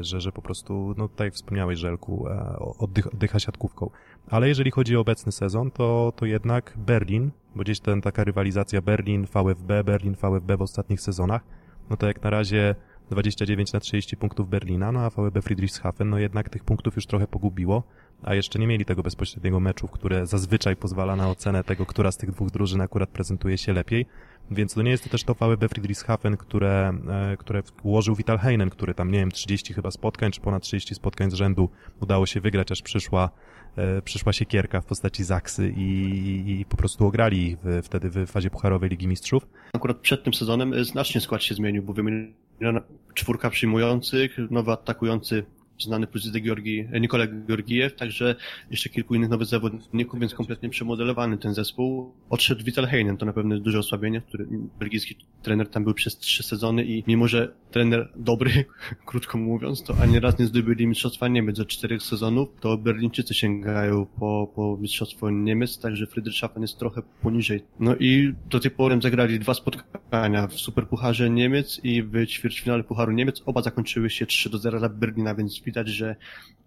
że, 0.00 0.20
że 0.20 0.32
po 0.32 0.42
prostu, 0.42 0.94
no 0.96 1.08
jak 1.18 1.34
wspomniałeś, 1.34 1.78
Żelku, 1.78 2.28
e, 2.28 2.56
oddych, 2.78 3.06
oddycha 3.06 3.38
siatkówką. 3.38 3.90
Ale 4.28 4.48
jeżeli 4.48 4.70
chodzi 4.70 4.96
o 4.96 5.00
obecny 5.00 5.32
sezon, 5.32 5.70
to, 5.70 6.12
to 6.16 6.26
jednak 6.26 6.74
Berlin, 6.76 7.30
bo 7.56 7.62
gdzieś 7.62 7.80
ten, 7.80 8.00
taka 8.00 8.24
rywalizacja 8.24 8.82
Berlin, 8.82 9.26
VfB, 9.26 9.84
Berlin, 9.84 10.14
VfB 10.14 10.56
w 10.56 10.62
ostatnich 10.62 11.00
sezonach, 11.00 11.42
no 11.90 11.96
to 11.96 12.06
jak 12.06 12.22
na 12.22 12.30
razie 12.30 12.74
29 13.10 13.72
na 13.72 13.80
30 13.80 14.16
punktów 14.16 14.48
Berlina, 14.48 14.92
no 14.92 15.00
a 15.00 15.10
VfB 15.10 15.42
Friedrichshafen 15.42 16.10
no 16.10 16.18
jednak 16.18 16.48
tych 16.48 16.64
punktów 16.64 16.96
już 16.96 17.06
trochę 17.06 17.26
pogubiło, 17.26 17.82
a 18.22 18.34
jeszcze 18.34 18.58
nie 18.58 18.66
mieli 18.66 18.84
tego 18.84 19.02
bezpośredniego 19.02 19.60
meczu, 19.60 19.88
które 19.88 20.26
zazwyczaj 20.26 20.76
pozwala 20.76 21.16
na 21.16 21.30
ocenę 21.30 21.64
tego, 21.64 21.86
która 21.86 22.12
z 22.12 22.16
tych 22.16 22.30
dwóch 22.30 22.50
drużyn 22.50 22.80
akurat 22.80 23.08
prezentuje 23.08 23.58
się 23.58 23.72
lepiej, 23.72 24.06
więc 24.50 24.74
to 24.74 24.82
nie 24.82 24.90
jest 24.90 25.04
to 25.04 25.10
też 25.10 25.24
to 25.24 25.34
VfB 25.34 25.68
Friedrichshafen, 25.68 26.36
które, 26.36 26.92
e, 27.08 27.36
które 27.36 27.62
ułożył 27.82 28.14
Vital 28.14 28.38
Heinen, 28.38 28.70
który 28.70 28.94
tam, 28.94 29.10
nie 29.10 29.18
wiem, 29.18 29.30
30 29.30 29.74
chyba 29.74 29.90
spotkań, 29.90 30.32
czy 30.32 30.40
ponad 30.40 30.62
30 30.62 30.94
spotkań 30.94 31.30
z 31.30 31.34
rzędu 31.34 31.68
udało 32.00 32.26
się 32.26 32.40
wygrać, 32.40 32.72
aż 32.72 32.82
przyszła 32.82 33.30
e, 33.76 34.02
przyszła 34.02 34.32
siekierka 34.32 34.80
w 34.80 34.84
postaci 34.84 35.24
Zaksy 35.24 35.74
i, 35.76 35.80
i, 35.80 36.60
i 36.60 36.64
po 36.64 36.76
prostu 36.76 37.06
ograli 37.06 37.56
w, 37.64 37.80
wtedy 37.84 38.10
w 38.10 38.26
fazie 38.26 38.50
pucharowej 38.50 38.90
Ligi 38.90 39.08
Mistrzów. 39.08 39.46
Akurat 39.72 39.96
przed 39.96 40.24
tym 40.24 40.34
sezonem 40.34 40.74
e, 40.74 40.84
znacznie 40.84 41.20
skład 41.20 41.42
się 41.42 41.54
zmienił, 41.54 41.82
bo 41.82 41.92
wymieniona 41.92 42.80
czwórka 43.14 43.50
przyjmujących, 43.50 44.36
nowy 44.50 44.72
atakujący 44.72 45.44
znany 45.84 46.06
plus 46.06 46.32
Georgi, 46.32 46.88
e, 46.92 47.00
Nikola 47.00 47.26
Georgiew, 47.26 47.94
także 47.94 48.34
jeszcze 48.70 48.88
kilku 48.88 49.14
innych 49.14 49.30
nowych 49.30 49.46
zawodników, 49.46 50.20
więc 50.20 50.34
kompletnie 50.34 50.68
przemodelowany 50.68 51.38
ten 51.38 51.54
zespół. 51.54 52.14
Odszedł 52.30 52.64
Vital 52.64 52.86
Heinen, 52.86 53.16
to 53.16 53.26
na 53.26 53.32
pewno 53.32 53.54
jest 53.54 53.64
duże 53.64 53.78
osłabienie, 53.78 54.20
który 54.20 54.46
belgijski 54.78 55.16
trener 55.42 55.68
tam 55.68 55.84
był 55.84 55.94
przez 55.94 56.18
trzy 56.18 56.42
sezony 56.42 56.84
i 56.84 57.04
mimo, 57.06 57.28
że 57.28 57.52
trener 57.70 58.08
dobry, 58.16 58.64
krótko 59.06 59.38
mówiąc, 59.38 59.82
to 59.82 59.94
ani 60.02 60.20
raz 60.20 60.38
nie 60.38 60.46
zdobyli 60.46 60.86
Mistrzostwa 60.86 61.28
Niemiec 61.28 61.56
ze 61.56 61.64
czterech 61.64 62.02
sezonów, 62.02 62.48
to 62.60 62.76
Berlińczycy 62.78 63.34
sięgają 63.34 64.06
po, 64.06 64.52
po 64.54 64.78
Mistrzostwo 64.80 65.30
Niemiec, 65.30 65.78
także 65.78 66.06
Friedrichshafen 66.06 66.62
jest 66.62 66.78
trochę 66.78 67.02
poniżej. 67.22 67.62
No 67.80 67.96
i 67.96 68.34
do 68.50 68.60
tej 68.60 68.70
pory 68.70 69.00
zagrali 69.02 69.38
dwa 69.38 69.54
spotkania 69.54 70.46
w 70.46 70.54
Superpucharze 70.54 71.30
Niemiec 71.30 71.80
i 71.84 72.02
w 72.02 72.26
ćwierćfinale 72.26 72.84
Pucharu 72.84 73.12
Niemiec. 73.12 73.42
Oba 73.46 73.62
zakończyły 73.62 74.10
się 74.10 74.26
3 74.26 74.50
do 74.50 74.58
0 74.58 74.78
dla 74.78 74.88
Berlina, 74.88 75.34
więc 75.34 75.60
widać, 75.70 75.88
że 75.88 76.16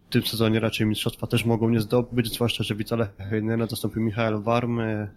w 0.10 0.14
tym 0.14 0.26
sezonie 0.26 0.60
raczej 0.60 0.88
mistrzostwa 0.88 1.28
też 1.28 1.46
mogą 1.46 1.70
nie 1.70 1.80
zdobyć, 1.80 2.34
zwłaszcza, 2.34 2.64
że 2.64 2.76
Witale 2.76 3.08
Heinena 3.30 3.66
zastąpił 3.66 4.02
Michael 4.02 4.42
Warm, 4.42 4.80
e, 4.80 5.08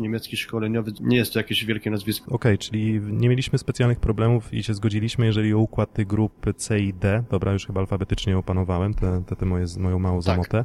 niemiecki 0.00 0.36
szkoleniowy. 0.36 0.92
Nie 1.00 1.16
jest 1.16 1.32
to 1.32 1.38
jakieś 1.38 1.64
wielkie 1.64 1.90
nazwisko. 1.90 2.34
Okej, 2.34 2.58
czyli 2.58 3.00
nie 3.02 3.28
mieliśmy 3.28 3.58
specjalnych 3.58 4.00
problemów 4.00 4.54
i 4.54 4.62
się 4.62 4.74
zgodziliśmy, 4.74 5.26
jeżeli 5.26 5.54
o 5.54 5.58
układ 5.58 5.92
tych 5.92 6.06
grup 6.06 6.46
C 6.56 6.80
i 6.80 6.94
D. 6.94 7.24
Dobra, 7.30 7.52
już 7.52 7.66
chyba 7.66 7.80
alfabetycznie 7.80 8.38
opanowałem 8.38 8.94
tę 8.94 9.22
te, 9.26 9.36
te 9.36 9.46
moje, 9.46 9.66
moją 9.78 9.98
małą 9.98 10.22
zamotę. 10.22 10.64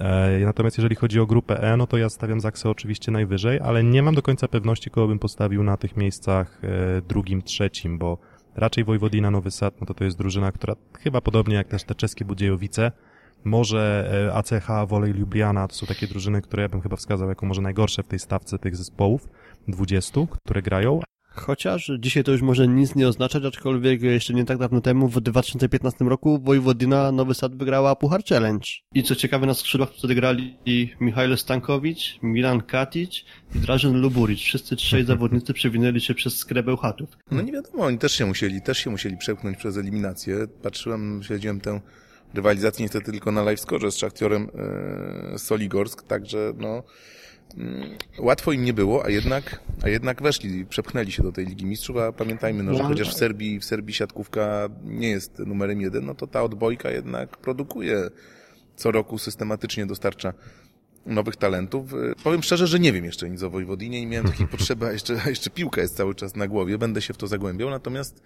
E, 0.00 0.38
natomiast 0.44 0.78
jeżeli 0.78 0.96
chodzi 0.96 1.20
o 1.20 1.26
grupę 1.26 1.62
E, 1.62 1.76
no 1.76 1.86
to 1.86 1.96
ja 1.96 2.08
stawiam 2.08 2.40
Zaksę 2.40 2.70
oczywiście 2.70 3.12
najwyżej, 3.12 3.60
ale 3.60 3.84
nie 3.84 4.02
mam 4.02 4.14
do 4.14 4.22
końca 4.22 4.48
pewności, 4.48 4.90
kogo 4.90 5.08
bym 5.08 5.18
postawił 5.18 5.62
na 5.62 5.76
tych 5.76 5.96
miejscach 5.96 6.60
e, 6.64 7.02
drugim, 7.02 7.42
trzecim, 7.42 7.98
bo 7.98 8.18
raczej 8.54 8.84
Wojwodina 8.84 9.30
Nowy 9.30 9.50
Sad, 9.50 9.80
no 9.80 9.86
to 9.86 9.94
to 9.94 10.04
jest 10.04 10.18
drużyna, 10.18 10.52
która 10.52 10.74
chyba 11.00 11.20
podobnie 11.20 11.54
jak 11.54 11.68
też 11.68 11.84
te 11.84 11.94
czeskie 11.94 12.24
Budziejowice, 12.24 12.92
może 13.44 14.10
e, 14.28 14.34
ACH, 14.34 14.88
Wolej 14.88 15.12
Ljubljana, 15.12 15.68
to 15.68 15.74
są 15.74 15.86
takie 15.86 16.06
drużyny, 16.06 16.42
które 16.42 16.62
ja 16.62 16.68
bym 16.68 16.80
chyba 16.80 16.96
wskazał 16.96 17.28
jako 17.28 17.46
może 17.46 17.62
najgorsze 17.62 18.02
w 18.02 18.08
tej 18.08 18.18
stawce 18.18 18.58
tych 18.58 18.76
zespołów, 18.76 19.28
20, 19.68 20.20
które 20.44 20.62
grają, 20.62 21.00
Chociaż 21.34 21.90
dzisiaj 21.98 22.24
to 22.24 22.32
już 22.32 22.42
może 22.42 22.68
nic 22.68 22.94
nie 22.94 23.08
oznaczać, 23.08 23.44
aczkolwiek 23.44 24.02
jeszcze 24.02 24.34
nie 24.34 24.44
tak 24.44 24.58
dawno 24.58 24.80
temu, 24.80 25.08
w 25.08 25.20
2015 25.20 26.04
roku, 26.04 26.40
Wojwodina 26.44 27.12
Nowy 27.12 27.34
Sad 27.34 27.56
wygrała 27.56 27.96
Puchar 27.96 28.24
Challenge. 28.24 28.66
I 28.94 29.02
co 29.02 29.16
ciekawe, 29.16 29.46
na 29.46 29.54
skrzydłach 29.54 29.90
wtedy 29.98 30.14
grali 30.14 30.56
Michał 31.00 31.36
Stankowicz, 31.36 32.18
Milan 32.22 32.62
Katic 32.62 33.24
i 33.54 33.58
Drażen 33.58 34.00
Luburic. 34.00 34.40
Wszyscy 34.40 34.76
trzej 34.76 35.04
zawodnicy 35.04 35.52
przewinęli 35.52 36.00
się 36.00 36.14
przez 36.14 36.36
skrebeł 36.36 36.76
chatów. 36.76 37.08
No 37.30 37.42
nie 37.42 37.52
wiadomo, 37.52 37.84
oni 37.84 37.98
też 37.98 38.12
się 38.12 38.26
musieli, 38.26 38.62
też 38.62 38.78
się 38.78 38.90
musieli 38.90 39.16
przepchnąć 39.16 39.58
przez 39.58 39.76
eliminację. 39.76 40.46
Patrzyłem, 40.62 41.20
śledziłem 41.22 41.60
tę 41.60 41.80
rywalizację 42.34 42.82
niestety 42.82 43.12
tylko 43.12 43.32
na 43.32 43.42
live 43.42 43.60
score 43.60 43.90
z 43.90 43.96
Szachtiorem 43.96 44.48
e, 45.34 45.38
Soligorsk, 45.38 46.02
także 46.02 46.52
no 46.56 46.82
łatwo 48.18 48.52
im 48.52 48.64
nie 48.64 48.72
było, 48.72 49.04
a 49.04 49.10
jednak, 49.10 49.60
a 49.82 49.88
jednak 49.88 50.22
weszli, 50.22 50.66
przepchnęli 50.66 51.12
się 51.12 51.22
do 51.22 51.32
tej 51.32 51.46
Ligi 51.46 51.66
Mistrzów, 51.66 51.96
a 51.96 52.12
pamiętajmy, 52.12 52.62
no, 52.62 52.74
że 52.74 52.82
No, 52.82 52.88
chociaż 52.88 53.06
tak. 53.06 53.16
w 53.16 53.18
Serbii, 53.18 53.60
w 53.60 53.64
Serbii 53.64 53.94
siatkówka 53.94 54.68
nie 54.84 55.08
jest 55.08 55.38
numerem 55.38 55.80
jeden, 55.80 56.04
no 56.06 56.14
to 56.14 56.26
ta 56.26 56.42
odbojka 56.42 56.90
jednak 56.90 57.36
produkuje 57.36 58.10
co 58.76 58.90
roku 58.90 59.18
systematycznie 59.18 59.86
dostarcza 59.86 60.32
nowych 61.06 61.36
talentów. 61.36 61.92
Y, 61.94 62.14
Powiem 62.24 62.42
szczerze, 62.42 62.66
że 62.66 62.78
nie 62.80 62.92
wiem 62.92 63.04
jeszcze 63.04 63.30
nic 63.30 63.42
o 63.42 63.50
Wojwodinie, 63.50 64.00
nie 64.00 64.06
miałem 64.06 64.26
takiej 64.26 64.48
potrzeby, 64.56 64.86
a 64.86 64.92
jeszcze, 64.92 65.20
a 65.26 65.28
jeszcze 65.28 65.50
piłka 65.50 65.80
jest 65.80 65.96
cały 65.96 66.14
czas 66.14 66.36
na 66.36 66.48
głowie, 66.48 66.78
będę 66.78 67.02
się 67.02 67.14
w 67.14 67.16
to 67.16 67.26
zagłębiał, 67.26 67.70
natomiast 67.70 68.22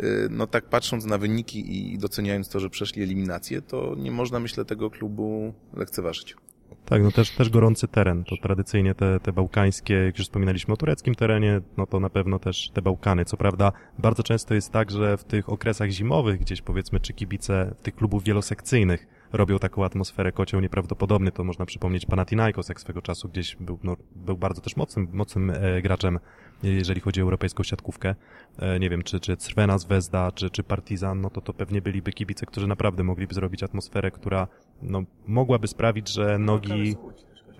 y, 0.00 0.28
no 0.30 0.46
tak 0.46 0.64
patrząc 0.64 1.04
na 1.04 1.18
wyniki 1.18 1.92
i 1.92 1.98
doceniając 1.98 2.48
to, 2.48 2.60
że 2.60 2.70
przeszli 2.70 3.02
eliminację, 3.02 3.62
to 3.62 3.94
nie 3.98 4.10
można, 4.10 4.40
myślę, 4.40 4.64
tego 4.64 4.90
klubu 4.90 5.54
lekceważyć. 5.74 6.36
Tak, 6.84 7.02
no 7.02 7.12
też, 7.12 7.30
też 7.30 7.50
gorący 7.50 7.88
teren. 7.88 8.24
To 8.24 8.36
tradycyjnie 8.36 8.94
te, 8.94 9.20
te 9.20 9.32
bałkańskie, 9.32 9.94
jak 9.94 10.18
już 10.18 10.26
wspominaliśmy 10.26 10.74
o 10.74 10.76
tureckim 10.76 11.14
terenie, 11.14 11.60
no 11.76 11.86
to 11.86 12.00
na 12.00 12.10
pewno 12.10 12.38
też 12.38 12.70
te 12.70 12.82
Bałkany. 12.82 13.24
Co 13.24 13.36
prawda, 13.36 13.72
bardzo 13.98 14.22
często 14.22 14.54
jest 14.54 14.72
tak, 14.72 14.90
że 14.90 15.16
w 15.16 15.24
tych 15.24 15.48
okresach 15.48 15.90
zimowych, 15.90 16.40
gdzieś 16.40 16.62
powiedzmy, 16.62 17.00
czy 17.00 17.12
kibice 17.12 17.74
tych 17.82 17.94
klubów 17.94 18.24
wielosekcyjnych 18.24 19.06
robią 19.32 19.58
taką 19.58 19.84
atmosferę 19.84 20.32
kocioł 20.32 20.60
nieprawdopodobny. 20.60 21.32
To 21.32 21.44
można 21.44 21.66
przypomnieć 21.66 22.06
Panathinaikos, 22.06 22.68
jak 22.68 22.80
swego 22.80 23.02
czasu 23.02 23.28
gdzieś 23.28 23.56
był, 23.56 23.78
no, 23.82 23.96
był 24.16 24.36
bardzo 24.36 24.60
też 24.60 24.76
mocnym, 24.76 25.08
mocnym 25.12 25.50
e, 25.50 25.82
graczem, 25.82 26.18
jeżeli 26.62 27.00
chodzi 27.00 27.20
o 27.20 27.24
europejską 27.24 27.62
siatkówkę. 27.62 28.14
E, 28.58 28.78
nie 28.78 28.90
wiem, 28.90 29.02
czy, 29.02 29.20
czy 29.20 29.36
Crvena 29.36 29.78
Zvezda, 29.78 30.32
czy, 30.32 30.50
czy 30.50 30.62
Partizan, 30.62 31.20
no 31.20 31.30
to 31.30 31.40
to 31.40 31.52
pewnie 31.52 31.82
byliby 31.82 32.12
kibice, 32.12 32.46
którzy 32.46 32.66
naprawdę 32.66 33.04
mogliby 33.04 33.34
zrobić 33.34 33.62
atmosferę, 33.62 34.10
która 34.10 34.48
no, 34.82 35.02
mogłaby 35.26 35.68
sprawić, 35.68 36.08
że 36.08 36.38
nogi... 36.38 36.96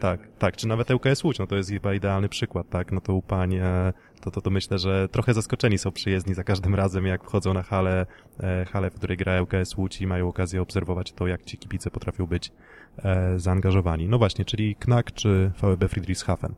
Tak, 0.02 0.20
tak, 0.38 0.56
czy 0.56 0.68
nawet 0.68 0.90
ŁKS 0.90 1.24
Łódź, 1.24 1.38
no 1.38 1.46
to 1.46 1.56
jest 1.56 1.70
chyba 1.70 1.94
idealny 1.94 2.28
przykład, 2.28 2.68
tak, 2.68 2.92
no 2.92 3.00
to 3.00 3.14
u 3.14 3.22
pań, 3.22 3.54
e, 3.54 3.92
to, 4.20 4.30
to, 4.30 4.40
to 4.40 4.50
myślę, 4.50 4.78
że 4.78 5.08
trochę 5.08 5.34
zaskoczeni 5.34 5.78
są 5.78 5.92
przyjezdni 5.92 6.34
za 6.34 6.44
każdym 6.44 6.74
razem, 6.74 7.06
jak 7.06 7.24
wchodzą 7.24 7.54
na 7.54 7.62
halę, 7.62 8.06
e, 8.40 8.64
halę, 8.64 8.90
w 8.90 8.94
której 8.94 9.16
gra 9.16 9.42
ŁKS 9.42 9.76
Łódź 9.76 10.00
i 10.00 10.06
mają 10.06 10.28
okazję 10.28 10.62
obserwować 10.62 11.12
to, 11.12 11.26
jak 11.26 11.44
ci 11.44 11.58
kibice 11.58 11.90
potrafią 11.90 12.26
być 12.26 12.52
e, 12.98 13.38
zaangażowani. 13.38 14.08
No 14.08 14.18
właśnie, 14.18 14.44
czyli 14.44 14.76
Knak 14.76 15.12
czy 15.12 15.50
VB 15.62 15.88
Friedrichshafen? 15.88 16.54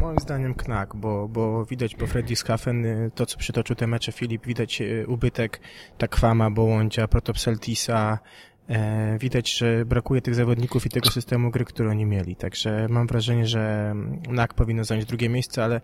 Moim 0.00 0.18
zdaniem 0.18 0.54
Knak, 0.54 0.96
bo, 0.96 1.28
bo 1.28 1.64
widać 1.64 1.94
po 1.94 2.06
Friedrichshafen 2.06 2.84
y, 2.84 3.10
to, 3.14 3.26
co 3.26 3.38
przytoczył 3.38 3.76
te 3.76 3.86
mecze 3.86 4.12
Filip, 4.12 4.46
widać 4.46 4.80
y, 4.80 5.04
ubytek 5.08 5.60
Takwama, 5.98 6.50
Bołądzia, 6.50 7.08
Protopseltisa, 7.08 8.18
widać, 9.18 9.58
że 9.58 9.84
brakuje 9.84 10.22
tych 10.22 10.34
zawodników 10.34 10.86
i 10.86 10.88
tego 10.88 11.10
systemu 11.10 11.50
gry, 11.50 11.64
który 11.64 11.90
oni 11.90 12.06
mieli. 12.06 12.36
Także 12.36 12.86
mam 12.90 13.06
wrażenie, 13.06 13.46
że 13.46 13.94
NAK 14.28 14.54
powinno 14.54 14.84
zająć 14.84 15.06
drugie 15.06 15.28
miejsce, 15.28 15.64
ale 15.64 15.80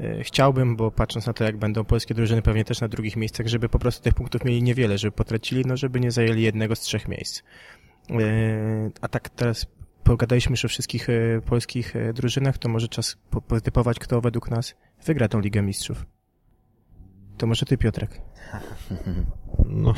e, 0.00 0.22
chciałbym, 0.24 0.76
bo 0.76 0.90
patrząc 0.90 1.26
na 1.26 1.32
to, 1.32 1.44
jak 1.44 1.56
będą 1.56 1.84
polskie 1.84 2.14
drużyny 2.14 2.42
pewnie 2.42 2.64
też 2.64 2.80
na 2.80 2.88
drugich 2.88 3.16
miejscach, 3.16 3.46
żeby 3.46 3.68
po 3.68 3.78
prostu 3.78 4.02
tych 4.02 4.14
punktów 4.14 4.44
mieli 4.44 4.62
niewiele, 4.62 4.98
żeby 4.98 5.12
potracili, 5.12 5.62
no 5.66 5.76
żeby 5.76 6.00
nie 6.00 6.10
zajęli 6.10 6.42
jednego 6.42 6.76
z 6.76 6.80
trzech 6.80 7.08
miejsc. 7.08 7.42
E, 8.10 8.90
a 9.00 9.08
tak 9.08 9.28
teraz 9.28 9.66
pogadaliśmy 10.04 10.52
już 10.52 10.64
o 10.64 10.68
wszystkich 10.68 11.08
e, 11.10 11.40
polskich 11.46 11.96
e, 11.96 12.12
drużynach, 12.12 12.58
to 12.58 12.68
może 12.68 12.88
czas 12.88 13.16
po- 13.30 13.40
potypować, 13.40 13.98
kto 13.98 14.20
według 14.20 14.50
nas 14.50 14.74
wygra 15.06 15.28
tą 15.28 15.40
Ligę 15.40 15.62
Mistrzów. 15.62 16.06
To 17.38 17.46
może 17.46 17.66
ty, 17.66 17.78
Piotrek. 17.78 18.20
No, 19.66 19.94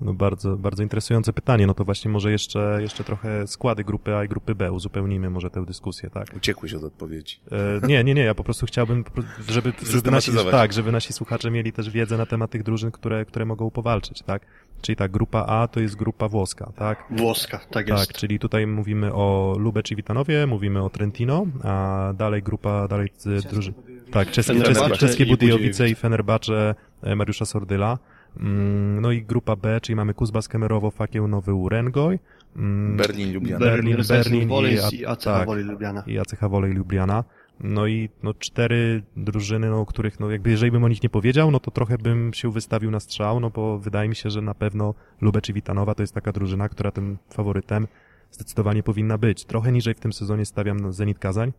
no 0.00 0.14
bardzo, 0.14 0.56
bardzo 0.56 0.82
interesujące 0.82 1.32
pytanie. 1.32 1.66
No 1.66 1.74
to 1.74 1.84
właśnie 1.84 2.10
może 2.10 2.32
jeszcze, 2.32 2.78
jeszcze 2.80 3.04
trochę 3.04 3.46
składy 3.46 3.84
grupy 3.84 4.14
A 4.14 4.24
i 4.24 4.28
grupy 4.28 4.54
B. 4.54 4.72
Uzupełnimy 4.72 5.30
może 5.30 5.50
tę 5.50 5.64
dyskusję, 5.64 6.10
tak? 6.10 6.28
Uciekłeś 6.36 6.74
od 6.74 6.84
odpowiedzi. 6.84 7.40
E, 7.82 7.86
nie, 7.86 8.04
nie, 8.04 8.14
nie, 8.14 8.22
ja 8.22 8.34
po 8.34 8.44
prostu 8.44 8.66
chciałbym, 8.66 9.04
po 9.04 9.10
prostu, 9.10 9.30
żeby, 9.48 9.72
żeby 9.90 10.10
nasi, 10.10 10.32
tak, 10.50 10.72
żeby 10.72 10.92
nasi 10.92 11.12
słuchacze 11.12 11.50
mieli 11.50 11.72
też 11.72 11.90
wiedzę 11.90 12.16
na 12.16 12.26
temat 12.26 12.50
tych 12.50 12.62
drużyn, 12.62 12.90
które, 12.90 13.24
które 13.24 13.44
mogą 13.44 13.70
powalczyć, 13.70 14.22
tak? 14.22 14.46
Czyli 14.82 14.96
tak, 14.96 15.10
grupa 15.10 15.44
A 15.48 15.68
to 15.68 15.80
jest 15.80 15.96
grupa 15.96 16.28
włoska, 16.28 16.72
tak? 16.76 17.04
Włoska, 17.10 17.60
tak 17.70 17.88
jest. 17.88 18.06
Tak, 18.06 18.16
czyli 18.16 18.38
tutaj 18.38 18.66
mówimy 18.66 19.14
o 19.14 19.56
Lube 19.58 19.82
Civitanowie, 19.82 20.46
mówimy 20.46 20.82
o 20.82 20.90
Trentino, 20.90 21.46
a 21.64 22.12
dalej 22.16 22.42
grupa, 22.42 22.88
dalej 22.88 23.08
y, 23.26 23.48
drużyn. 23.48 23.74
Tak, 24.10 24.30
czeskie, 24.30 24.62
czeskie, 24.62 24.96
czeskie 24.96 25.24
i 25.24 25.26
Budyjowice 25.26 25.88
i 25.88 25.94
Fenerbahce 25.94 26.74
e, 27.02 27.16
Mariusza 27.16 27.44
Sordyla. 27.44 27.98
Mm, 28.36 29.00
No 29.00 29.12
i 29.12 29.22
grupa 29.22 29.56
B, 29.56 29.80
czyli 29.80 29.96
mamy 29.96 30.14
Kuzbas 30.14 30.48
Kemerowo, 30.48 30.90
Fakieł, 30.90 31.28
Nowy 31.28 31.54
Urengoj. 31.54 32.18
Mm, 32.56 32.96
Berlin, 32.96 33.34
Lubliana. 33.34 33.64
Berlin, 33.66 33.96
Berlin, 33.96 34.08
Berlin 34.08 34.48
Wolejs 34.48 34.92
i- 34.92 34.96
i 35.00 35.06
ACH 35.06 35.24
tak. 35.24 35.46
Wolej 35.46 35.64
Lubiana. 35.64 36.02
i 36.06 36.18
ACH 36.18 36.48
Wolej 36.50 36.72
Lubiana. 36.72 37.24
No 37.60 37.86
i 37.86 38.08
no, 38.22 38.34
cztery 38.34 39.02
drużyny, 39.16 39.70
no, 39.70 39.86
których, 39.86 40.20
no, 40.20 40.30
jakby 40.30 40.50
jeżeli 40.50 40.72
bym 40.72 40.84
o 40.84 40.88
nich 40.88 41.02
nie 41.02 41.08
powiedział, 41.10 41.50
no 41.50 41.60
to 41.60 41.70
trochę 41.70 41.98
bym 41.98 42.32
się 42.34 42.52
wystawił 42.52 42.90
na 42.90 43.00
strzał, 43.00 43.40
no 43.40 43.50
bo 43.50 43.78
wydaje 43.78 44.08
mi 44.08 44.16
się, 44.16 44.30
że 44.30 44.42
na 44.42 44.54
pewno 44.54 44.94
Lubecz 45.20 45.48
i 45.48 45.52
Witanowa 45.52 45.94
to 45.94 46.02
jest 46.02 46.14
taka 46.14 46.32
drużyna, 46.32 46.68
która 46.68 46.90
tym 46.90 47.18
faworytem 47.30 47.86
zdecydowanie 48.30 48.82
powinna 48.82 49.18
być. 49.18 49.44
Trochę 49.44 49.72
niżej 49.72 49.94
w 49.94 50.00
tym 50.00 50.12
sezonie 50.12 50.44
stawiam 50.44 50.80
na 50.80 50.92
Zenit 50.92 51.18
Kazań. 51.18 51.52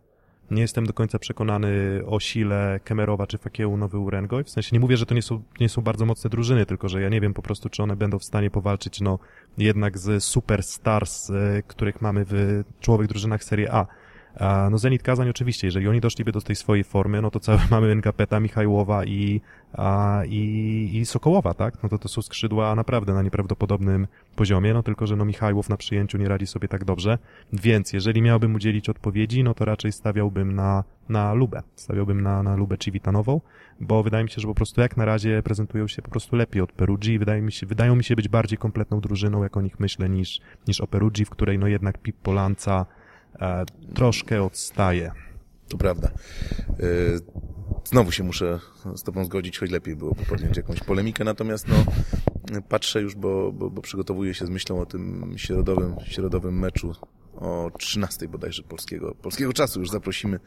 Nie 0.51 0.61
jestem 0.61 0.85
do 0.85 0.93
końca 0.93 1.19
przekonany 1.19 2.01
o 2.05 2.19
sile 2.19 2.79
Kemerowa 2.83 3.27
czy 3.27 3.37
Fakiełu 3.37 3.77
Nowy 3.77 3.97
Urengoj. 3.97 4.43
W 4.43 4.49
sensie 4.49 4.69
nie 4.73 4.79
mówię, 4.79 4.97
że 4.97 5.05
to 5.05 5.15
nie 5.15 5.21
są, 5.21 5.43
nie 5.59 5.69
są 5.69 5.81
bardzo 5.81 6.05
mocne 6.05 6.29
drużyny, 6.29 6.65
tylko 6.65 6.89
że 6.89 7.01
ja 7.01 7.09
nie 7.09 7.21
wiem 7.21 7.33
po 7.33 7.41
prostu, 7.41 7.69
czy 7.69 7.83
one 7.83 7.95
będą 7.95 8.19
w 8.19 8.23
stanie 8.23 8.51
powalczyć, 8.51 9.01
no, 9.01 9.19
jednak 9.57 9.97
z 9.97 10.23
superstars, 10.23 11.29
e, 11.29 11.63
których 11.67 12.01
mamy 12.01 12.25
w 12.29 12.63
czołowych 12.79 13.07
drużynach 13.07 13.43
Serie 13.43 13.73
A. 13.73 13.85
No 14.71 14.77
Zenit 14.77 15.03
Kazań 15.03 15.29
oczywiście, 15.29 15.67
jeżeli 15.67 15.87
oni 15.87 16.01
doszliby 16.01 16.31
do 16.31 16.41
tej 16.41 16.55
swojej 16.55 16.83
formy, 16.83 17.21
no 17.21 17.31
to 17.31 17.39
całe 17.39 17.59
mamy 17.71 17.95
Nkapeta, 17.95 18.39
Michajłowa 18.39 19.05
i, 19.05 19.41
a, 19.73 20.21
i, 20.27 20.89
i 20.93 21.05
Sokołowa, 21.05 21.53
tak? 21.53 21.83
No 21.83 21.89
to 21.89 21.97
to 21.97 22.07
są 22.07 22.21
skrzydła 22.21 22.75
naprawdę 22.75 23.13
na 23.13 23.21
nieprawdopodobnym 23.21 24.07
poziomie, 24.35 24.73
no 24.73 24.83
tylko, 24.83 25.07
że 25.07 25.15
no 25.15 25.25
Michajłow 25.25 25.69
na 25.69 25.77
przyjęciu 25.77 26.17
nie 26.17 26.27
radzi 26.27 26.47
sobie 26.47 26.67
tak 26.67 26.85
dobrze, 26.85 27.17
więc 27.53 27.93
jeżeli 27.93 28.21
miałbym 28.21 28.55
udzielić 28.55 28.89
odpowiedzi, 28.89 29.43
no 29.43 29.53
to 29.53 29.65
raczej 29.65 29.91
stawiałbym 29.91 30.55
na, 30.55 30.83
na 31.09 31.33
Lubę, 31.33 31.61
stawiałbym 31.75 32.21
na, 32.21 32.43
na 32.43 32.55
Lubę 32.55 32.77
Civitanową, 32.77 33.41
bo 33.79 34.03
wydaje 34.03 34.23
mi 34.23 34.29
się, 34.29 34.41
że 34.41 34.47
po 34.47 34.55
prostu 34.55 34.81
jak 34.81 34.97
na 34.97 35.05
razie 35.05 35.43
prezentują 35.43 35.87
się 35.87 36.01
po 36.01 36.09
prostu 36.09 36.35
lepiej 36.35 36.61
od 36.61 36.71
Perugii 36.71 37.19
wydaje 37.19 37.41
mi 37.41 37.51
się, 37.51 37.65
wydają 37.65 37.95
mi 37.95 38.03
się 38.03 38.15
być 38.15 38.27
bardziej 38.27 38.57
kompletną 38.57 38.99
drużyną, 38.99 39.43
jak 39.43 39.57
o 39.57 39.61
nich 39.61 39.79
myślę, 39.79 40.09
niż, 40.09 40.41
niż 40.67 40.81
o 40.81 40.87
Perugii, 40.87 41.25
w 41.25 41.29
której 41.29 41.59
no 41.59 41.67
jednak 41.67 41.97
Pippo 41.97 42.33
Lanza 42.33 42.85
e, 42.85 42.98
troszkę 43.95 44.43
odstaje. 44.43 45.11
To 45.67 45.77
prawda. 45.77 46.11
Y, 46.79 47.19
Znowu 47.89 48.11
się 48.11 48.23
muszę 48.23 48.59
z 48.95 49.03
tobą 49.03 49.25
zgodzić, 49.25 49.59
choć 49.59 49.71
lepiej 49.71 49.95
byłoby 49.95 50.25
podjąć 50.25 50.57
jakąś 50.57 50.79
polemikę, 50.79 51.23
natomiast 51.23 51.67
no, 51.67 51.75
patrzę 52.69 53.01
już, 53.01 53.15
bo, 53.15 53.51
bo, 53.51 53.69
bo 53.69 53.81
przygotowuję 53.81 54.33
się 54.33 54.45
z 54.45 54.49
myślą 54.49 54.81
o 54.81 54.85
tym 54.85 55.33
środowym, 55.37 55.95
środowym 56.05 56.59
meczu 56.59 56.95
o 57.39 57.71
13 57.77 58.27
bodajże 58.27 58.63
polskiego, 58.63 59.15
polskiego 59.15 59.53
czasu. 59.53 59.79
Już 59.79 59.89
zaprosimy 59.89 60.39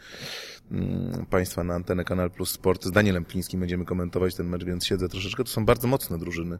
mm, 0.70 1.26
Państwa 1.30 1.64
na 1.64 1.74
antenę 1.74 2.04
Kanal 2.04 2.30
Plus 2.30 2.50
Sport. 2.50 2.84
Z 2.84 2.90
Danielem 2.90 3.24
Plińskim 3.24 3.60
będziemy 3.60 3.84
komentować 3.84 4.34
ten 4.34 4.46
mecz, 4.46 4.64
więc 4.64 4.86
siedzę 4.86 5.08
troszeczkę. 5.08 5.44
To 5.44 5.50
są 5.50 5.64
bardzo 5.66 5.88
mocne 5.88 6.18
drużyny. 6.18 6.58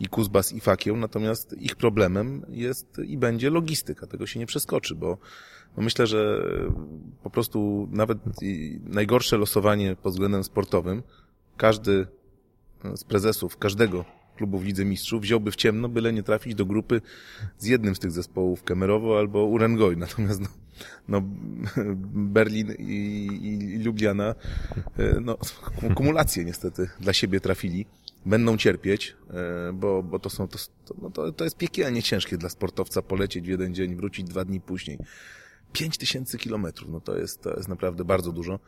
I 0.00 0.06
Kuzbas, 0.06 0.52
i 0.52 0.60
Fakieł, 0.60 0.96
natomiast 0.96 1.52
ich 1.58 1.76
problemem 1.76 2.46
jest 2.48 2.98
i 3.06 3.18
będzie 3.18 3.50
logistyka. 3.50 4.06
Tego 4.06 4.26
się 4.26 4.38
nie 4.38 4.46
przeskoczy, 4.46 4.94
bo 4.94 5.18
myślę, 5.76 6.06
że 6.06 6.42
po 7.22 7.30
prostu 7.30 7.88
nawet 7.90 8.18
najgorsze 8.84 9.36
losowanie 9.36 9.96
pod 9.96 10.12
względem 10.12 10.44
sportowym, 10.44 11.02
każdy 11.56 12.06
z 12.94 13.04
prezesów 13.04 13.56
każdego 13.56 14.04
klubu 14.36 14.58
w 14.58 14.64
Lidze 14.64 14.84
Mistrzów 14.84 15.22
wziąłby 15.22 15.50
w 15.50 15.56
ciemno, 15.56 15.88
byle 15.88 16.12
nie 16.12 16.22
trafić 16.22 16.54
do 16.54 16.66
grupy 16.66 17.00
z 17.58 17.66
jednym 17.66 17.94
z 17.94 17.98
tych 17.98 18.10
zespołów, 18.10 18.62
Kemerowo 18.62 19.18
albo 19.18 19.44
Urengoj. 19.44 19.96
Natomiast 20.06 20.40
no, 20.40 20.48
no, 21.08 21.22
Berlin 22.06 22.72
i, 22.78 23.28
i 23.74 23.84
Lubliana 23.84 24.34
e, 24.98 25.20
no, 25.20 25.38
kumulację 25.96 26.44
niestety 26.44 26.88
dla 27.00 27.12
siebie 27.12 27.40
trafili. 27.40 27.86
Będą 28.26 28.56
cierpieć, 28.56 29.16
e, 29.30 29.72
bo, 29.72 30.02
bo 30.02 30.18
to 30.18 30.30
są 30.30 30.48
to, 30.48 30.58
no 31.02 31.10
to, 31.10 31.32
to 31.32 31.44
jest 31.44 31.56
piekielnie 31.56 32.02
ciężkie 32.02 32.38
dla 32.38 32.48
sportowca 32.48 33.02
polecieć 33.02 33.44
w 33.44 33.48
jeden 33.48 33.74
dzień, 33.74 33.96
wrócić 33.96 34.26
dwa 34.26 34.44
dni 34.44 34.60
później. 34.60 34.98
Pięć 35.72 35.98
tysięcy 35.98 36.38
kilometrów, 36.38 36.90
no 36.90 37.00
to 37.00 37.18
jest, 37.18 37.42
to 37.42 37.56
jest 37.56 37.68
naprawdę 37.68 38.04
bardzo 38.04 38.32
dużo. 38.32 38.58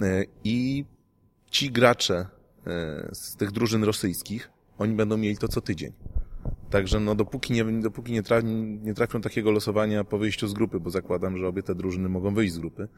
E, 0.00 0.24
I 0.44 0.84
ci 1.50 1.70
gracze 1.70 2.26
z 3.12 3.36
tych 3.36 3.50
drużyn 3.50 3.84
rosyjskich, 3.84 4.50
oni 4.78 4.94
będą 4.94 5.16
mieli 5.16 5.36
to 5.36 5.48
co 5.48 5.60
tydzień. 5.60 5.92
Także 6.70 7.00
no 7.00 7.14
dopóki 7.14 7.52
nie, 7.52 7.64
dopóki 7.64 8.12
nie, 8.12 8.22
tra, 8.22 8.40
nie 8.82 8.94
trafią 8.94 9.20
takiego 9.20 9.50
losowania 9.50 10.04
po 10.04 10.18
wyjściu 10.18 10.48
z 10.48 10.54
grupy, 10.54 10.80
bo 10.80 10.90
zakładam, 10.90 11.38
że 11.38 11.48
obie 11.48 11.62
te 11.62 11.74
drużyny 11.74 12.08
mogą 12.08 12.34
wyjść 12.34 12.54
z 12.54 12.58
grupy, 12.58 12.88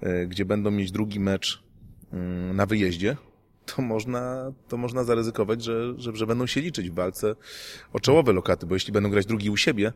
e, 0.00 0.26
gdzie 0.26 0.44
będą 0.44 0.70
mieć 0.70 0.92
drugi 0.92 1.20
mecz 1.20 1.62
mm, 2.12 2.56
na 2.56 2.66
wyjeździe, 2.66 3.16
to 3.66 3.82
można, 3.82 4.52
to 4.68 4.76
można 4.76 5.04
zaryzykować, 5.04 5.64
że, 5.64 5.94
że, 6.00 6.16
że 6.16 6.26
będą 6.26 6.46
się 6.46 6.60
liczyć 6.60 6.90
w 6.90 6.94
walce 6.94 7.34
o 7.92 8.00
czołowe 8.00 8.32
lokaty, 8.32 8.66
bo 8.66 8.74
jeśli 8.74 8.92
będą 8.92 9.10
grać 9.10 9.26
drugi 9.26 9.50
u 9.50 9.56
siebie, 9.56 9.92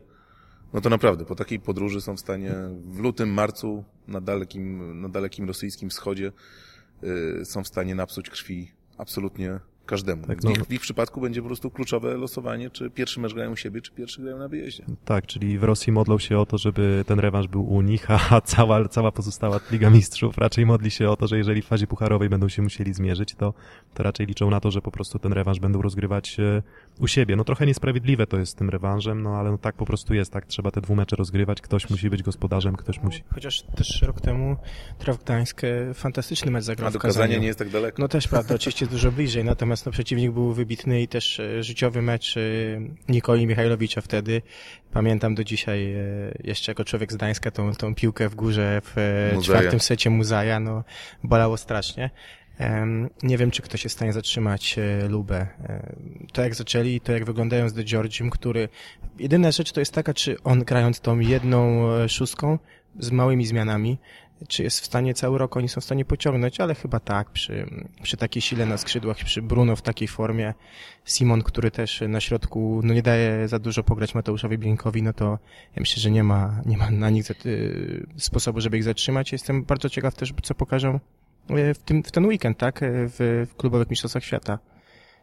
no 0.73 0.81
to 0.81 0.89
naprawdę 0.89 1.25
po 1.25 1.35
takiej 1.35 1.59
podróży 1.59 2.01
są 2.01 2.15
w 2.15 2.19
stanie 2.19 2.53
w 2.85 2.99
lutym, 2.99 3.33
marcu 3.33 3.83
na 4.07 4.21
dalekim, 4.21 5.01
na 5.01 5.09
dalekim 5.09 5.47
rosyjskim 5.47 5.89
wschodzie 5.89 6.31
y, 7.41 7.45
są 7.45 7.63
w 7.63 7.67
stanie 7.67 7.95
napsuć 7.95 8.29
krwi 8.29 8.71
absolutnie 8.97 9.59
każdemu. 9.91 10.27
Tak, 10.27 10.41
w, 10.41 10.43
no. 10.43 10.51
ich, 10.51 10.57
w 10.57 10.71
ich 10.71 10.81
przypadku 10.81 11.21
będzie 11.21 11.41
po 11.41 11.47
prostu 11.47 11.71
kluczowe 11.71 12.17
losowanie, 12.17 12.69
czy 12.69 12.89
pierwszy 12.89 13.19
mecz 13.19 13.33
grają 13.33 13.51
u 13.51 13.55
siebie, 13.55 13.81
czy 13.81 13.91
pierwszy 13.91 14.21
grają 14.21 14.37
na 14.37 14.47
wyjeździe. 14.47 14.85
Tak, 15.05 15.27
czyli 15.27 15.59
w 15.59 15.63
Rosji 15.63 15.93
modlą 15.93 16.19
się 16.19 16.39
o 16.39 16.45
to, 16.45 16.57
żeby 16.57 17.03
ten 17.07 17.19
rewanż 17.19 17.47
był 17.47 17.73
u 17.73 17.81
nich, 17.81 18.11
a 18.11 18.41
cała, 18.51 18.87
cała 18.87 19.11
pozostała 19.11 19.59
Liga 19.71 19.89
Mistrzów 19.89 20.37
raczej 20.37 20.65
modli 20.65 20.91
się 20.91 21.09
o 21.09 21.15
to, 21.15 21.27
że 21.27 21.37
jeżeli 21.37 21.61
w 21.61 21.65
fazie 21.65 21.87
pucharowej 21.87 22.29
będą 22.29 22.49
się 22.49 22.61
musieli 22.61 22.93
zmierzyć, 22.93 23.35
to, 23.35 23.53
to 23.93 24.03
raczej 24.03 24.25
liczą 24.25 24.49
na 24.49 24.59
to, 24.59 24.71
że 24.71 24.81
po 24.81 24.91
prostu 24.91 25.19
ten 25.19 25.33
rewanż 25.33 25.59
będą 25.59 25.81
rozgrywać 25.81 26.39
e, 26.39 26.63
u 26.99 27.07
siebie. 27.07 27.35
No 27.35 27.43
trochę 27.43 27.65
niesprawiedliwe 27.65 28.27
to 28.27 28.37
jest 28.37 28.51
z 28.51 28.55
tym 28.55 28.69
rewanżem, 28.69 29.21
no 29.21 29.35
ale 29.35 29.51
no 29.51 29.57
tak 29.57 29.75
po 29.75 29.85
prostu 29.85 30.13
jest, 30.13 30.31
tak 30.31 30.45
trzeba 30.45 30.71
te 30.71 30.81
dwumecze 30.81 31.15
rozgrywać, 31.15 31.61
ktoś 31.61 31.89
musi 31.89 32.09
być 32.09 32.23
gospodarzem, 32.23 32.75
ktoś 32.75 33.01
musi... 33.01 33.23
Chociaż 33.33 33.63
też 33.75 34.01
rok 34.01 34.21
temu 34.21 34.57
Traf 34.99 35.23
Gdańsk 35.23 35.63
e, 35.63 35.93
fantastyczny 35.93 36.51
mecz 36.51 36.63
zagrał 36.63 36.87
A 36.87 36.89
w 36.89 36.93
do. 36.93 36.99
Kazania 36.99 37.37
nie 37.37 37.47
jest 37.47 37.59
tak 37.59 37.69
daleko. 37.69 38.01
No 38.01 38.07
też 38.07 38.27
prawda, 38.27 38.55
oczywiście 38.55 38.87
dużo 38.87 39.11
bliżej, 39.11 39.43
natomiast 39.45 39.80
no, 39.85 39.91
przeciwnik 39.91 40.31
był 40.31 40.53
wybitny 40.53 41.01
i 41.01 41.07
też 41.07 41.39
e, 41.39 41.63
życiowy 41.63 42.01
mecz 42.01 42.37
e, 42.37 42.41
Nikoli 43.09 43.47
Michajlowicza 43.47 44.01
wtedy. 44.01 44.41
Pamiętam 44.91 45.35
do 45.35 45.43
dzisiaj 45.43 45.93
e, 45.93 45.97
jeszcze 46.43 46.71
jako 46.71 46.83
człowiek 46.83 47.11
z 47.11 47.15
Gdańska 47.15 47.51
tą, 47.51 47.73
tą 47.73 47.95
piłkę 47.95 48.29
w 48.29 48.35
górze 48.35 48.81
w 48.83 48.95
Muzaja. 49.35 49.59
czwartym 49.59 49.79
secie 49.79 50.09
Muzaja, 50.09 50.59
no 50.59 50.83
bolało 51.23 51.57
strasznie. 51.57 52.09
Nie 53.23 53.37
wiem, 53.37 53.51
czy 53.51 53.61
ktoś 53.61 53.83
jest 53.83 53.95
w 53.95 53.97
stanie 53.97 54.13
zatrzymać 54.13 54.75
Lubę. 55.09 55.47
To 56.33 56.41
jak 56.41 56.55
zaczęli, 56.55 56.99
to 56.99 57.11
jak 57.11 57.25
wyglądają 57.25 57.69
z 57.69 57.73
The 57.73 57.83
Georgiem, 57.83 58.29
który... 58.29 58.69
Jedyna 59.19 59.51
rzecz 59.51 59.71
to 59.71 59.79
jest 59.79 59.93
taka, 59.93 60.13
czy 60.13 60.43
on 60.43 60.63
grając 60.63 60.99
tą 60.99 61.19
jedną 61.19 61.87
szóstką 62.07 62.59
z 62.99 63.11
małymi 63.11 63.45
zmianami, 63.45 63.97
czy 64.47 64.63
jest 64.63 64.79
w 64.79 64.85
stanie 64.85 65.13
cały 65.13 65.37
rok, 65.37 65.57
oni 65.57 65.69
są 65.69 65.81
w 65.81 65.83
stanie 65.83 66.05
pociągnąć, 66.05 66.59
ale 66.59 66.75
chyba 66.75 66.99
tak, 66.99 67.29
przy, 67.29 67.65
przy 68.01 68.17
takiej 68.17 68.41
sile 68.41 68.65
na 68.65 68.77
skrzydłach, 68.77 69.17
przy 69.17 69.41
Bruno 69.41 69.75
w 69.75 69.81
takiej 69.81 70.07
formie, 70.07 70.53
Simon, 71.05 71.41
który 71.41 71.71
też 71.71 72.03
na 72.07 72.21
środku 72.21 72.81
no 72.83 72.93
nie 72.93 73.01
daje 73.01 73.47
za 73.47 73.59
dużo 73.59 73.83
pograć 73.83 74.15
Mateuszowi 74.15 74.57
Bieńkowi, 74.57 75.03
no 75.03 75.13
to 75.13 75.25
ja 75.75 75.79
myślę, 75.79 76.01
że 76.01 76.11
nie 76.11 76.23
ma, 76.23 76.61
nie 76.65 76.77
ma 76.77 76.91
na 76.91 77.09
nich 77.09 77.31
y, 77.45 78.07
sposobu, 78.17 78.61
żeby 78.61 78.77
ich 78.77 78.83
zatrzymać. 78.83 79.31
Jestem 79.31 79.63
bardzo 79.63 79.89
ciekaw 79.89 80.15
też, 80.15 80.33
co 80.43 80.55
pokażą 80.55 80.99
y, 81.49 81.73
w, 81.73 81.77
tym, 81.77 82.03
w 82.03 82.11
ten 82.11 82.25
weekend, 82.25 82.57
tak, 82.57 82.83
y, 82.83 82.89
w, 83.09 83.47
w 83.51 83.55
klubowych 83.55 83.89
mistrzostwach 83.89 84.23
świata. 84.23 84.59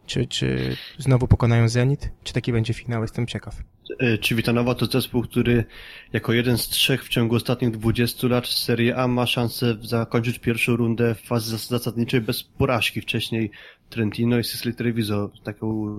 Czy, 0.06 0.26
czy 0.26 0.76
znowu 0.98 1.28
pokonają 1.28 1.68
Zenit? 1.68 2.10
Czy 2.24 2.32
taki 2.32 2.52
będzie 2.52 2.74
finał? 2.74 3.02
Jestem 3.02 3.26
ciekaw. 3.26 3.62
E, 4.00 4.18
Civitanowa 4.18 4.74
to 4.74 4.86
zespół, 4.86 5.22
który 5.22 5.64
jako 6.12 6.32
jeden 6.32 6.58
z 6.58 6.68
trzech 6.68 7.04
w 7.04 7.08
ciągu 7.08 7.36
ostatnich 7.36 7.70
20 7.70 8.28
lat 8.28 8.46
w 8.46 8.52
Serie 8.54 8.96
A 8.96 9.08
ma 9.08 9.26
szansę 9.26 9.76
zakończyć 9.82 10.38
pierwszą 10.38 10.76
rundę 10.76 11.14
w 11.14 11.20
fazie 11.20 11.50
zas- 11.50 11.68
zasadniczej 11.68 12.20
bez 12.20 12.42
porażki. 12.42 13.00
Wcześniej 13.00 13.50
Trentino 13.90 14.38
i 14.38 14.44
Sicily 14.44 14.74
Treviso 14.74 15.30
taką 15.44 15.96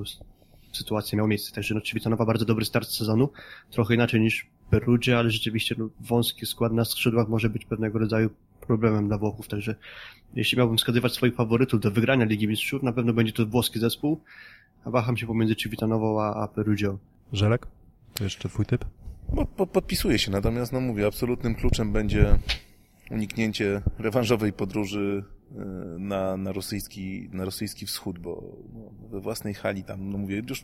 sytuację 0.72 1.18
miał 1.18 1.28
miejsce. 1.28 1.56
Także 1.56 1.76
no, 1.76 1.82
Civitanowa 1.82 2.26
bardzo 2.26 2.46
dobry 2.46 2.66
start 2.66 2.90
sezonu. 2.90 3.30
Trochę 3.72 3.96
inaczej 3.96 4.22
niż 4.22 4.48
Perugia, 4.70 5.20
ale 5.20 5.32
rzeczywiście 5.32 5.76
no, 5.78 5.90
wąski 6.00 6.46
skład 6.46 6.74
na 6.74 6.86
skrzydłach 6.86 7.28
może 7.28 7.50
być 7.50 7.66
pewnego 7.66 8.00
rodzaju 8.00 8.30
problemem 8.62 9.08
dla 9.08 9.18
Włochów. 9.18 9.48
Także 9.48 9.76
jeśli 10.36 10.58
miałbym 10.58 10.78
wskazywać 10.78 11.14
swoich 11.14 11.36
faworytów 11.36 11.80
do 11.80 11.92
wygrania 11.92 12.26
Ligi 12.26 12.48
Mistrzów, 12.48 12.84
na 12.84 12.94
pewno 12.94 13.14
będzie 13.14 13.34
to 13.34 13.46
włoski 13.46 13.80
zespół, 13.80 14.22
a 14.86 14.90
waham 14.90 15.18
się 15.18 15.28
pomiędzy 15.28 15.56
Civitanową 15.56 16.22
a, 16.22 16.44
a 16.44 16.48
Perugią. 16.48 16.98
Żelek? 17.34 17.68
To 18.20 18.24
jeszcze 18.24 18.50
twój 18.50 18.66
typ? 18.66 18.86
Po, 19.56 19.68
podpisuję 19.68 20.20
się, 20.20 20.32
natomiast 20.32 20.72
no 20.72 20.80
mówię, 20.80 21.08
absolutnym 21.08 21.56
kluczem 21.56 21.92
będzie 21.92 22.40
uniknięcie 23.12 23.82
rewanżowej 24.00 24.54
podróży 24.54 25.24
y, 25.52 25.56
na, 26.00 26.38
na, 26.38 26.52
rosyjski, 26.52 27.30
na 27.32 27.46
rosyjski 27.46 27.86
wschód, 27.86 28.20
bo 28.20 28.58
no, 28.74 29.10
we 29.10 29.20
własnej 29.20 29.54
hali 29.54 29.84
tam, 29.84 30.12
no 30.12 30.18
mówię, 30.18 30.42
już 30.50 30.64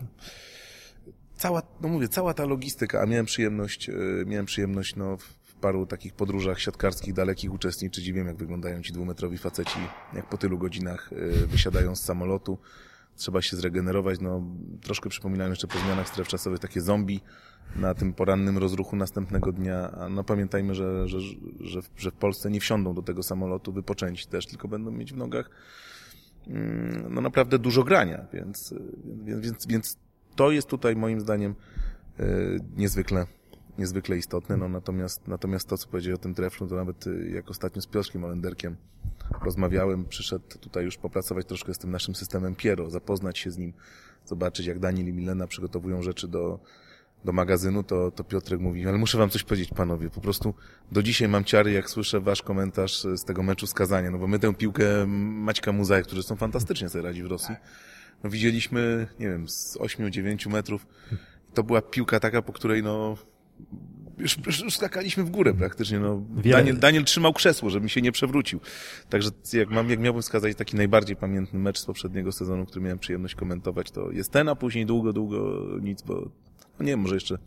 cała, 1.36 1.62
no 1.82 1.90
mówię, 1.90 2.08
cała 2.08 2.34
ta 2.34 2.46
logistyka, 2.46 3.02
a 3.02 3.06
miałem 3.06 3.26
przyjemność, 3.26 3.90
y, 3.90 4.24
miałem 4.28 4.46
przyjemność, 4.46 4.96
no, 4.96 5.18
w 5.18 5.54
paru 5.62 5.86
takich 5.86 6.14
podróżach 6.14 6.60
siatkarskich 6.60 7.14
dalekich 7.14 7.54
uczestniczyć 7.54 8.08
i 8.08 8.14
wiem, 8.14 8.28
jak 8.28 8.38
wyglądają 8.38 8.82
ci 8.82 8.94
dwumetrowi 8.94 9.38
faceci, 9.38 9.80
jak 10.14 10.30
po 10.30 10.38
tylu 10.38 10.58
godzinach 10.58 11.14
y, 11.14 11.48
wysiadają 11.48 11.96
z 11.96 12.04
samolotu, 12.04 12.58
trzeba 13.16 13.42
się 13.42 13.58
zregenerować, 13.58 14.20
no, 14.20 14.44
troszkę 14.82 15.10
przypominałem 15.10 15.52
jeszcze 15.52 15.68
po 15.68 15.80
zmianach 15.80 16.08
stref 16.08 16.28
czasowych 16.28 16.60
takie 16.60 16.82
zombie, 16.82 17.22
na 17.76 17.94
tym 17.94 18.14
porannym 18.14 18.58
rozruchu 18.58 18.96
następnego 18.96 19.52
dnia. 19.52 19.96
No 20.10 20.24
pamiętajmy, 20.24 20.76
że, 20.76 21.08
że, 21.08 21.20
że, 21.60 21.82
w, 21.82 21.90
że 21.98 22.12
w 22.12 22.14
Polsce 22.14 22.52
nie 22.52 22.60
wsiądą 22.60 22.94
do 22.94 23.02
tego 23.02 23.24
samolotu 23.24 23.74
wypoczęci 23.74 24.28
też, 24.28 24.46
tylko 24.46 24.68
będą 24.68 24.92
mieć 24.92 25.14
w 25.14 25.18
nogach 25.18 25.50
mm, 26.48 27.14
no 27.14 27.22
naprawdę 27.22 27.60
dużo 27.60 27.84
grania, 27.84 28.26
więc, 28.34 28.74
więc, 29.26 29.68
więc, 29.68 29.98
to 30.36 30.52
jest 30.52 30.68
tutaj 30.68 30.96
moim 30.96 31.22
zdaniem 31.22 31.56
y, 32.20 32.60
niezwykle 32.78 33.28
niezwykle 33.78 34.18
istotne, 34.18 34.58
no 34.58 34.70
natomiast, 34.70 35.28
natomiast 35.28 35.70
to, 35.70 35.78
co 35.78 35.88
powiedziałeś 35.88 36.20
o 36.20 36.24
tym 36.24 36.34
treflu, 36.34 36.68
to 36.68 36.76
nawet 36.76 37.08
y, 37.08 37.32
jak 37.36 37.50
ostatnio 37.50 37.82
z 37.82 37.88
Piotrkiem 37.88 38.24
Olenderkiem 38.24 38.76
rozmawiałem, 39.42 40.06
przyszedł 40.06 40.46
tutaj 40.62 40.86
już 40.86 40.98
popracować 40.98 41.46
troszkę 41.46 41.74
z 41.74 41.78
tym 41.78 41.92
naszym 41.92 42.16
systemem 42.16 42.56
Piero, 42.56 42.90
zapoznać 42.90 43.40
się 43.40 43.52
z 43.52 43.58
nim, 43.58 43.74
zobaczyć 44.26 44.66
jak 44.66 44.80
Daniel 44.80 45.08
i 45.08 45.14
Milena 45.14 45.48
przygotowują 45.48 46.02
rzeczy 46.02 46.28
do, 46.28 46.60
do 47.26 47.32
magazynu, 47.32 47.84
to, 47.84 48.12
to 48.12 48.24
Piotrek 48.24 48.60
mówi, 48.60 48.88
ale 48.88 48.98
muszę 48.98 49.18
wam 49.18 49.30
coś 49.30 49.44
powiedzieć, 49.44 49.70
panowie, 49.70 50.10
po 50.10 50.22
prostu 50.22 50.54
do 50.92 51.04
dzisiaj 51.04 51.28
mam 51.28 51.44
ciary, 51.44 51.72
jak 51.72 51.90
słyszę 51.90 52.22
wasz 52.22 52.42
komentarz 52.42 53.04
z 53.04 53.24
tego 53.24 53.44
meczu 53.44 53.68
z 53.68 53.74
Kazania, 53.74 54.12
no 54.12 54.18
bo 54.18 54.28
my 54.28 54.40
tę 54.40 54.54
piłkę 54.54 55.06
Maćka 55.08 55.72
Muzaja, 55.72 56.04
którzy 56.04 56.24
są 56.24 56.36
fantastycznie 56.36 56.90
sobie 56.90 57.04
radzi 57.04 57.24
w 57.24 57.26
Rosji, 57.26 57.56
no 58.24 58.30
widzieliśmy, 58.30 59.08
nie 59.20 59.30
wiem, 59.30 59.50
z 59.50 59.78
8-9 59.78 60.50
metrów, 60.50 60.88
to 61.54 61.64
była 61.64 61.82
piłka 61.82 62.20
taka, 62.20 62.42
po 62.42 62.54
której 62.54 62.84
no 62.84 63.18
już, 64.18 64.38
już, 64.64 64.76
skakaliśmy 64.76 65.24
w 65.24 65.30
górę 65.30 65.54
praktycznie, 65.54 66.00
no. 66.00 66.22
Wiele- 66.36 66.58
Daniel, 66.58 66.80
Daniel 66.80 67.04
trzymał 67.04 67.34
krzesło, 67.34 67.70
żeby 67.70 67.84
mi 67.84 67.90
się 67.90 68.02
nie 68.02 68.12
przewrócił. 68.12 68.60
Także 69.10 69.30
jak 69.54 69.70
mam, 69.70 69.90
jak 69.90 70.00
miałbym 70.00 70.22
wskazać 70.22 70.56
taki 70.58 70.78
najbardziej 70.78 71.16
pamiętny 71.16 71.60
mecz 71.60 71.80
z 71.80 71.86
poprzedniego 71.86 72.32
sezonu, 72.32 72.66
który 72.66 72.82
miałem 72.82 73.00
przyjemność 73.00 73.36
komentować, 73.36 73.92
to 73.92 74.12
jest 74.12 74.32
ten, 74.32 74.50
a 74.50 74.56
później 74.56 74.86
długo, 74.86 75.14
długo 75.14 75.62
nic, 75.82 76.02
bo 76.02 76.14
no 76.80 76.86
nie 76.86 76.92
wiem, 76.92 77.00
może 77.00 77.16
jeszcze, 77.16 77.38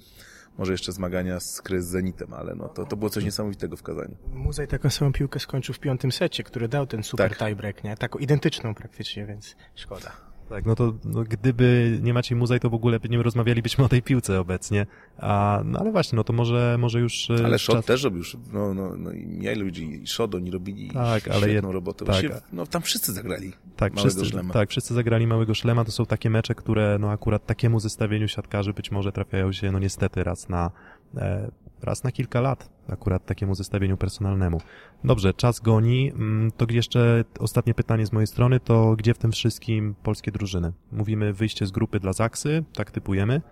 może 0.58 0.72
jeszcze 0.72 0.92
zmagania 0.92 1.40
z 1.40 1.62
Kry 1.62 1.82
z 1.82 1.86
Zenitem, 1.86 2.34
ale 2.34 2.54
no 2.54 2.68
to, 2.68 2.84
to 2.84 2.96
było 2.96 3.10
coś 3.10 3.24
niesamowitego 3.24 3.76
w 3.76 3.82
Kazaniu. 3.82 4.16
Muzej 4.32 4.68
taką 4.68 4.90
samą 4.90 5.12
piłkę 5.12 5.40
skończył 5.40 5.74
w 5.74 5.78
piątym 5.78 6.12
secie, 6.12 6.42
który 6.42 6.68
dał 6.68 6.86
ten 6.86 7.02
super 7.02 7.30
Tak. 7.30 7.38
tiebreak, 7.38 7.84
nie? 7.84 7.96
Taką 7.96 8.18
identyczną 8.18 8.74
praktycznie, 8.74 9.26
więc 9.26 9.56
szkoda. 9.74 10.27
Tak, 10.48 10.66
no 10.66 10.74
to 10.74 10.94
no, 11.04 11.22
gdyby 11.24 11.98
nie 12.02 12.14
Maciej 12.14 12.38
Muzaj, 12.38 12.60
to 12.60 12.70
w 12.70 12.74
ogóle 12.74 13.00
by 13.00 13.08
nie 13.08 13.22
rozmawialibyśmy 13.22 13.84
o 13.84 13.88
tej 13.88 14.02
piłce 14.02 14.40
obecnie. 14.40 14.86
A, 15.18 15.60
no 15.64 15.78
ale 15.78 15.92
właśnie, 15.92 16.16
no 16.16 16.24
to 16.24 16.32
może, 16.32 16.76
może 16.80 17.00
już... 17.00 17.30
e, 17.30 17.34
Ale 17.44 17.50
czas- 17.58 17.60
Szot 17.60 17.86
też 17.86 18.02
robił, 18.04 18.22
no, 18.52 18.74
no, 18.74 18.96
no 18.96 19.12
i 19.12 19.26
Mijajlowicz 19.26 19.78
i 19.78 20.06
Szot, 20.06 20.34
oni 20.34 20.50
robili 20.50 20.90
Tak, 20.90 21.28
ale 21.28 21.40
świetną 21.40 21.68
jed- 21.68 21.72
robotę. 21.72 21.98
tak. 21.98 22.06
Właściwie, 22.06 22.34
no 22.52 22.66
tam 22.66 22.82
wszyscy 22.82 23.12
zagrali 23.12 23.52
Tak, 23.76 23.92
małego 23.94 24.10
wszyscy, 24.10 24.30
szlema. 24.30 24.52
tak, 24.54 24.70
wszyscy 24.70 24.94
zagrali 24.94 25.26
małego 25.26 25.54
szlema. 25.54 25.84
To 25.84 25.92
są 25.92 26.06
takie 26.06 26.30
mecze, 26.30 26.54
które 26.54 26.96
no 27.00 27.10
akurat 27.10 27.46
takiemu 27.46 27.80
zestawieniu 27.80 28.28
siatkarzy 28.28 28.72
być 28.72 28.90
może 28.90 29.12
trafiają 29.12 29.52
się 29.52 29.72
no 29.72 29.78
niestety 29.78 30.24
raz 30.24 30.48
na, 30.48 30.70
e, 31.16 31.50
raz 31.82 32.04
na 32.04 32.12
kilka 32.12 32.40
lat. 32.40 32.70
Akurat 32.88 33.26
takiemu 33.26 33.54
zestawieniu 33.54 33.96
personalnemu. 33.96 34.60
Dobrze, 35.04 35.34
czas 35.34 35.60
goni. 35.60 36.12
Mm, 36.14 36.50
To 36.52 36.66
jeszcze 36.70 37.24
ostatnie 37.38 37.74
pytanie 37.74 38.06
z 38.06 38.12
mojej 38.12 38.26
strony, 38.26 38.60
to 38.60 38.96
gdzie 38.96 39.14
w 39.14 39.18
tym 39.18 39.32
wszystkim 39.32 39.94
polskie 40.02 40.32
drużyny? 40.32 40.72
Mówimy 40.92 41.32
wyjście 41.32 41.66
z 41.66 41.70
grupy 41.70 42.00
dla 42.00 42.12
Zaksy, 42.12 42.64
tak 42.74 42.90
typujemy. 42.90 43.42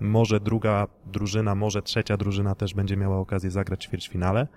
Może 0.00 0.40
druga 0.40 0.86
drużyna, 1.06 1.54
może 1.54 1.82
trzecia 1.82 2.16
drużyna 2.16 2.54
też 2.54 2.74
będzie 2.74 2.96
miała 2.96 3.18
okazję 3.18 3.50
zagrać 3.50 3.86
w 3.86 3.88
ćwierćfinale. 3.88 4.40
Mm, 4.40 4.48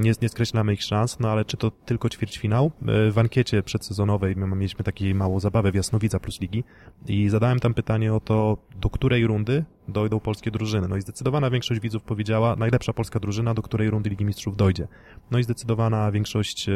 Nie, 0.00 0.12
nie 0.22 0.28
skreślamy 0.28 0.74
ich 0.74 0.82
szans, 0.82 1.20
no 1.20 1.30
ale 1.30 1.44
czy 1.44 1.56
to 1.56 1.70
tylko 1.70 2.08
ćwierćfinał? 2.08 2.72
E, 2.88 3.10
W 3.10 3.18
ankiecie 3.18 3.62
przedsezonowej 3.62 4.36
my 4.36 4.46
mieliśmy 4.56 4.84
taką 4.84 5.04
małą 5.14 5.40
zabawę 5.40 5.72
w 5.72 5.74
Jasnowica 5.74 6.20
plus 6.20 6.40
Ligi 6.40 6.64
i 7.06 7.28
zadałem 7.28 7.60
tam 7.60 7.74
pytanie 7.74 8.14
o 8.14 8.20
to, 8.20 8.56
do 8.80 8.90
której 8.90 9.26
rundy 9.26 9.64
dojdą 9.88 10.20
polskie 10.20 10.50
drużyny. 10.50 10.88
No 10.88 10.96
i 10.96 11.00
zdecydowana 11.00 11.50
większość 11.50 11.80
widzów 11.80 12.02
powiedziała, 12.02 12.56
najlepsza 12.56 12.92
polska 12.92 13.20
drużyna, 13.20 13.54
do 13.54 13.62
której 13.62 13.90
rundy 13.90 14.10
Ligi 14.10 14.24
Mistrzów 14.24 14.56
dojdzie. 14.56 14.88
No 15.30 15.38
i 15.38 15.42
zdecydowana 15.42 16.12
większość 16.12 16.68
e, 16.68 16.72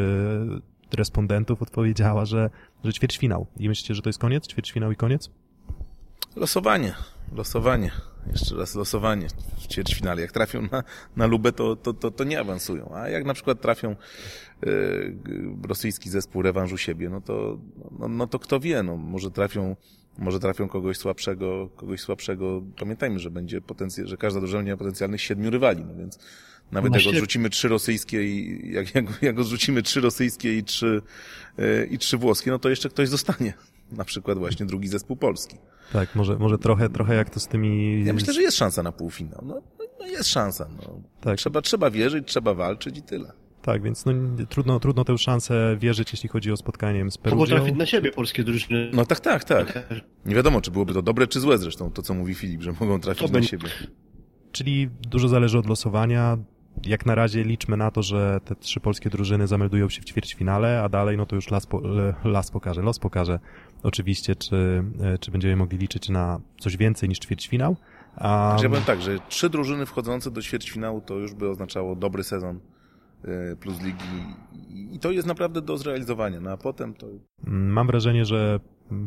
respondentów 0.97 1.63
odpowiedziała, 1.63 2.25
że, 2.25 2.51
że 2.85 2.93
ćwierćfinał. 2.93 3.47
I 3.57 3.69
myślicie, 3.69 3.95
że 3.95 4.03
to 4.03 4.09
jest 4.09 4.19
koniec? 4.19 4.47
Ćwierćfinał 4.49 4.93
i 4.93 4.97
koniec? 4.97 5.31
Losowanie, 6.37 6.95
losowanie, 7.33 7.91
jeszcze 8.33 8.57
raz 8.57 8.75
losowanie 8.75 9.27
w 9.59 9.67
ćwierćfinale. 9.67 10.23
Jak 10.23 10.33
trafią 10.33 10.63
na, 10.73 10.85
na 11.17 11.27
Lubę, 11.27 11.53
to, 11.53 11.77
to, 11.77 11.93
to, 11.95 12.11
to 12.11 12.25
nie 12.25 12.41
awansują. 12.41 12.93
A 12.95 13.09
jak 13.09 13.25
na 13.25 13.35
przykład 13.35 13.61
trafią 13.61 13.97
g- 15.11 15.57
rosyjski 15.69 16.11
zespół 16.11 16.43
rewanżu 16.43 16.79
siebie, 16.79 17.09
no 17.11 17.21
to, 17.21 17.59
no, 17.99 18.09
no 18.09 18.27
to 18.27 18.39
kto 18.39 18.61
wie, 18.61 18.83
no 18.83 18.97
może 18.97 19.31
trafią, 19.31 19.77
może 20.19 20.41
trafią 20.41 20.69
kogoś 20.69 20.97
słabszego, 20.99 21.69
kogoś 21.77 22.01
słabszego. 22.01 22.63
Pamiętajmy, 22.79 23.19
że 23.19 23.31
będzie 23.31 23.61
potencjał, 23.61 24.07
że 24.07 24.17
każda 24.17 24.41
drużyna 24.41 24.63
miała 24.63 24.77
potencjalnych 24.77 25.21
siedmiu 25.21 25.51
rywali, 25.51 25.85
no 25.85 25.95
więc 25.95 26.19
Nawet 26.73 26.91
Na 26.93 26.97
jak 26.99 27.05
ślep- 27.07 27.11
odrzucimy 27.11 27.51
trzy 27.51 27.69
rosyjskie 27.69 28.23
i 28.25 28.61
jak, 28.73 28.95
jak, 28.95 29.05
jak 29.23 29.39
odrzucimy 29.39 29.83
trzy 29.83 30.01
rosyjskie 30.01 30.59
i 30.59 30.65
trzy, 30.65 31.03
e, 31.59 31.85
i 31.87 31.99
trzy 31.99 32.17
włoskie, 32.19 32.51
no 32.51 32.59
to 32.59 32.69
jeszcze 32.69 32.89
ktoś 32.89 33.09
zostanie. 33.09 33.55
Na 33.93 34.05
przykład 34.05 34.39
właśnie 34.39 34.67
drugi 34.67 34.89
zespół 34.89 35.17
polski. 35.17 35.57
Tak, 35.93 36.15
może, 36.15 36.37
może 36.39 36.59
trochę, 36.59 36.89
trochę 36.89 37.15
jak 37.15 37.31
to 37.31 37.41
z 37.41 37.49
tymi... 37.49 38.05
Ja 38.05 38.13
myślę, 38.13 38.33
że 38.35 38.43
jest 38.43 38.57
szansa 38.57 38.83
na 38.83 38.93
półfinał. 38.93 39.43
No, 39.47 39.63
no 40.01 40.07
jest 40.07 40.29
szansa. 40.29 40.69
No. 40.83 41.01
Tak. 41.21 41.39
Trzeba, 41.39 41.63
trzeba 41.63 41.91
wierzyć, 41.91 42.29
trzeba 42.29 42.55
walczyć 42.55 42.99
i 42.99 43.03
tyle. 43.03 43.33
Tak, 43.63 43.83
więc 43.83 44.07
no, 44.07 44.13
trudno, 44.49 44.81
trudno 44.81 45.05
tę 45.05 45.19
szansę 45.19 45.77
wierzyć, 45.81 46.13
jeśli 46.13 46.29
chodzi 46.29 46.53
o 46.53 46.57
spotkanie 46.57 47.11
z 47.11 47.15
To 47.15 47.23
Perugią. 47.23 47.45
potrafi 47.45 47.73
na 47.73 47.87
siebie 47.87 48.13
polskie 48.13 48.45
drużyny. 48.45 48.91
No 48.93 49.07
tak, 49.07 49.21
tak, 49.21 49.45
tak. 49.45 49.89
Nie 50.27 50.35
wiadomo, 50.35 50.61
czy 50.61 50.71
byłoby 50.71 50.95
to 50.95 51.03
dobre, 51.03 51.27
czy 51.27 51.41
złe 51.41 51.59
zresztą, 51.59 51.91
to 51.91 52.03
co 52.03 52.15
mówi 52.15 52.35
Filip, 52.35 52.63
że 52.63 52.73
mogą 52.81 53.01
trafić 53.01 53.27
To 53.27 53.39
na 53.39 53.43
siebie. 53.43 53.69
Czyli 54.53 54.89
dużo 55.01 55.29
zależy 55.29 55.59
od 55.59 55.67
losowania. 55.67 56.39
Jak 56.85 57.07
na 57.07 57.15
razie 57.15 57.45
liczmy 57.45 57.77
na 57.77 57.91
to, 57.91 58.03
że 58.03 58.41
te 58.45 58.55
trzy 58.57 58.81
polskie 58.81 59.11
drużyny 59.11 59.47
zameldują 59.47 59.89
się 59.89 60.03
w 60.03 60.05
ćwierćfinale, 60.05 60.83
a 60.83 60.89
dalej 60.89 61.17
no 61.17 61.27
to 61.27 61.37
już 61.37 61.51
las, 61.51 61.67
po, 61.67 61.83
las 62.25 62.51
pokaże, 62.51 62.83
los 62.83 62.99
pokaże 62.99 63.39
oczywiście, 63.83 64.37
czy, 64.37 64.85
e, 65.03 65.19
czy 65.19 65.31
będziemy 65.31 65.57
mogli 65.57 65.79
liczyć 65.79 66.09
na 66.09 66.41
coś 66.61 66.77
więcej 66.77 67.09
niż 67.09 67.19
ćwierćfinał. 67.19 67.77
A, 68.17 68.49
Znaczy 68.51 68.65
ja 68.65 68.69
powiem 68.71 68.85
tak, 68.85 69.03
że 69.03 69.19
trzy 69.29 69.51
drużyny 69.51 69.87
wchodzące 69.87 70.31
do 70.31 70.43
ćwierćfinału 70.43 71.01
to 71.01 71.15
już 71.15 71.35
by 71.35 71.49
oznaczało 71.49 71.97
dobry 71.97 72.25
sezon 72.25 72.61
e, 73.25 73.57
plus 73.57 73.81
ligi 73.83 74.05
i- 74.71 74.95
i 74.95 74.99
to 74.99 75.11
jest 75.11 75.27
naprawdę 75.29 75.63
do 75.63 75.79
zrealizowania. 75.79 76.41
No 76.41 76.51
a 76.51 76.57
potem 76.57 76.95
to 76.95 77.07
Mm, 77.47 77.73
Mam 77.73 77.87
wrażenie, 77.87 78.25
że 78.25 78.61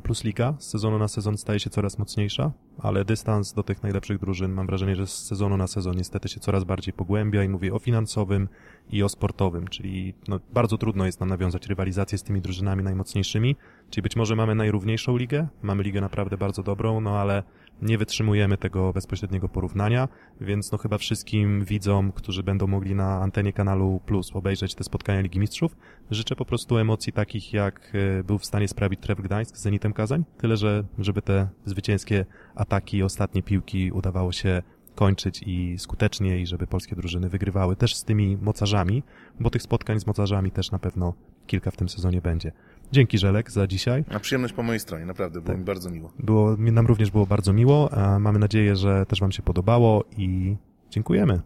Plus 0.04 0.24
Liga. 0.24 0.54
Z 0.60 0.68
sezonu 0.68 1.00
na 1.00 1.08
sezon 1.08 1.38
staje 1.38 1.60
się 1.60 1.70
coraz 1.70 2.00
mocniejsza, 2.00 2.52
ale 2.80 3.06
dystans 3.06 3.54
do 3.54 3.64
tych 3.64 3.84
najlepszych 3.84 4.20
drużyn 4.20 4.52
mam 4.52 4.68
wrażenie, 4.68 4.96
że 4.96 5.08
z 5.08 5.26
sezonu 5.26 5.58
na 5.58 5.68
sezon 5.68 5.96
niestety 5.96 6.30
się 6.30 6.40
coraz 6.40 6.64
bardziej 6.64 6.94
pogłębia 6.94 7.44
i 7.44 7.50
mówię 7.50 7.74
o 7.74 7.80
finansowym 7.80 8.48
i 8.90 9.04
o 9.04 9.10
sportowym, 9.10 9.68
czyli 9.68 10.14
no, 10.28 10.40
bardzo 10.54 10.78
trudno 10.78 11.06
jest 11.06 11.20
nam 11.20 11.30
nawiązać 11.30 11.68
rywalizację 11.68 12.18
z 12.18 12.24
tymi 12.24 12.42
drużynami 12.42 12.84
najmocniejszymi, 12.84 13.56
czyli 13.90 14.02
być 14.02 14.16
może 14.16 14.36
mamy 14.36 14.56
najrówniejszą 14.56 15.18
ligę, 15.18 15.48
mamy 15.62 15.84
ligę 15.84 16.02
naprawdę 16.02 16.38
bardzo 16.38 16.64
dobrą, 16.64 17.02
no 17.02 17.20
ale 17.20 17.44
nie 17.82 17.98
wytrzymujemy 17.98 18.58
tego 18.58 18.94
bezpośredniego 18.94 19.50
porównania, 19.50 20.08
więc 20.42 20.72
no 20.72 20.78
chyba 20.78 20.98
wszystkim 20.98 21.66
widzom, 21.66 22.12
którzy 22.12 22.44
będą 22.44 22.68
mogli 22.68 22.96
na 22.96 23.22
antenie 23.22 23.54
kanału 23.54 24.00
Plus 24.00 24.32
obejrzeć 24.34 24.76
te 24.76 24.84
spotkania 24.84 25.22
Ligi 25.22 25.40
Mistrzów, 25.40 25.76
życzę 26.12 26.36
po 26.36 26.46
prostu 26.46 26.78
emocji 26.78 27.14
takich, 27.14 27.54
jak 27.54 27.92
e, 28.20 28.24
był 28.24 28.38
w 28.38 28.46
stanie 28.46 28.68
sprawić 28.68 29.00
Tref 29.00 29.22
Gdańsk 29.22 29.58
z 29.58 29.62
Zenitem 29.62 29.94
Kazań, 29.94 30.24
tyle 30.38 30.58
że 30.58 30.84
żeby 31.00 31.22
te 31.22 31.48
zwycięskie 31.66 32.26
ataki 32.56 33.04
ostatnie 33.04 33.44
piłki 33.44 33.92
udawało 33.92 34.32
się 34.32 34.62
kończyć 34.96 35.44
i 35.46 35.76
skutecznie 35.78 36.40
i 36.40 36.48
żeby 36.48 36.68
polskie 36.68 36.96
drużyny 36.96 37.30
wygrywały 37.30 37.76
też 37.76 37.96
z 37.96 38.04
tymi 38.04 38.38
mocarzami, 38.38 39.04
bo 39.40 39.50
tych 39.50 39.62
spotkań 39.62 40.00
z 40.00 40.08
mocarzami 40.08 40.52
też 40.52 40.72
na 40.72 40.80
pewno 40.80 41.14
kilka 41.48 41.72
w 41.72 41.78
tym 41.78 41.90
sezonie 41.90 42.22
będzie. 42.22 42.52
Dzięki 42.92 43.18
Żelek 43.18 43.52
za 43.52 43.68
dzisiaj. 43.68 44.04
na 44.12 44.20
przyjemność 44.20 44.54
po 44.54 44.64
mojej 44.64 44.80
stronie, 44.80 45.06
naprawdę, 45.06 45.42
było 45.42 45.58
mi 45.58 45.64
bardzo 45.64 45.90
miło. 45.90 46.14
Było, 46.20 46.56
nam 46.58 46.88
również 46.88 47.12
było 47.12 47.26
bardzo 47.26 47.54
miło. 47.54 47.94
a 47.94 48.20
Mamy 48.20 48.40
nadzieję, 48.40 48.76
że 48.76 49.06
też 49.06 49.20
Wam 49.20 49.32
się 49.32 49.42
podobało 49.42 50.04
i 50.18 50.56
dziękujemy. 50.90 51.42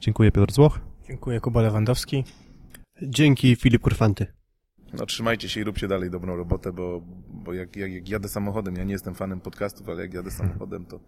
Dziękuję 0.00 0.32
Piotr 0.32 0.52
Złoch. 0.52 0.80
Dziękuję, 1.08 1.40
Kuba 1.40 1.62
Lewandowski. 1.62 2.24
Dzięki 3.02 3.56
Filip 3.56 3.82
Kurfanty. 3.82 4.26
No 4.92 5.06
trzymajcie 5.06 5.48
się 5.48 5.60
i 5.60 5.64
róbcie 5.64 5.88
dalej 5.88 6.10
dobrą 6.10 6.36
robotę, 6.36 6.72
bo, 6.72 7.02
bo 7.28 7.52
jak, 7.52 7.76
jak, 7.76 7.92
jak 7.92 8.08
jadę 8.08 8.28
samochodem, 8.28 8.76
ja 8.76 8.84
nie 8.84 8.92
jestem 8.92 9.14
fanem 9.14 9.40
podcastów, 9.40 9.88
ale 9.88 10.02
jak 10.02 10.14
jadę 10.14 10.30
samochodem, 10.30 10.84
to, 10.84 11.00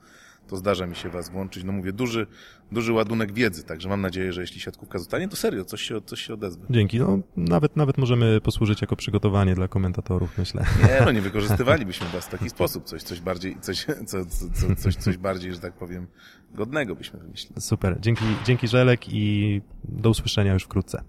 to 0.48 0.56
zdarza 0.56 0.86
mi 0.86 0.96
się 0.96 1.08
was 1.08 1.30
włączyć. 1.30 1.64
No 1.64 1.72
mówię, 1.72 1.92
duży, 1.92 2.26
duży 2.72 2.92
ładunek 2.92 3.32
wiedzy, 3.32 3.64
także 3.64 3.88
mam 3.88 4.00
nadzieję, 4.00 4.32
że 4.32 4.40
jeśli 4.40 4.60
siatkówka 4.60 4.98
zostanie, 4.98 5.28
to 5.28 5.36
serio, 5.36 5.64
coś 5.64 5.82
się, 5.82 6.00
coś 6.00 6.20
się 6.20 6.34
odezwie. 6.34 6.64
Dzięki. 6.70 6.98
No, 6.98 7.18
nawet, 7.36 7.76
nawet 7.76 7.98
możemy 7.98 8.40
posłużyć 8.40 8.80
jako 8.80 8.96
przygotowanie 8.96 9.54
dla 9.54 9.68
komentatorów, 9.68 10.38
myślę. 10.38 10.64
Nie, 10.82 11.04
no 11.04 11.12
nie 11.16 11.20
wykorzystywalibyśmy 11.20 12.06
was 12.08 12.26
w 12.26 12.30
taki 12.30 12.50
sposób, 12.50 12.84
coś, 12.84 13.02
coś 13.02 13.20
bardziej, 13.20 13.56
coś, 13.60 13.86
co, 14.06 14.24
co, 14.26 14.50
co, 14.54 14.76
coś, 14.76 14.96
coś 14.96 15.16
bardziej, 15.16 15.54
że 15.54 15.60
tak 15.60 15.72
powiem, 15.72 16.06
godnego 16.54 16.94
byśmy 16.96 17.18
wymyślili. 17.18 17.60
Super. 17.60 17.96
Dzięki, 18.00 18.24
dzięki 18.44 18.68
Żelek 18.68 19.08
i 19.08 19.60
do 19.84 20.10
usłyszenia 20.10 20.52
już 20.52 20.62
wkrótce. 20.62 21.00